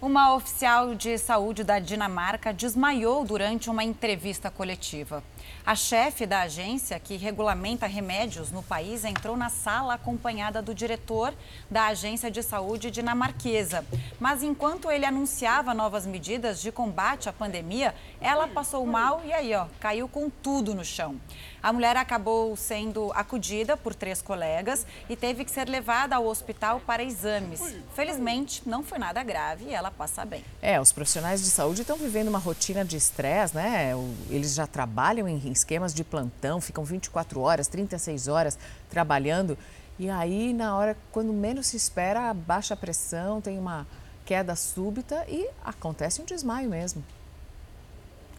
Uma 0.00 0.34
oficial 0.34 0.94
de 0.94 1.18
saúde 1.18 1.62
da 1.62 1.78
Dinamarca 1.78 2.52
desmaiou 2.52 3.24
durante 3.24 3.68
uma 3.68 3.84
entrevista 3.84 4.50
coletiva. 4.50 5.22
A 5.66 5.74
chefe 5.74 6.26
da 6.26 6.42
agência 6.42 7.00
que 7.00 7.16
regulamenta 7.16 7.88
remédios 7.88 8.52
no 8.52 8.62
país 8.62 9.04
entrou 9.04 9.36
na 9.36 9.48
sala 9.48 9.94
acompanhada 9.94 10.62
do 10.62 10.72
diretor 10.72 11.34
da 11.68 11.86
agência 11.86 12.30
de 12.30 12.40
saúde 12.40 12.88
dinamarquesa. 12.88 13.84
Mas 14.20 14.44
enquanto 14.44 14.88
ele 14.92 15.04
anunciava 15.04 15.74
novas 15.74 16.06
medidas 16.06 16.62
de 16.62 16.70
combate 16.70 17.28
à 17.28 17.32
pandemia, 17.32 17.96
ela 18.20 18.46
passou 18.46 18.86
mal 18.86 19.20
e 19.24 19.32
aí, 19.32 19.52
ó, 19.56 19.66
caiu 19.80 20.06
com 20.06 20.30
tudo 20.30 20.72
no 20.72 20.84
chão. 20.84 21.16
A 21.60 21.72
mulher 21.72 21.96
acabou 21.96 22.54
sendo 22.54 23.10
acudida 23.12 23.76
por 23.76 23.92
três 23.92 24.22
colegas 24.22 24.86
e 25.08 25.16
teve 25.16 25.44
que 25.44 25.50
ser 25.50 25.68
levada 25.68 26.14
ao 26.14 26.26
hospital 26.26 26.80
para 26.86 27.02
exames. 27.02 27.60
Felizmente, 27.92 28.62
não 28.64 28.84
foi 28.84 28.98
nada 28.98 29.20
grave 29.24 29.64
e 29.64 29.74
ela 29.74 29.90
passa 29.90 30.24
bem. 30.24 30.44
É, 30.62 30.80
os 30.80 30.92
profissionais 30.92 31.42
de 31.42 31.50
saúde 31.50 31.80
estão 31.80 31.96
vivendo 31.96 32.28
uma 32.28 32.38
rotina 32.38 32.84
de 32.84 32.96
estresse, 32.96 33.56
né? 33.56 33.90
Eles 34.30 34.54
já 34.54 34.64
trabalham 34.64 35.26
em 35.26 35.55
esquemas 35.56 35.92
de 35.94 36.04
plantão, 36.04 36.60
ficam 36.60 36.84
24 36.84 37.40
horas, 37.40 37.68
36 37.68 38.28
horas 38.28 38.58
trabalhando. 38.88 39.56
E 39.98 40.10
aí, 40.10 40.52
na 40.52 40.76
hora, 40.76 40.96
quando 41.10 41.32
menos 41.32 41.68
se 41.68 41.76
espera, 41.76 42.32
baixa 42.34 42.74
a 42.74 42.76
pressão, 42.76 43.40
tem 43.40 43.58
uma 43.58 43.86
queda 44.24 44.54
súbita 44.56 45.24
e 45.28 45.48
acontece 45.64 46.20
um 46.20 46.24
desmaio 46.24 46.68
mesmo. 46.68 47.02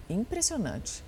Impressionante. 0.10 1.03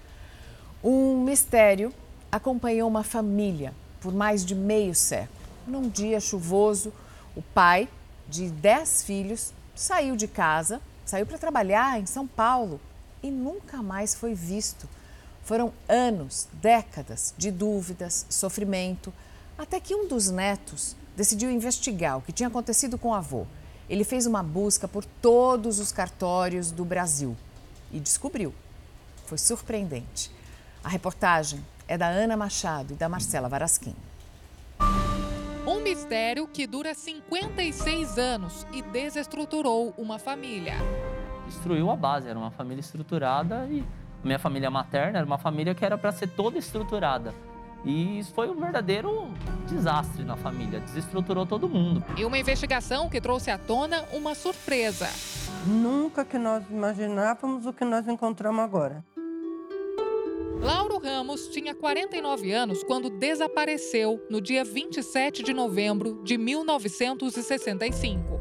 Um 0.84 1.24
mistério 1.24 1.94
acompanhou 2.32 2.88
uma 2.88 3.04
família 3.04 3.74
por 4.02 4.14
mais 4.14 4.46
de 4.46 4.56
meio 4.56 4.96
século. 4.96 5.38
Num 5.68 5.90
dia 5.90 6.20
chuvoso, 6.20 6.94
o 7.36 7.42
pai, 7.42 7.88
de 8.28 8.50
dez 8.50 9.04
filhos, 9.04 9.54
saiu 9.76 10.16
de 10.16 10.28
casa, 10.28 10.82
saiu 11.06 11.26
para 11.26 11.38
trabalhar 11.38 12.00
em 12.00 12.06
São 12.06 12.26
Paulo 12.26 12.80
e 13.22 13.30
nunca 13.30 13.84
mais 13.84 14.16
foi 14.16 14.34
visto. 14.34 14.88
Foram 15.50 15.74
anos, 15.88 16.48
décadas 16.62 17.34
de 17.36 17.50
dúvidas, 17.50 18.24
sofrimento, 18.30 19.12
até 19.58 19.80
que 19.80 19.96
um 19.96 20.08
dos 20.08 20.30
netos 20.30 20.96
decidiu 21.18 21.50
investigar 21.50 22.20
o 22.20 22.22
que 22.22 22.32
tinha 22.32 22.48
acontecido 22.48 23.00
com 23.00 23.08
o 23.08 23.14
avô. 23.16 23.48
Ele 23.90 24.04
fez 24.04 24.28
uma 24.28 24.44
busca 24.44 24.88
por 24.88 25.04
todos 25.04 25.80
os 25.80 25.92
cartórios 25.92 26.70
do 26.70 26.86
Brasil 26.86 27.36
e 27.92 28.00
descobriu. 28.00 28.54
Foi 29.26 29.40
surpreendente. 29.40 30.30
A 30.84 30.88
reportagem 30.88 31.66
é 31.88 31.98
da 31.98 32.10
Ana 32.10 32.38
Machado 32.38 32.94
e 32.94 32.96
da 32.96 33.10
Marcela 33.10 33.50
Varasquim. 33.50 33.96
Um 35.66 35.82
mistério 35.82 36.48
que 36.48 36.68
dura 36.68 36.94
56 36.94 38.20
anos 38.20 38.68
e 38.72 38.84
desestruturou 38.84 39.96
uma 39.98 40.20
família. 40.20 40.76
Destruiu 41.48 41.90
a 41.90 41.96
base, 41.96 42.28
era 42.30 42.38
uma 42.38 42.52
família 42.52 42.82
estruturada 42.82 43.66
e 43.66 43.84
minha 44.24 44.40
família 44.40 44.70
materna 44.70 45.20
era 45.20 45.26
uma 45.26 45.38
família 45.38 45.74
que 45.74 45.86
era 45.86 45.98
para 45.98 46.12
ser 46.12 46.28
toda 46.28 46.58
estruturada. 46.58 47.34
E 47.86 48.20
isso 48.20 48.34
foi 48.34 48.50
um 48.50 48.56
verdadeiro 48.56 49.30
desastre 49.68 50.24
na 50.24 50.36
família, 50.36 50.82
desestruturou 50.82 51.46
todo 51.46 51.70
mundo. 51.70 52.04
E 52.18 52.26
uma 52.26 52.38
investigação 52.38 53.10
que 53.10 53.22
trouxe 53.22 53.50
à 53.50 53.58
tona 53.58 54.04
uma 54.12 54.36
surpresa. 54.36 55.08
Nunca 55.66 56.26
que 56.26 56.38
nós 56.38 56.70
imaginávamos 56.70 57.66
o 57.66 57.72
que 57.72 57.86
nós 57.86 58.06
encontramos 58.08 58.62
agora. 58.62 59.06
Lauro 60.62 61.00
Ramos 61.00 61.48
tinha 61.48 61.74
49 61.74 62.52
anos 62.52 62.84
quando 62.84 63.10
desapareceu 63.10 64.22
no 64.30 64.42
dia 64.42 64.66
27 64.66 65.42
de 65.42 65.54
novembro 65.54 66.22
de 66.22 66.38
1965. 66.38 68.39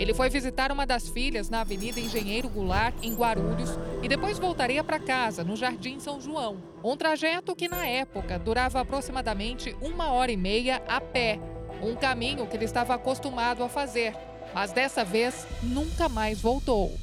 Ele 0.00 0.14
foi 0.14 0.30
visitar 0.30 0.72
uma 0.72 0.86
das 0.86 1.10
filhas 1.10 1.50
na 1.50 1.60
Avenida 1.60 2.00
Engenheiro 2.00 2.48
Goulart, 2.48 2.94
em 3.02 3.14
Guarulhos, 3.14 3.68
e 4.02 4.08
depois 4.08 4.38
voltaria 4.38 4.82
para 4.82 4.98
casa, 4.98 5.44
no 5.44 5.54
Jardim 5.54 6.00
São 6.00 6.18
João. 6.18 6.56
Um 6.82 6.96
trajeto 6.96 7.54
que, 7.54 7.68
na 7.68 7.86
época, 7.86 8.38
durava 8.38 8.80
aproximadamente 8.80 9.76
uma 9.82 10.10
hora 10.10 10.32
e 10.32 10.38
meia 10.38 10.82
a 10.88 11.02
pé. 11.02 11.38
Um 11.82 11.94
caminho 11.94 12.46
que 12.46 12.56
ele 12.56 12.64
estava 12.64 12.94
acostumado 12.94 13.62
a 13.62 13.68
fazer. 13.68 14.16
Mas 14.54 14.72
dessa 14.72 15.04
vez, 15.04 15.46
nunca 15.62 16.08
mais 16.08 16.40
voltou. 16.40 16.94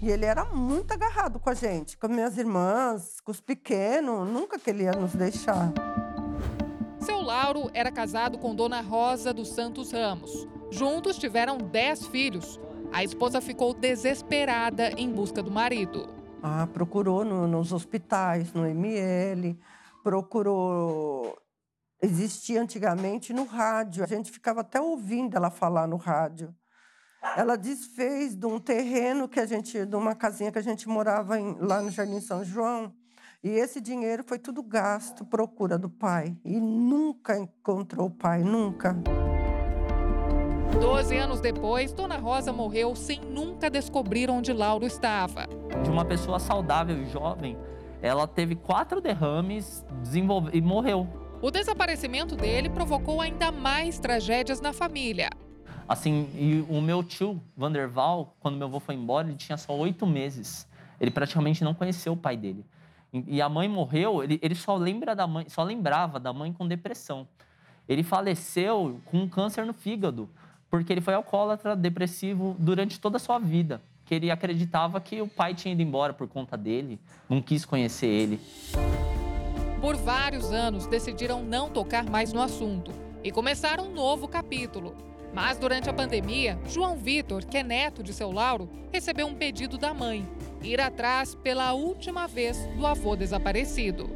E 0.00 0.08
ele 0.08 0.24
era 0.24 0.46
muito 0.46 0.92
agarrado 0.92 1.38
com 1.38 1.50
a 1.50 1.54
gente, 1.54 1.98
com 1.98 2.08
minhas 2.08 2.38
irmãs, 2.38 3.20
com 3.20 3.30
os 3.30 3.40
pequenos, 3.42 4.26
nunca 4.26 4.58
que 4.58 4.70
ele 4.70 4.84
ia 4.84 4.92
nos 4.92 5.12
deixar. 5.12 5.74
Seu 7.00 7.20
Lauro 7.20 7.70
era 7.74 7.92
casado 7.92 8.38
com 8.38 8.54
Dona 8.54 8.80
Rosa 8.80 9.30
dos 9.30 9.48
Santos 9.48 9.92
Ramos. 9.92 10.48
Juntos 10.70 11.18
tiveram 11.18 11.58
dez 11.58 12.06
filhos. 12.06 12.60
A 12.92 13.02
esposa 13.02 13.40
ficou 13.40 13.74
desesperada 13.74 14.90
em 14.96 15.10
busca 15.10 15.42
do 15.42 15.50
marido. 15.50 16.08
Ah, 16.42 16.66
procurou 16.72 17.24
no, 17.24 17.46
nos 17.46 17.72
hospitais, 17.72 18.52
no 18.52 18.66
ML, 18.66 19.58
procurou. 20.02 21.36
Existia 22.02 22.62
antigamente 22.62 23.32
no 23.32 23.44
rádio, 23.44 24.02
a 24.02 24.06
gente 24.06 24.30
ficava 24.30 24.62
até 24.62 24.80
ouvindo 24.80 25.36
ela 25.36 25.50
falar 25.50 25.86
no 25.86 25.96
rádio. 25.96 26.54
Ela 27.36 27.56
desfez 27.56 28.34
de 28.34 28.46
um 28.46 28.58
terreno 28.58 29.28
que 29.28 29.38
a 29.38 29.44
gente, 29.44 29.84
de 29.84 29.96
uma 29.96 30.14
casinha 30.14 30.50
que 30.50 30.58
a 30.58 30.62
gente 30.62 30.88
morava 30.88 31.38
em, 31.38 31.54
lá 31.60 31.82
no 31.82 31.90
Jardim 31.90 32.20
São 32.20 32.42
João. 32.42 32.94
E 33.42 33.50
esse 33.50 33.80
dinheiro 33.80 34.24
foi 34.26 34.38
tudo 34.38 34.62
gasto, 34.62 35.24
procura 35.26 35.78
do 35.78 35.90
pai. 35.90 36.36
E 36.44 36.58
nunca 36.58 37.38
encontrou 37.38 38.06
o 38.06 38.10
pai, 38.10 38.42
nunca. 38.42 38.96
Doze 40.78 41.16
anos 41.16 41.40
depois, 41.40 41.92
Dona 41.92 42.16
Rosa 42.16 42.52
morreu 42.52 42.94
sem 42.94 43.20
nunca 43.20 43.70
descobrir 43.70 44.30
onde 44.30 44.52
Lauro 44.52 44.86
estava. 44.86 45.46
De 45.82 45.90
uma 45.90 46.04
pessoa 46.04 46.38
saudável 46.38 47.02
e 47.02 47.06
jovem, 47.06 47.56
ela 48.02 48.26
teve 48.26 48.54
quatro 48.54 49.00
derrames 49.00 49.84
desenvolve... 50.02 50.50
e 50.56 50.60
morreu. 50.60 51.08
O 51.42 51.50
desaparecimento 51.50 52.36
dele 52.36 52.68
provocou 52.68 53.20
ainda 53.20 53.50
mais 53.50 53.98
tragédias 53.98 54.60
na 54.60 54.72
família. 54.72 55.30
Assim, 55.88 56.28
e 56.34 56.64
o 56.68 56.80
meu 56.80 57.02
tio, 57.02 57.42
Vanderval, 57.56 58.36
quando 58.38 58.56
meu 58.56 58.68
avô 58.68 58.78
foi 58.78 58.94
embora, 58.94 59.26
ele 59.26 59.36
tinha 59.36 59.56
só 59.56 59.76
oito 59.76 60.06
meses. 60.06 60.68
Ele 61.00 61.10
praticamente 61.10 61.64
não 61.64 61.74
conheceu 61.74 62.12
o 62.12 62.16
pai 62.16 62.36
dele. 62.36 62.64
E 63.12 63.42
a 63.42 63.48
mãe 63.48 63.68
morreu, 63.68 64.22
ele, 64.22 64.38
ele 64.40 64.54
só 64.54 64.76
lembra 64.76 65.16
da 65.16 65.26
mãe, 65.26 65.48
só 65.48 65.64
lembrava 65.64 66.20
da 66.20 66.32
mãe 66.32 66.52
com 66.52 66.68
depressão. 66.68 67.26
Ele 67.88 68.04
faleceu 68.04 69.00
com 69.06 69.18
um 69.18 69.28
câncer 69.28 69.66
no 69.66 69.72
fígado, 69.72 70.30
porque 70.70 70.92
ele 70.92 71.00
foi 71.00 71.14
alcoólatra, 71.14 71.74
depressivo 71.74 72.54
durante 72.58 73.00
toda 73.00 73.16
a 73.16 73.20
sua 73.20 73.38
vida. 73.38 73.82
Que 74.04 74.14
ele 74.14 74.30
acreditava 74.30 75.00
que 75.00 75.20
o 75.20 75.28
pai 75.28 75.54
tinha 75.54 75.72
ido 75.72 75.82
embora 75.82 76.12
por 76.12 76.28
conta 76.28 76.56
dele, 76.56 76.98
não 77.28 77.42
quis 77.42 77.64
conhecer 77.64 78.06
ele. 78.06 78.40
Por 79.80 79.96
vários 79.96 80.52
anos 80.52 80.86
decidiram 80.86 81.42
não 81.42 81.68
tocar 81.68 82.04
mais 82.04 82.32
no 82.32 82.40
assunto 82.40 82.92
e 83.24 83.30
começaram 83.30 83.88
um 83.88 83.92
novo 83.92 84.28
capítulo. 84.28 84.94
Mas 85.32 85.58
durante 85.58 85.88
a 85.88 85.92
pandemia, 85.92 86.58
João 86.66 86.96
Vitor, 86.96 87.44
que 87.46 87.58
é 87.58 87.62
neto 87.62 88.02
de 88.02 88.12
seu 88.12 88.32
Lauro, 88.32 88.68
recebeu 88.92 89.26
um 89.26 89.34
pedido 89.34 89.78
da 89.78 89.94
mãe: 89.94 90.28
ir 90.62 90.80
atrás 90.80 91.34
pela 91.36 91.72
última 91.72 92.26
vez 92.26 92.58
do 92.76 92.86
avô 92.86 93.14
desaparecido. 93.14 94.10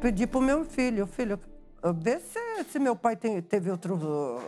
Pedi 0.00 0.26
para 0.26 0.38
o 0.38 0.42
meu 0.42 0.64
filho, 0.64 1.06
filho, 1.06 1.38
vê 1.92 2.18
se, 2.20 2.64
se 2.64 2.78
meu 2.78 2.96
pai 2.96 3.16
tem, 3.16 3.40
teve 3.42 3.70
outro, 3.70 3.98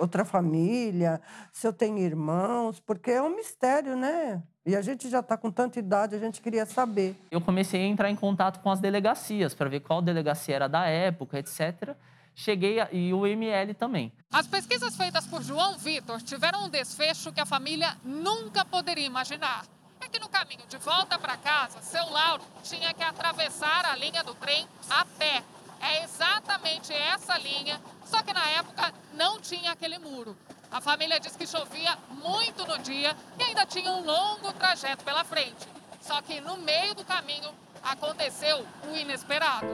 outra 0.00 0.24
família, 0.24 1.20
se 1.52 1.66
eu 1.66 1.72
tenho 1.72 1.98
irmãos, 1.98 2.80
porque 2.80 3.10
é 3.10 3.22
um 3.22 3.34
mistério, 3.34 3.96
né? 3.96 4.42
E 4.64 4.76
a 4.76 4.82
gente 4.82 5.08
já 5.08 5.20
está 5.20 5.36
com 5.36 5.50
tanta 5.50 5.78
idade, 5.78 6.14
a 6.14 6.18
gente 6.18 6.40
queria 6.40 6.66
saber. 6.66 7.16
Eu 7.30 7.40
comecei 7.40 7.80
a 7.80 7.86
entrar 7.86 8.10
em 8.10 8.16
contato 8.16 8.60
com 8.60 8.70
as 8.70 8.80
delegacias 8.80 9.54
para 9.54 9.68
ver 9.68 9.80
qual 9.80 10.02
delegacia 10.02 10.56
era 10.56 10.68
da 10.68 10.86
época, 10.86 11.38
etc 11.38 11.96
cheguei 12.38 12.78
a, 12.78 12.88
e 12.92 13.12
o 13.12 13.26
ML 13.26 13.74
também. 13.74 14.12
As 14.32 14.46
pesquisas 14.46 14.96
feitas 14.96 15.26
por 15.26 15.42
João 15.42 15.76
Vitor 15.76 16.22
tiveram 16.22 16.66
um 16.66 16.68
desfecho 16.68 17.32
que 17.32 17.40
a 17.40 17.46
família 17.46 17.96
nunca 18.04 18.64
poderia 18.64 19.04
imaginar. 19.04 19.66
É 20.00 20.08
que 20.08 20.20
no 20.20 20.28
caminho 20.28 20.64
de 20.68 20.78
volta 20.78 21.18
para 21.18 21.36
casa, 21.36 21.82
seu 21.82 22.08
Lauro 22.08 22.44
tinha 22.62 22.94
que 22.94 23.02
atravessar 23.02 23.84
a 23.84 23.96
linha 23.96 24.22
do 24.22 24.34
trem 24.34 24.68
a 24.88 25.04
pé. 25.04 25.42
É 25.80 26.02
exatamente 26.02 26.92
essa 26.92 27.38
linha, 27.38 27.80
só 28.04 28.22
que 28.22 28.32
na 28.32 28.46
época 28.50 28.92
não 29.14 29.40
tinha 29.40 29.72
aquele 29.72 29.98
muro. 29.98 30.36
A 30.70 30.80
família 30.80 31.18
diz 31.18 31.36
que 31.36 31.46
chovia 31.46 31.96
muito 32.10 32.66
no 32.66 32.78
dia 32.78 33.16
e 33.38 33.42
ainda 33.42 33.64
tinha 33.64 33.90
um 33.90 34.04
longo 34.04 34.52
trajeto 34.52 35.04
pela 35.04 35.24
frente. 35.24 35.66
Só 36.00 36.20
que 36.20 36.40
no 36.40 36.56
meio 36.58 36.94
do 36.94 37.04
caminho 37.04 37.50
aconteceu 37.82 38.64
o 38.90 38.96
inesperado. 38.96 39.66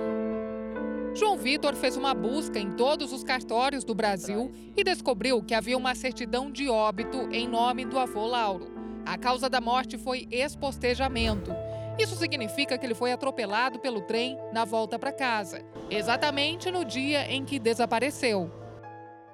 João 1.14 1.36
Vitor 1.36 1.76
fez 1.76 1.96
uma 1.96 2.12
busca 2.12 2.58
em 2.58 2.72
todos 2.72 3.12
os 3.12 3.22
cartórios 3.22 3.84
do 3.84 3.94
Brasil 3.94 4.52
e 4.76 4.82
descobriu 4.82 5.42
que 5.42 5.54
havia 5.54 5.78
uma 5.78 5.94
certidão 5.94 6.50
de 6.50 6.68
óbito 6.68 7.28
em 7.32 7.46
nome 7.46 7.84
do 7.84 7.98
avô 7.98 8.26
Lauro. 8.26 8.72
A 9.06 9.16
causa 9.16 9.48
da 9.48 9.60
morte 9.60 9.96
foi 9.96 10.26
expostejamento. 10.30 11.63
Isso 11.98 12.16
significa 12.16 12.76
que 12.76 12.84
ele 12.84 12.94
foi 12.94 13.12
atropelado 13.12 13.78
pelo 13.78 14.00
trem 14.00 14.38
na 14.52 14.64
volta 14.64 14.98
para 14.98 15.12
casa, 15.12 15.64
exatamente 15.88 16.70
no 16.70 16.84
dia 16.84 17.30
em 17.30 17.44
que 17.44 17.58
desapareceu. 17.58 18.50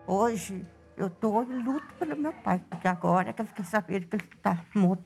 Hoje 0.06 0.66
eu 0.96 1.06
estou 1.06 1.42
em 1.42 1.62
luto 1.62 1.86
pelo 1.98 2.16
meu 2.16 2.32
pai, 2.32 2.61
porque 2.68 2.86
agora 2.86 3.32
que 3.32 3.40
eu 3.40 3.46
fiquei 3.46 3.64
sabendo 3.64 4.06
que 4.06 4.16
ele 4.16 4.24
está 4.36 4.62
morto. 4.74 5.04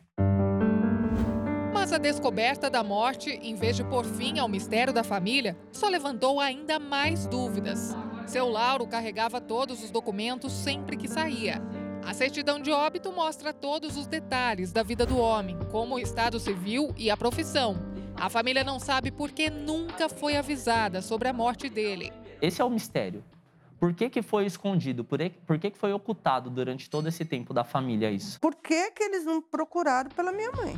Mas 1.72 1.92
a 1.92 1.98
descoberta 1.98 2.68
da 2.68 2.82
morte, 2.82 3.30
em 3.30 3.54
vez 3.54 3.76
de 3.76 3.84
pôr 3.84 4.04
fim 4.04 4.38
ao 4.38 4.48
mistério 4.48 4.92
da 4.92 5.04
família, 5.04 5.56
só 5.70 5.88
levantou 5.88 6.40
ainda 6.40 6.80
mais 6.80 7.26
dúvidas. 7.26 7.94
Seu 8.26 8.48
Lauro 8.48 8.86
carregava 8.86 9.40
todos 9.40 9.84
os 9.84 9.90
documentos 9.90 10.52
sempre 10.52 10.96
que 10.96 11.06
saía. 11.06 11.62
A 12.06 12.12
certidão 12.12 12.60
de 12.60 12.70
óbito 12.70 13.10
mostra 13.10 13.52
todos 13.52 13.96
os 13.96 14.06
detalhes 14.06 14.72
da 14.72 14.82
vida 14.82 15.06
do 15.06 15.16
homem, 15.16 15.56
como 15.70 15.94
o 15.94 15.98
estado 15.98 16.38
civil 16.38 16.92
e 16.98 17.10
a 17.10 17.16
profissão. 17.16 17.76
A 18.14 18.28
família 18.28 18.62
não 18.62 18.78
sabe 18.78 19.10
por 19.10 19.32
que 19.32 19.48
nunca 19.48 20.08
foi 20.08 20.36
avisada 20.36 21.00
sobre 21.00 21.28
a 21.28 21.32
morte 21.32 21.70
dele. 21.70 22.12
Esse 22.42 22.60
é 22.60 22.64
o 22.64 22.68
mistério. 22.68 23.24
Por 23.80 23.94
que, 23.94 24.10
que 24.10 24.22
foi 24.22 24.44
escondido? 24.44 25.02
Por, 25.02 25.18
por 25.46 25.58
que, 25.58 25.70
que 25.70 25.78
foi 25.78 25.92
ocultado 25.92 26.50
durante 26.50 26.88
todo 26.90 27.08
esse 27.08 27.24
tempo 27.24 27.54
da 27.54 27.64
família 27.64 28.10
isso? 28.10 28.38
Por 28.38 28.54
que, 28.54 28.90
que 28.90 29.02
eles 29.02 29.24
não 29.24 29.40
procuraram 29.40 30.10
pela 30.10 30.30
minha 30.30 30.52
mãe? 30.52 30.76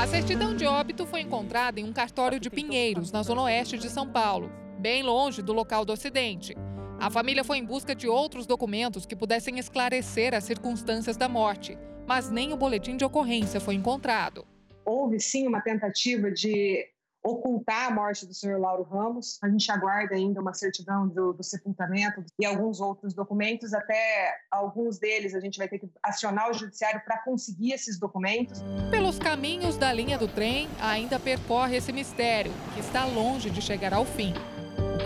A 0.00 0.06
certidão 0.06 0.54
de 0.54 0.64
óbito 0.64 1.04
foi 1.06 1.20
encontrada 1.22 1.80
em 1.80 1.84
um 1.84 1.92
cartório 1.92 2.38
de 2.38 2.48
Pinheiros, 2.48 3.10
na 3.10 3.22
zona 3.24 3.42
oeste 3.42 3.76
de 3.78 3.90
São 3.90 4.08
Paulo, 4.08 4.50
bem 4.78 5.02
longe 5.02 5.42
do 5.42 5.52
local 5.52 5.84
do 5.84 5.92
acidente. 5.92 6.56
A 7.00 7.10
família 7.10 7.44
foi 7.44 7.58
em 7.58 7.64
busca 7.64 7.94
de 7.94 8.08
outros 8.08 8.44
documentos 8.44 9.06
que 9.06 9.14
pudessem 9.14 9.58
esclarecer 9.58 10.34
as 10.34 10.42
circunstâncias 10.42 11.16
da 11.16 11.28
morte, 11.28 11.78
mas 12.06 12.28
nem 12.28 12.52
o 12.52 12.56
boletim 12.56 12.96
de 12.96 13.04
ocorrência 13.04 13.60
foi 13.60 13.74
encontrado. 13.74 14.44
Houve 14.84 15.20
sim 15.20 15.46
uma 15.46 15.60
tentativa 15.60 16.28
de 16.30 16.84
ocultar 17.22 17.86
a 17.86 17.94
morte 17.94 18.26
do 18.26 18.34
senhor 18.34 18.58
Lauro 18.58 18.82
Ramos. 18.82 19.38
A 19.42 19.48
gente 19.48 19.70
aguarda 19.70 20.16
ainda 20.16 20.40
uma 20.40 20.52
certidão 20.54 21.06
do, 21.06 21.32
do, 21.32 21.42
sepultamento 21.44 22.24
e 22.38 22.44
alguns 22.44 22.80
outros 22.80 23.14
documentos. 23.14 23.72
Até 23.74 24.34
alguns 24.50 24.98
deles 24.98 25.34
a 25.34 25.40
gente 25.40 25.58
vai 25.58 25.68
ter 25.68 25.78
que 25.78 25.88
acionar 26.02 26.50
o 26.50 26.54
judiciário 26.54 27.00
para 27.04 27.18
conseguir 27.18 27.72
esses 27.72 27.98
documentos. 27.98 28.60
Pelos 28.90 29.18
caminhos 29.18 29.76
da 29.76 29.92
linha 29.92 30.18
do 30.18 30.26
trem, 30.26 30.68
ainda 30.80 31.20
percorre 31.20 31.76
esse 31.76 31.92
mistério, 31.92 32.52
que 32.74 32.80
está 32.80 33.04
longe 33.04 33.50
de 33.50 33.62
chegar 33.62 33.92
ao 33.92 34.04
fim. 34.04 34.32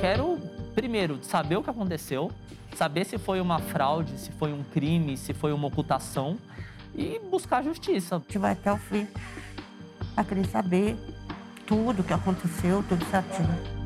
Quero, 0.00 0.38
primeiro, 0.74 1.18
saber 1.22 1.56
o 1.56 1.62
que 1.62 1.70
aconteceu, 1.70 2.30
saber 2.76 3.04
se 3.04 3.18
foi 3.18 3.40
uma 3.40 3.58
fraude, 3.58 4.18
se 4.18 4.30
foi 4.32 4.52
um 4.52 4.62
crime, 4.62 5.16
se 5.16 5.32
foi 5.32 5.52
uma 5.52 5.68
ocultação 5.68 6.38
e 6.94 7.20
buscar 7.30 7.62
justiça. 7.62 8.16
A 8.16 8.18
gente 8.18 8.38
vai 8.38 8.52
até 8.52 8.72
o 8.72 8.76
fim 8.76 9.06
para 10.14 10.24
querer 10.24 10.46
saber 10.46 10.96
tudo 11.66 12.02
que 12.02 12.12
aconteceu, 12.12 12.84
tudo 12.88 13.04
certinho. 13.06 13.82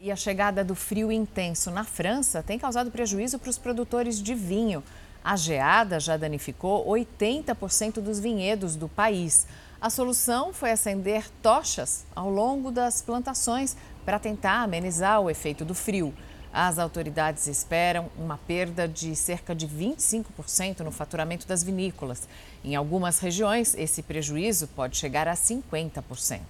E 0.00 0.10
a 0.10 0.16
chegada 0.16 0.64
do 0.64 0.74
frio 0.74 1.12
intenso 1.12 1.70
na 1.70 1.84
França 1.84 2.42
tem 2.42 2.58
causado 2.58 2.90
prejuízo 2.90 3.38
para 3.38 3.50
os 3.50 3.58
produtores 3.58 4.22
de 4.22 4.34
vinho. 4.34 4.82
A 5.22 5.36
geada 5.36 6.00
já 6.00 6.16
danificou 6.16 6.86
80% 6.86 8.00
dos 8.00 8.18
vinhedos 8.18 8.76
do 8.76 8.88
país. 8.88 9.46
A 9.80 9.90
solução 9.90 10.52
foi 10.52 10.70
acender 10.70 11.28
tochas 11.42 12.04
ao 12.14 12.30
longo 12.30 12.70
das 12.70 13.02
plantações 13.02 13.76
para 14.08 14.18
tentar 14.18 14.62
amenizar 14.62 15.20
o 15.20 15.28
efeito 15.28 15.66
do 15.66 15.74
frio. 15.74 16.14
As 16.50 16.78
autoridades 16.78 17.46
esperam 17.46 18.08
uma 18.16 18.38
perda 18.38 18.88
de 18.88 19.14
cerca 19.14 19.54
de 19.54 19.68
25% 19.68 20.80
no 20.80 20.90
faturamento 20.90 21.46
das 21.46 21.62
vinícolas. 21.62 22.26
Em 22.64 22.74
algumas 22.74 23.18
regiões, 23.18 23.74
esse 23.76 24.02
prejuízo 24.02 24.66
pode 24.68 24.96
chegar 24.96 25.28
a 25.28 25.34
50%. 25.34 26.40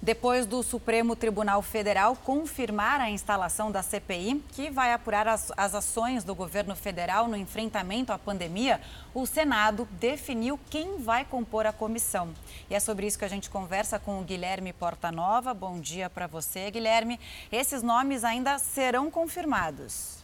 Depois 0.00 0.44
do 0.46 0.62
Supremo 0.62 1.16
Tribunal 1.16 1.62
Federal 1.62 2.14
confirmar 2.16 3.00
a 3.00 3.10
instalação 3.10 3.72
da 3.72 3.82
CPI, 3.82 4.42
que 4.52 4.70
vai 4.70 4.92
apurar 4.92 5.26
as, 5.26 5.50
as, 5.56 5.74
ações 5.74 6.22
do 6.22 6.34
governo 6.34 6.76
federal 6.76 7.26
no 7.26 7.36
enfrentamento 7.36 8.12
à 8.12 8.18
pandemia, 8.18 8.80
o 9.14 9.26
Senado 9.26 9.88
definiu 9.92 10.60
quem 10.70 10.98
vai 10.98 11.24
compor 11.24 11.66
a 11.66 11.72
comissão. 11.72 12.32
E 12.70 12.74
é 12.74 12.80
sobre 12.80 13.06
isso 13.06 13.18
que 13.18 13.24
a 13.24 13.28
gente 13.28 13.48
conversa 13.48 13.98
com 13.98 14.20
o 14.20 14.22
Guilherme 14.22 14.72
Portanova. 14.72 15.54
Bom 15.54 15.80
dia 15.80 16.10
para 16.10 16.26
você, 16.26 16.70
Guilherme. 16.70 17.18
Esses 17.50 17.82
nomes 17.82 18.22
ainda 18.22 18.58
serão 18.58 19.10
confirmados. 19.10 20.16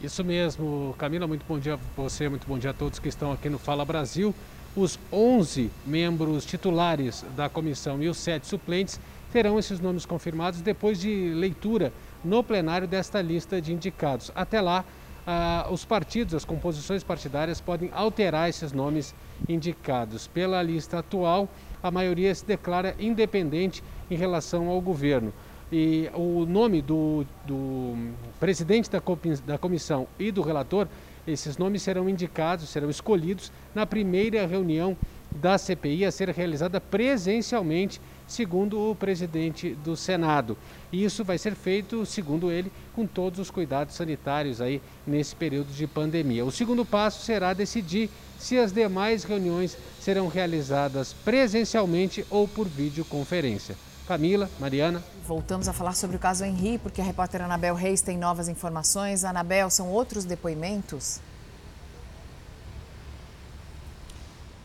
Isso 0.00 0.22
mesmo, 0.22 0.94
Camila, 0.98 1.26
muito 1.26 1.46
bom 1.46 1.58
dia 1.58 1.74
a 1.74 1.78
você, 1.96 2.28
muito 2.28 2.46
bom 2.46 2.58
dia 2.58 2.70
a 2.70 2.74
todos 2.74 2.98
que 2.98 3.08
estão 3.08 3.32
aqui 3.32 3.48
no 3.48 3.58
Fala 3.58 3.86
Brasil. 3.86 4.34
Os 4.76 4.98
11 5.12 5.70
membros 5.86 6.44
titulares 6.44 7.24
da 7.36 7.48
comissão 7.48 8.02
e 8.02 8.08
os 8.08 8.16
sete 8.16 8.48
suplentes 8.48 8.98
terão 9.32 9.56
esses 9.56 9.78
nomes 9.78 10.04
confirmados 10.04 10.60
depois 10.60 11.00
de 11.00 11.32
leitura 11.32 11.92
no 12.24 12.42
plenário 12.42 12.88
desta 12.88 13.22
lista 13.22 13.60
de 13.60 13.72
indicados. 13.72 14.32
Até 14.34 14.60
lá, 14.60 14.84
ah, 15.24 15.68
os 15.70 15.84
partidos, 15.84 16.34
as 16.34 16.44
composições 16.44 17.04
partidárias 17.04 17.60
podem 17.60 17.88
alterar 17.92 18.48
esses 18.48 18.72
nomes 18.72 19.14
indicados. 19.48 20.26
Pela 20.26 20.60
lista 20.60 20.98
atual, 20.98 21.48
a 21.80 21.90
maioria 21.92 22.34
se 22.34 22.44
declara 22.44 22.96
independente 22.98 23.80
em 24.10 24.16
relação 24.16 24.68
ao 24.68 24.80
governo. 24.80 25.32
E 25.70 26.10
o 26.14 26.44
nome 26.46 26.82
do, 26.82 27.24
do 27.46 27.94
presidente 28.40 28.90
da, 28.90 29.00
da 29.46 29.56
comissão 29.56 30.06
e 30.18 30.32
do 30.32 30.42
relator, 30.42 30.88
esses 31.26 31.56
nomes 31.56 31.82
serão 31.82 32.08
indicados, 32.08 32.68
serão 32.68 32.90
escolhidos 32.90 33.50
na 33.74 33.86
primeira 33.86 34.46
reunião 34.46 34.96
da 35.34 35.58
CPI 35.58 36.04
a 36.04 36.12
ser 36.12 36.28
realizada 36.28 36.80
presencialmente, 36.80 38.00
segundo 38.26 38.90
o 38.90 38.94
presidente 38.94 39.74
do 39.84 39.96
Senado. 39.96 40.56
E 40.92 41.04
isso 41.04 41.24
vai 41.24 41.38
ser 41.38 41.54
feito, 41.54 42.06
segundo 42.06 42.52
ele, 42.52 42.70
com 42.94 43.06
todos 43.06 43.40
os 43.40 43.50
cuidados 43.50 43.96
sanitários 43.96 44.60
aí 44.60 44.80
nesse 45.06 45.34
período 45.34 45.72
de 45.72 45.86
pandemia. 45.86 46.44
O 46.44 46.52
segundo 46.52 46.84
passo 46.84 47.24
será 47.24 47.52
decidir 47.52 48.08
se 48.38 48.58
as 48.58 48.72
demais 48.72 49.24
reuniões 49.24 49.76
serão 50.00 50.28
realizadas 50.28 51.12
presencialmente 51.12 52.24
ou 52.30 52.46
por 52.46 52.68
videoconferência. 52.68 53.74
Camila, 54.06 54.50
Mariana. 54.60 55.02
Voltamos 55.26 55.66
a 55.66 55.72
falar 55.72 55.94
sobre 55.94 56.16
o 56.16 56.18
caso 56.18 56.44
Henri, 56.44 56.76
porque 56.76 57.00
a 57.00 57.04
repórter 57.04 57.40
Anabel 57.40 57.74
Reis 57.74 58.02
tem 58.02 58.18
novas 58.18 58.48
informações. 58.48 59.24
Anabel, 59.24 59.70
são 59.70 59.88
outros 59.88 60.26
depoimentos? 60.26 61.20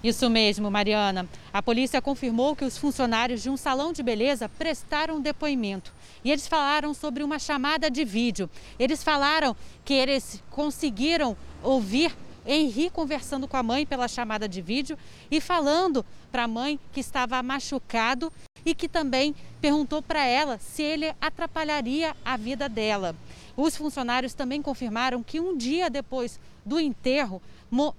Isso 0.03 0.29
mesmo, 0.29 0.69
Mariana. 0.69 1.27
A 1.53 1.61
polícia 1.61 2.01
confirmou 2.01 2.53
que 2.55 2.65
os 2.65 2.77
funcionários 2.77 3.41
de 3.41 3.49
um 3.49 3.55
salão 3.55 3.93
de 3.93 4.03
beleza 4.03 4.49
prestaram 4.49 5.21
depoimento. 5.21 5.93
E 6.23 6.31
eles 6.31 6.47
falaram 6.47 6.93
sobre 6.93 7.23
uma 7.23 7.39
chamada 7.39 7.89
de 7.89 8.03
vídeo. 8.03 8.49
Eles 8.77 9.03
falaram 9.03 9.55
que 9.85 9.93
eles 9.93 10.43
conseguiram 10.49 11.35
ouvir 11.63 12.13
Henri 12.45 12.89
conversando 12.89 13.47
com 13.47 13.57
a 13.57 13.63
mãe 13.63 13.85
pela 13.85 14.07
chamada 14.07 14.47
de 14.47 14.61
vídeo 14.61 14.97
e 15.29 15.39
falando 15.39 16.05
para 16.31 16.43
a 16.43 16.47
mãe 16.47 16.79
que 16.91 16.99
estava 16.99 17.41
machucado 17.43 18.31
e 18.65 18.75
que 18.75 18.87
também 18.87 19.35
perguntou 19.61 20.01
para 20.01 20.25
ela 20.25 20.57
se 20.59 20.81
ele 20.81 21.13
atrapalharia 21.19 22.15
a 22.23 22.37
vida 22.37 22.67
dela. 22.69 23.15
Os 23.55 23.75
funcionários 23.75 24.33
também 24.33 24.61
confirmaram 24.61 25.21
que 25.21 25.39
um 25.39 25.57
dia 25.57 25.89
depois 25.89 26.39
do 26.65 26.79
enterro, 26.79 27.41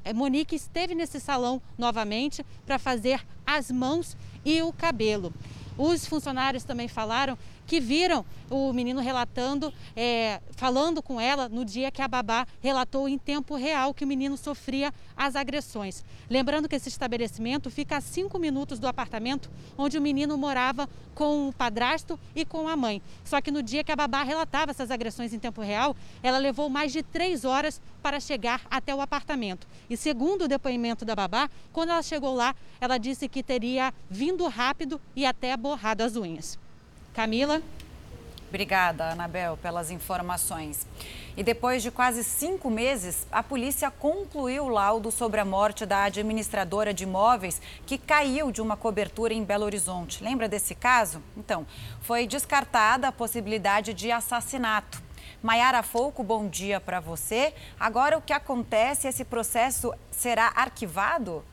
eh, 0.04 0.12
Monique 0.12 0.54
esteve 0.54 0.94
nesse 0.94 1.20
salão 1.20 1.60
novamente 1.76 2.44
para 2.64 2.78
fazer 2.78 3.24
as 3.46 3.70
mãos 3.70 4.16
e 4.44 4.62
o 4.62 4.72
cabelo. 4.72 5.32
Os 5.76 6.06
funcionários 6.06 6.64
também 6.64 6.88
falaram 6.88 7.38
que 7.70 7.78
viram 7.78 8.26
o 8.50 8.72
menino 8.72 9.00
relatando, 9.00 9.72
é, 9.94 10.40
falando 10.56 11.00
com 11.00 11.20
ela 11.20 11.48
no 11.48 11.64
dia 11.64 11.88
que 11.88 12.02
a 12.02 12.08
babá 12.08 12.44
relatou 12.60 13.08
em 13.08 13.16
tempo 13.16 13.54
real 13.54 13.94
que 13.94 14.04
o 14.04 14.08
menino 14.08 14.36
sofria 14.36 14.92
as 15.16 15.36
agressões. 15.36 16.04
Lembrando 16.28 16.68
que 16.68 16.74
esse 16.74 16.88
estabelecimento 16.88 17.70
fica 17.70 17.98
a 17.98 18.00
cinco 18.00 18.40
minutos 18.40 18.80
do 18.80 18.88
apartamento 18.88 19.48
onde 19.78 19.96
o 19.96 20.02
menino 20.02 20.36
morava 20.36 20.88
com 21.14 21.48
o 21.48 21.52
padrasto 21.52 22.18
e 22.34 22.44
com 22.44 22.66
a 22.66 22.76
mãe. 22.76 23.00
Só 23.24 23.40
que 23.40 23.52
no 23.52 23.62
dia 23.62 23.84
que 23.84 23.92
a 23.92 23.96
babá 23.96 24.24
relatava 24.24 24.72
essas 24.72 24.90
agressões 24.90 25.32
em 25.32 25.38
tempo 25.38 25.62
real, 25.62 25.94
ela 26.24 26.38
levou 26.38 26.68
mais 26.68 26.90
de 26.90 27.04
três 27.04 27.44
horas 27.44 27.80
para 28.02 28.18
chegar 28.18 28.62
até 28.68 28.92
o 28.92 29.00
apartamento. 29.00 29.68
E 29.88 29.96
segundo 29.96 30.46
o 30.46 30.48
depoimento 30.48 31.04
da 31.04 31.14
babá, 31.14 31.48
quando 31.72 31.90
ela 31.90 32.02
chegou 32.02 32.34
lá, 32.34 32.52
ela 32.80 32.98
disse 32.98 33.28
que 33.28 33.44
teria 33.44 33.94
vindo 34.10 34.44
rápido 34.48 35.00
e 35.14 35.24
até 35.24 35.56
borrado 35.56 36.02
as 36.02 36.16
unhas. 36.16 36.58
Camila. 37.14 37.62
Obrigada, 38.48 39.10
Anabel, 39.10 39.56
pelas 39.56 39.92
informações. 39.92 40.84
E 41.36 41.42
depois 41.42 41.82
de 41.84 41.90
quase 41.90 42.24
cinco 42.24 42.68
meses, 42.68 43.24
a 43.30 43.44
polícia 43.44 43.90
concluiu 43.92 44.64
o 44.64 44.68
laudo 44.68 45.12
sobre 45.12 45.38
a 45.38 45.44
morte 45.44 45.86
da 45.86 46.02
administradora 46.02 46.92
de 46.92 47.04
imóveis 47.04 47.62
que 47.86 47.96
caiu 47.96 48.50
de 48.50 48.60
uma 48.60 48.76
cobertura 48.76 49.32
em 49.32 49.44
Belo 49.44 49.64
Horizonte. 49.64 50.24
Lembra 50.24 50.48
desse 50.48 50.74
caso? 50.74 51.22
Então, 51.36 51.64
foi 52.00 52.26
descartada 52.26 53.06
a 53.06 53.12
possibilidade 53.12 53.94
de 53.94 54.10
assassinato. 54.10 55.00
Maiara 55.40 55.82
Folco, 55.84 56.24
bom 56.24 56.48
dia 56.48 56.80
para 56.80 56.98
você. 56.98 57.54
Agora, 57.78 58.18
o 58.18 58.22
que 58.22 58.32
acontece? 58.32 59.06
Esse 59.06 59.24
processo 59.24 59.94
será 60.10 60.52
arquivado? 60.56 61.44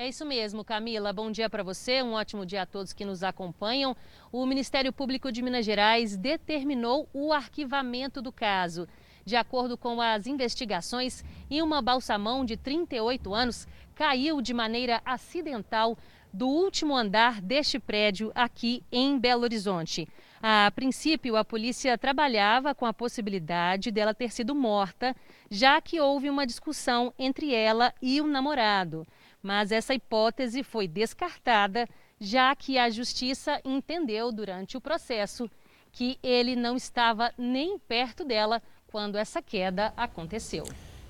É 0.00 0.08
isso 0.08 0.24
mesmo, 0.24 0.64
Camila. 0.64 1.12
Bom 1.12 1.30
dia 1.30 1.50
para 1.50 1.62
você, 1.62 2.02
um 2.02 2.14
ótimo 2.14 2.46
dia 2.46 2.62
a 2.62 2.66
todos 2.66 2.94
que 2.94 3.04
nos 3.04 3.22
acompanham. 3.22 3.94
O 4.32 4.46
Ministério 4.46 4.94
Público 4.94 5.30
de 5.30 5.42
Minas 5.42 5.66
Gerais 5.66 6.16
determinou 6.16 7.06
o 7.12 7.34
arquivamento 7.34 8.22
do 8.22 8.32
caso. 8.32 8.88
De 9.26 9.36
acordo 9.36 9.76
com 9.76 10.00
as 10.00 10.26
investigações, 10.26 11.22
uma 11.50 11.82
balsamão 11.82 12.46
de 12.46 12.56
38 12.56 13.34
anos 13.34 13.68
caiu 13.94 14.40
de 14.40 14.54
maneira 14.54 15.02
acidental 15.04 15.98
do 16.32 16.48
último 16.48 16.96
andar 16.96 17.42
deste 17.42 17.78
prédio 17.78 18.32
aqui 18.34 18.82
em 18.90 19.18
Belo 19.18 19.42
Horizonte. 19.42 20.08
A 20.42 20.72
princípio, 20.74 21.36
a 21.36 21.44
polícia 21.44 21.98
trabalhava 21.98 22.74
com 22.74 22.86
a 22.86 22.94
possibilidade 22.94 23.90
dela 23.90 24.14
ter 24.14 24.32
sido 24.32 24.54
morta, 24.54 25.14
já 25.50 25.78
que 25.78 26.00
houve 26.00 26.30
uma 26.30 26.46
discussão 26.46 27.12
entre 27.18 27.54
ela 27.54 27.92
e 28.00 28.18
o 28.22 28.26
namorado 28.26 29.06
mas 29.42 29.72
essa 29.72 29.94
hipótese 29.94 30.62
foi 30.62 30.86
descartada, 30.86 31.88
já 32.20 32.54
que 32.54 32.78
a 32.78 32.90
justiça 32.90 33.60
entendeu 33.64 34.30
durante 34.30 34.76
o 34.76 34.80
processo 34.80 35.50
que 35.92 36.18
ele 36.22 36.54
não 36.54 36.76
estava 36.76 37.32
nem 37.36 37.78
perto 37.78 38.24
dela 38.24 38.62
quando 38.86 39.16
essa 39.16 39.40
queda 39.40 39.92
aconteceu. 39.96 40.64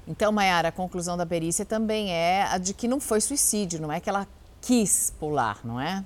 Então, 0.07 0.33
Mayara, 0.33 0.69
a 0.69 0.73
conclusão 0.73 1.17
da 1.17 1.27
perícia 1.27 1.65
também 1.65 2.13
é 2.13 2.43
a 2.43 2.59
de 2.59 2.75
que 2.75 2.89
não 2.89 3.01
foi 3.01 3.21
suicídio, 3.21 3.81
não 3.81 3.93
é 3.93 4.01
que 4.01 4.09
ela 4.09 4.27
quis 4.61 5.15
pular, 5.19 5.65
não 5.65 5.81
é? 5.81 6.05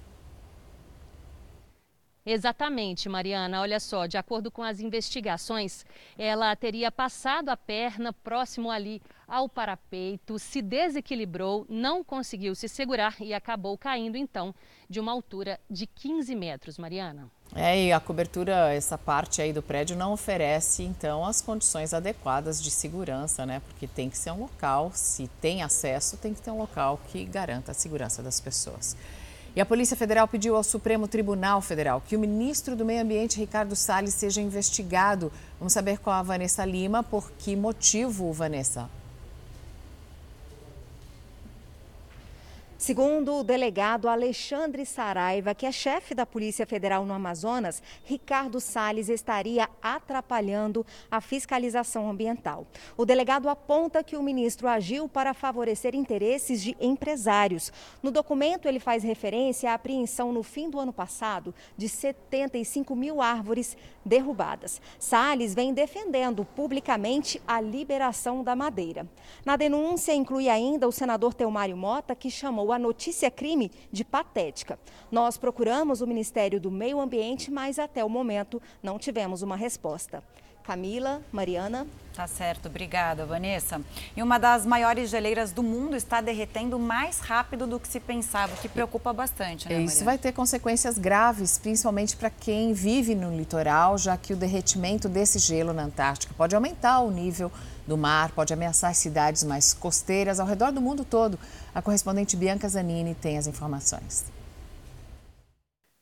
Exatamente, 2.26 3.08
Mariana. 3.08 3.60
Olha 3.60 3.78
só, 3.78 4.06
de 4.06 4.16
acordo 4.16 4.50
com 4.50 4.62
as 4.62 4.80
investigações, 4.80 5.84
ela 6.16 6.56
teria 6.56 6.90
passado 6.90 7.50
a 7.50 7.56
perna 7.56 8.12
próximo 8.12 8.70
ali 8.70 9.02
ao 9.26 9.48
parapeito, 9.48 10.38
se 10.38 10.60
desequilibrou, 10.60 11.66
não 11.68 12.04
conseguiu 12.04 12.54
se 12.54 12.68
segurar 12.68 13.16
e 13.20 13.32
acabou 13.34 13.76
caindo 13.76 14.16
então 14.16 14.54
de 14.88 15.00
uma 15.00 15.12
altura 15.12 15.58
de 15.70 15.86
15 15.86 16.34
metros, 16.34 16.78
Mariana. 16.78 17.30
É, 17.54 17.84
e 17.84 17.92
a 17.92 18.00
cobertura, 18.00 18.74
essa 18.74 18.98
parte 18.98 19.40
aí 19.40 19.52
do 19.52 19.62
prédio 19.62 19.96
não 19.96 20.12
oferece 20.12 20.82
então 20.82 21.24
as 21.24 21.40
condições 21.40 21.94
adequadas 21.94 22.60
de 22.62 22.70
segurança, 22.70 23.46
né? 23.46 23.62
Porque 23.66 23.86
tem 23.86 24.10
que 24.10 24.18
ser 24.18 24.32
um 24.32 24.40
local, 24.40 24.90
se 24.92 25.28
tem 25.40 25.62
acesso, 25.62 26.16
tem 26.16 26.34
que 26.34 26.42
ter 26.42 26.50
um 26.50 26.58
local 26.58 27.00
que 27.08 27.24
garanta 27.24 27.70
a 27.70 27.74
segurança 27.74 28.22
das 28.22 28.40
pessoas. 28.40 28.96
E 29.54 29.60
a 29.60 29.66
Polícia 29.66 29.96
Federal 29.96 30.26
pediu 30.26 30.56
ao 30.56 30.64
Supremo 30.64 31.06
Tribunal 31.06 31.60
Federal 31.60 32.00
que 32.00 32.16
o 32.16 32.18
ministro 32.18 32.74
do 32.74 32.84
Meio 32.84 33.02
Ambiente, 33.02 33.38
Ricardo 33.38 33.76
Salles, 33.76 34.14
seja 34.14 34.40
investigado. 34.40 35.30
Vamos 35.60 35.72
saber 35.72 35.98
com 35.98 36.10
a 36.10 36.22
Vanessa 36.24 36.64
Lima 36.64 37.04
por 37.04 37.30
que 37.38 37.54
motivo, 37.54 38.32
Vanessa. 38.32 38.90
Segundo 42.84 43.36
o 43.36 43.42
delegado 43.42 44.10
Alexandre 44.10 44.84
Saraiva, 44.84 45.54
que 45.54 45.64
é 45.64 45.72
chefe 45.72 46.14
da 46.14 46.26
Polícia 46.26 46.66
Federal 46.66 47.06
no 47.06 47.14
Amazonas, 47.14 47.82
Ricardo 48.04 48.60
Salles 48.60 49.08
estaria 49.08 49.70
atrapalhando 49.80 50.84
a 51.10 51.18
fiscalização 51.18 52.10
ambiental. 52.10 52.66
O 52.94 53.06
delegado 53.06 53.48
aponta 53.48 54.04
que 54.04 54.18
o 54.18 54.22
ministro 54.22 54.68
agiu 54.68 55.08
para 55.08 55.32
favorecer 55.32 55.94
interesses 55.94 56.62
de 56.62 56.76
empresários. 56.78 57.72
No 58.02 58.10
documento, 58.10 58.68
ele 58.68 58.78
faz 58.78 59.02
referência 59.02 59.70
à 59.70 59.74
apreensão 59.74 60.30
no 60.30 60.42
fim 60.42 60.68
do 60.68 60.78
ano 60.78 60.92
passado 60.92 61.54
de 61.78 61.88
75 61.88 62.94
mil 62.94 63.22
árvores 63.22 63.78
derrubadas. 64.04 64.78
Salles 64.98 65.54
vem 65.54 65.72
defendendo 65.72 66.44
publicamente 66.44 67.40
a 67.48 67.62
liberação 67.62 68.44
da 68.44 68.54
madeira. 68.54 69.08
Na 69.42 69.56
denúncia, 69.56 70.12
inclui 70.12 70.50
ainda 70.50 70.86
o 70.86 70.92
senador 70.92 71.32
Teomário 71.32 71.78
Mota, 71.78 72.14
que 72.14 72.30
chamou 72.30 72.73
a 72.74 72.78
notícia 72.78 73.30
crime 73.30 73.70
de 73.90 74.04
patética. 74.04 74.78
Nós 75.10 75.36
procuramos 75.36 76.00
o 76.00 76.06
Ministério 76.06 76.60
do 76.60 76.70
Meio 76.70 77.00
Ambiente, 77.00 77.50
mas 77.50 77.78
até 77.78 78.04
o 78.04 78.08
momento 78.08 78.60
não 78.82 78.98
tivemos 78.98 79.42
uma 79.42 79.56
resposta. 79.56 80.22
Camila, 80.64 81.20
Mariana. 81.30 81.86
Tá 82.14 82.26
certo, 82.26 82.66
obrigada, 82.66 83.26
Vanessa. 83.26 83.82
E 84.16 84.22
uma 84.22 84.38
das 84.38 84.64
maiores 84.64 85.10
geleiras 85.10 85.52
do 85.52 85.62
mundo 85.62 85.94
está 85.94 86.22
derretendo 86.22 86.78
mais 86.78 87.18
rápido 87.18 87.66
do 87.66 87.78
que 87.78 87.86
se 87.86 88.00
pensava, 88.00 88.54
o 88.54 88.56
que 88.56 88.68
preocupa 88.68 89.12
bastante, 89.12 89.68
né, 89.68 89.82
Isso 89.82 90.04
vai 90.04 90.16
ter 90.16 90.32
consequências 90.32 90.96
graves, 90.96 91.58
principalmente 91.58 92.16
para 92.16 92.30
quem 92.30 92.72
vive 92.72 93.14
no 93.14 93.36
litoral, 93.36 93.98
já 93.98 94.16
que 94.16 94.32
o 94.32 94.36
derretimento 94.36 95.06
desse 95.06 95.38
gelo 95.38 95.74
na 95.74 95.82
Antártica 95.82 96.32
pode 96.34 96.54
aumentar 96.54 97.00
o 97.00 97.10
nível 97.10 97.52
do 97.86 97.96
mar, 97.96 98.32
pode 98.32 98.52
ameaçar 98.52 98.94
cidades 98.94 99.44
mais 99.44 99.74
costeiras 99.74 100.40
ao 100.40 100.46
redor 100.46 100.72
do 100.72 100.80
mundo 100.80 101.04
todo. 101.04 101.38
A 101.74 101.82
correspondente 101.82 102.36
Bianca 102.36 102.68
Zanini 102.68 103.14
tem 103.14 103.38
as 103.38 103.46
informações. 103.46 104.24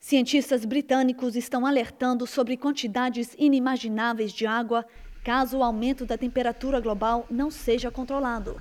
Cientistas 0.01 0.64
britânicos 0.64 1.37
estão 1.37 1.64
alertando 1.64 2.26
sobre 2.26 2.57
quantidades 2.57 3.35
inimagináveis 3.39 4.33
de 4.33 4.47
água 4.47 4.85
caso 5.24 5.59
o 5.59 5.62
aumento 5.62 6.05
da 6.05 6.18
temperatura 6.18 6.80
global 6.80 7.24
não 7.30 7.51
seja 7.51 7.91
controlado. 7.91 8.61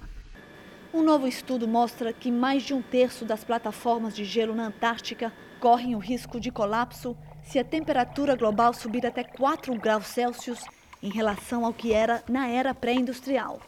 Um 0.94 1.02
novo 1.02 1.28
estudo 1.28 1.68
mostra 1.68 2.14
que 2.14 2.30
mais 2.30 2.64
de 2.64 2.74
um 2.74 2.82
terço 2.82 3.26
das 3.26 3.44
plataformas 3.44 4.16
de 4.16 4.24
gelo 4.24 4.54
na 4.54 4.68
Antártica 4.68 5.34
correm 5.60 5.96
o 5.96 6.00
risco 6.00 6.40
de 6.40 6.52
colapso 6.52 7.18
se 7.44 7.58
a 7.58 7.64
temperatura 7.64 8.36
global 8.36 8.74
subir 8.74 9.06
até 9.06 9.24
4 9.24 9.74
graus 9.80 10.08
Celsius 10.08 10.60
em 11.02 11.10
relação 11.10 11.66
ao 11.66 11.74
que 11.74 11.94
era 11.94 12.24
na 12.28 12.48
era 12.48 12.74
pré-industrial. 12.74 13.60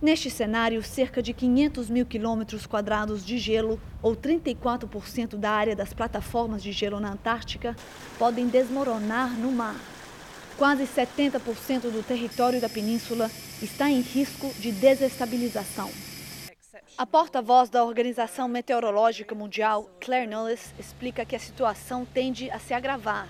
Neste 0.00 0.30
cenário, 0.30 0.80
cerca 0.80 1.20
de 1.20 1.32
500 1.32 1.90
mil 1.90 2.06
quilômetros 2.06 2.66
quadrados 2.66 3.24
de 3.26 3.36
gelo, 3.36 3.80
ou 4.00 4.14
34% 4.14 5.36
da 5.36 5.50
área 5.50 5.74
das 5.74 5.92
plataformas 5.92 6.62
de 6.62 6.70
gelo 6.70 7.00
na 7.00 7.10
Antártica, 7.10 7.74
podem 8.16 8.46
desmoronar 8.46 9.30
no 9.30 9.50
mar. 9.50 9.74
Quase 10.56 10.84
70% 10.84 11.90
do 11.90 12.02
território 12.02 12.60
da 12.60 12.68
península 12.68 13.28
está 13.60 13.90
em 13.90 14.00
risco 14.00 14.52
de 14.60 14.70
desestabilização. 14.70 15.90
A 16.96 17.06
porta-voz 17.06 17.68
da 17.68 17.84
Organização 17.84 18.48
Meteorológica 18.48 19.34
Mundial, 19.34 19.90
Claire 20.00 20.28
Knowles, 20.28 20.72
explica 20.78 21.24
que 21.24 21.34
a 21.34 21.40
situação 21.40 22.04
tende 22.04 22.50
a 22.50 22.58
se 22.58 22.72
agravar 22.72 23.28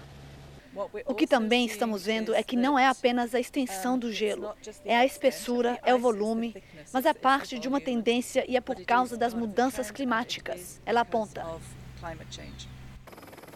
o 1.07 1.15
que 1.15 1.27
também 1.27 1.67
estamos 1.67 2.05
vendo 2.05 2.35
é 2.35 2.43
que 2.43 2.57
não 2.57 2.79
é 2.79 2.87
apenas 2.87 3.35
a 3.35 3.41
extensão 3.41 3.99
do 3.99 4.13
gelo, 4.13 4.55
é 4.85 4.97
a 4.97 5.05
espessura, 5.05 5.79
é 5.85 5.95
o 5.95 5.99
volume, 5.99 6.55
mas 6.93 7.05
é 7.05 7.13
parte 7.13 7.59
de 7.59 7.67
uma 7.67 7.81
tendência 7.81 8.45
e 8.49 8.57
é 8.57 8.61
por 8.61 8.77
causa 8.85 9.17
das 9.17 9.35
mudanças 9.35 9.91
climáticas. 9.91 10.81
Ela 10.87 11.01
aponta. 11.01 11.45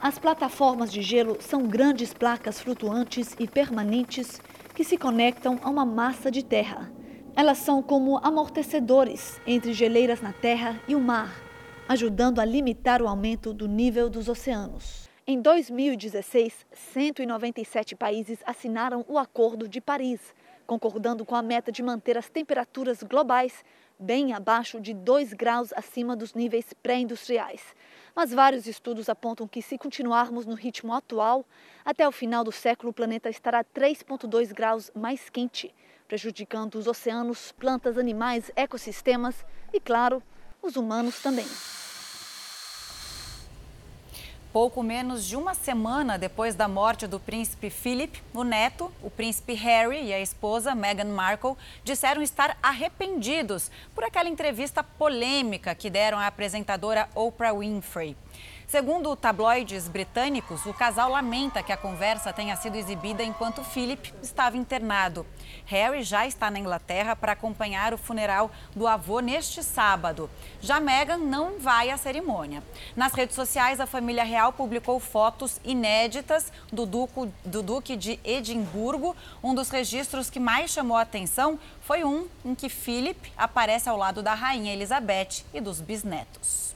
As 0.00 0.18
plataformas 0.18 0.92
de 0.92 1.00
gelo 1.00 1.38
são 1.40 1.62
grandes 1.62 2.12
placas 2.12 2.60
flutuantes 2.60 3.36
e 3.38 3.46
permanentes 3.46 4.40
que 4.74 4.82
se 4.82 4.98
conectam 4.98 5.60
a 5.62 5.70
uma 5.70 5.84
massa 5.84 6.28
de 6.28 6.42
terra. 6.42 6.90
Elas 7.36 7.58
são 7.58 7.82
como 7.82 8.18
amortecedores 8.18 9.40
entre 9.46 9.72
geleiras 9.72 10.20
na 10.20 10.32
terra 10.32 10.80
e 10.88 10.94
o 10.96 11.00
mar, 11.00 11.32
ajudando 11.88 12.40
a 12.40 12.44
limitar 12.44 13.00
o 13.00 13.06
aumento 13.06 13.54
do 13.54 13.68
nível 13.68 14.10
dos 14.10 14.28
oceanos. 14.28 15.01
Em 15.34 15.40
2016, 15.40 16.66
197 16.92 17.96
países 17.96 18.40
assinaram 18.44 19.02
o 19.08 19.18
Acordo 19.18 19.66
de 19.66 19.80
Paris, 19.80 20.20
concordando 20.66 21.24
com 21.24 21.34
a 21.34 21.40
meta 21.40 21.72
de 21.72 21.82
manter 21.82 22.18
as 22.18 22.28
temperaturas 22.28 23.02
globais 23.02 23.64
bem 23.98 24.34
abaixo 24.34 24.78
de 24.78 24.92
2 24.92 25.32
graus 25.32 25.72
acima 25.72 26.14
dos 26.14 26.34
níveis 26.34 26.74
pré-industriais. 26.82 27.62
Mas 28.14 28.30
vários 28.30 28.66
estudos 28.66 29.08
apontam 29.08 29.48
que, 29.48 29.62
se 29.62 29.78
continuarmos 29.78 30.44
no 30.44 30.54
ritmo 30.54 30.92
atual, 30.92 31.46
até 31.82 32.06
o 32.06 32.12
final 32.12 32.44
do 32.44 32.52
século 32.52 32.90
o 32.90 32.92
planeta 32.92 33.30
estará 33.30 33.64
3,2 33.64 34.52
graus 34.52 34.90
mais 34.94 35.30
quente, 35.30 35.74
prejudicando 36.06 36.74
os 36.74 36.86
oceanos, 36.86 37.52
plantas, 37.52 37.96
animais, 37.96 38.50
ecossistemas 38.54 39.46
e, 39.72 39.80
claro, 39.80 40.22
os 40.60 40.76
humanos 40.76 41.22
também. 41.22 41.46
Pouco 44.52 44.82
menos 44.82 45.24
de 45.24 45.34
uma 45.34 45.54
semana 45.54 46.18
depois 46.18 46.54
da 46.54 46.68
morte 46.68 47.06
do 47.06 47.18
príncipe 47.18 47.70
Philip, 47.70 48.22
o 48.34 48.44
neto, 48.44 48.92
o 49.02 49.08
príncipe 49.08 49.54
Harry 49.54 50.04
e 50.04 50.12
a 50.12 50.20
esposa 50.20 50.74
Meghan 50.74 51.06
Markle 51.06 51.56
disseram 51.82 52.20
estar 52.20 52.58
arrependidos 52.62 53.70
por 53.94 54.04
aquela 54.04 54.28
entrevista 54.28 54.84
polêmica 54.84 55.74
que 55.74 55.88
deram 55.88 56.18
à 56.18 56.26
apresentadora 56.26 57.08
Oprah 57.14 57.54
Winfrey. 57.54 58.14
Segundo 58.66 59.14
tabloides 59.14 59.86
britânicos, 59.88 60.64
o 60.64 60.72
casal 60.72 61.10
lamenta 61.10 61.62
que 61.62 61.72
a 61.72 61.76
conversa 61.76 62.32
tenha 62.32 62.56
sido 62.56 62.76
exibida 62.76 63.22
enquanto 63.22 63.62
Philip 63.62 64.14
estava 64.22 64.56
internado. 64.56 65.26
Harry 65.66 66.02
já 66.02 66.26
está 66.26 66.50
na 66.50 66.58
Inglaterra 66.58 67.14
para 67.14 67.32
acompanhar 67.32 67.92
o 67.92 67.98
funeral 67.98 68.50
do 68.74 68.86
avô 68.86 69.20
neste 69.20 69.62
sábado. 69.62 70.30
Já 70.60 70.80
Meghan 70.80 71.18
não 71.18 71.58
vai 71.58 71.90
à 71.90 71.96
cerimônia. 71.96 72.62
Nas 72.96 73.12
redes 73.12 73.36
sociais, 73.36 73.80
a 73.80 73.86
família 73.86 74.24
real 74.24 74.52
publicou 74.52 74.98
fotos 74.98 75.60
inéditas 75.64 76.50
do, 76.72 76.86
duco, 76.86 77.30
do 77.44 77.62
Duque 77.62 77.96
de 77.96 78.18
Edimburgo. 78.24 79.14
Um 79.42 79.54
dos 79.54 79.68
registros 79.68 80.30
que 80.30 80.40
mais 80.40 80.70
chamou 80.70 80.96
a 80.96 81.02
atenção 81.02 81.58
foi 81.82 82.04
um 82.04 82.26
em 82.44 82.54
que 82.54 82.68
Philip 82.68 83.32
aparece 83.36 83.88
ao 83.88 83.96
lado 83.96 84.22
da 84.22 84.34
rainha 84.34 84.72
Elizabeth 84.72 85.44
e 85.52 85.60
dos 85.60 85.80
bisnetos. 85.80 86.71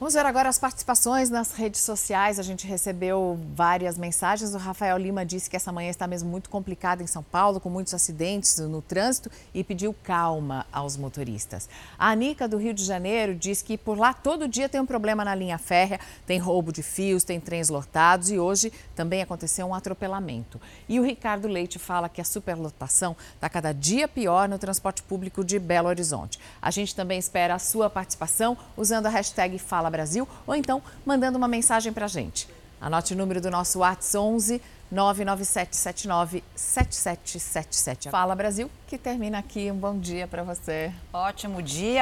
Vamos 0.00 0.14
ver 0.14 0.24
agora 0.24 0.48
as 0.48 0.60
participações 0.60 1.28
nas 1.28 1.54
redes 1.54 1.80
sociais. 1.80 2.38
A 2.38 2.42
gente 2.44 2.64
recebeu 2.68 3.36
várias 3.56 3.98
mensagens. 3.98 4.54
O 4.54 4.56
Rafael 4.56 4.96
Lima 4.96 5.26
disse 5.26 5.50
que 5.50 5.56
essa 5.56 5.72
manhã 5.72 5.90
está 5.90 6.06
mesmo 6.06 6.30
muito 6.30 6.48
complicada 6.48 7.02
em 7.02 7.06
São 7.08 7.20
Paulo, 7.20 7.58
com 7.58 7.68
muitos 7.68 7.92
acidentes 7.92 8.58
no 8.58 8.80
trânsito 8.80 9.28
e 9.52 9.64
pediu 9.64 9.92
calma 10.04 10.64
aos 10.72 10.96
motoristas. 10.96 11.68
A 11.98 12.10
Anica, 12.10 12.46
do 12.46 12.58
Rio 12.58 12.72
de 12.72 12.84
Janeiro, 12.84 13.34
diz 13.34 13.60
que 13.60 13.76
por 13.76 13.98
lá 13.98 14.14
todo 14.14 14.46
dia 14.46 14.68
tem 14.68 14.80
um 14.80 14.86
problema 14.86 15.24
na 15.24 15.34
linha 15.34 15.58
férrea, 15.58 15.98
tem 16.24 16.38
roubo 16.38 16.72
de 16.72 16.84
fios, 16.84 17.24
tem 17.24 17.40
trens 17.40 17.68
lotados 17.68 18.30
e 18.30 18.38
hoje 18.38 18.72
também 18.94 19.20
aconteceu 19.20 19.66
um 19.66 19.74
atropelamento. 19.74 20.60
E 20.88 21.00
o 21.00 21.02
Ricardo 21.02 21.48
Leite 21.48 21.76
fala 21.76 22.08
que 22.08 22.20
a 22.20 22.24
superlotação 22.24 23.16
está 23.34 23.48
cada 23.48 23.72
dia 23.72 24.06
pior 24.06 24.48
no 24.48 24.60
transporte 24.60 25.02
público 25.02 25.44
de 25.44 25.58
Belo 25.58 25.88
Horizonte. 25.88 26.38
A 26.62 26.70
gente 26.70 26.94
também 26.94 27.18
espera 27.18 27.56
a 27.56 27.58
sua 27.58 27.90
participação 27.90 28.56
usando 28.76 29.06
a 29.06 29.10
hashtag 29.10 29.58
Fala 29.58 29.87
Fala 29.88 29.90
Brasil 29.90 30.28
ou 30.46 30.54
então 30.54 30.82
mandando 31.04 31.38
uma 31.38 31.48
mensagem 31.48 31.92
para 31.92 32.04
a 32.04 32.08
gente. 32.08 32.46
Anote 32.80 33.14
o 33.14 33.16
número 33.16 33.40
do 33.40 33.50
nosso 33.50 33.80
WhatsApp 33.80 34.18
11 34.18 34.62
99779 34.90 36.44
7777. 36.54 38.10
Fala 38.10 38.34
Brasil, 38.34 38.70
que 38.86 38.96
termina 38.96 39.38
aqui. 39.38 39.70
Um 39.70 39.76
bom 39.76 39.98
dia 39.98 40.26
para 40.26 40.42
você. 40.42 40.92
Ótimo 41.12 41.62
dia. 41.62 41.96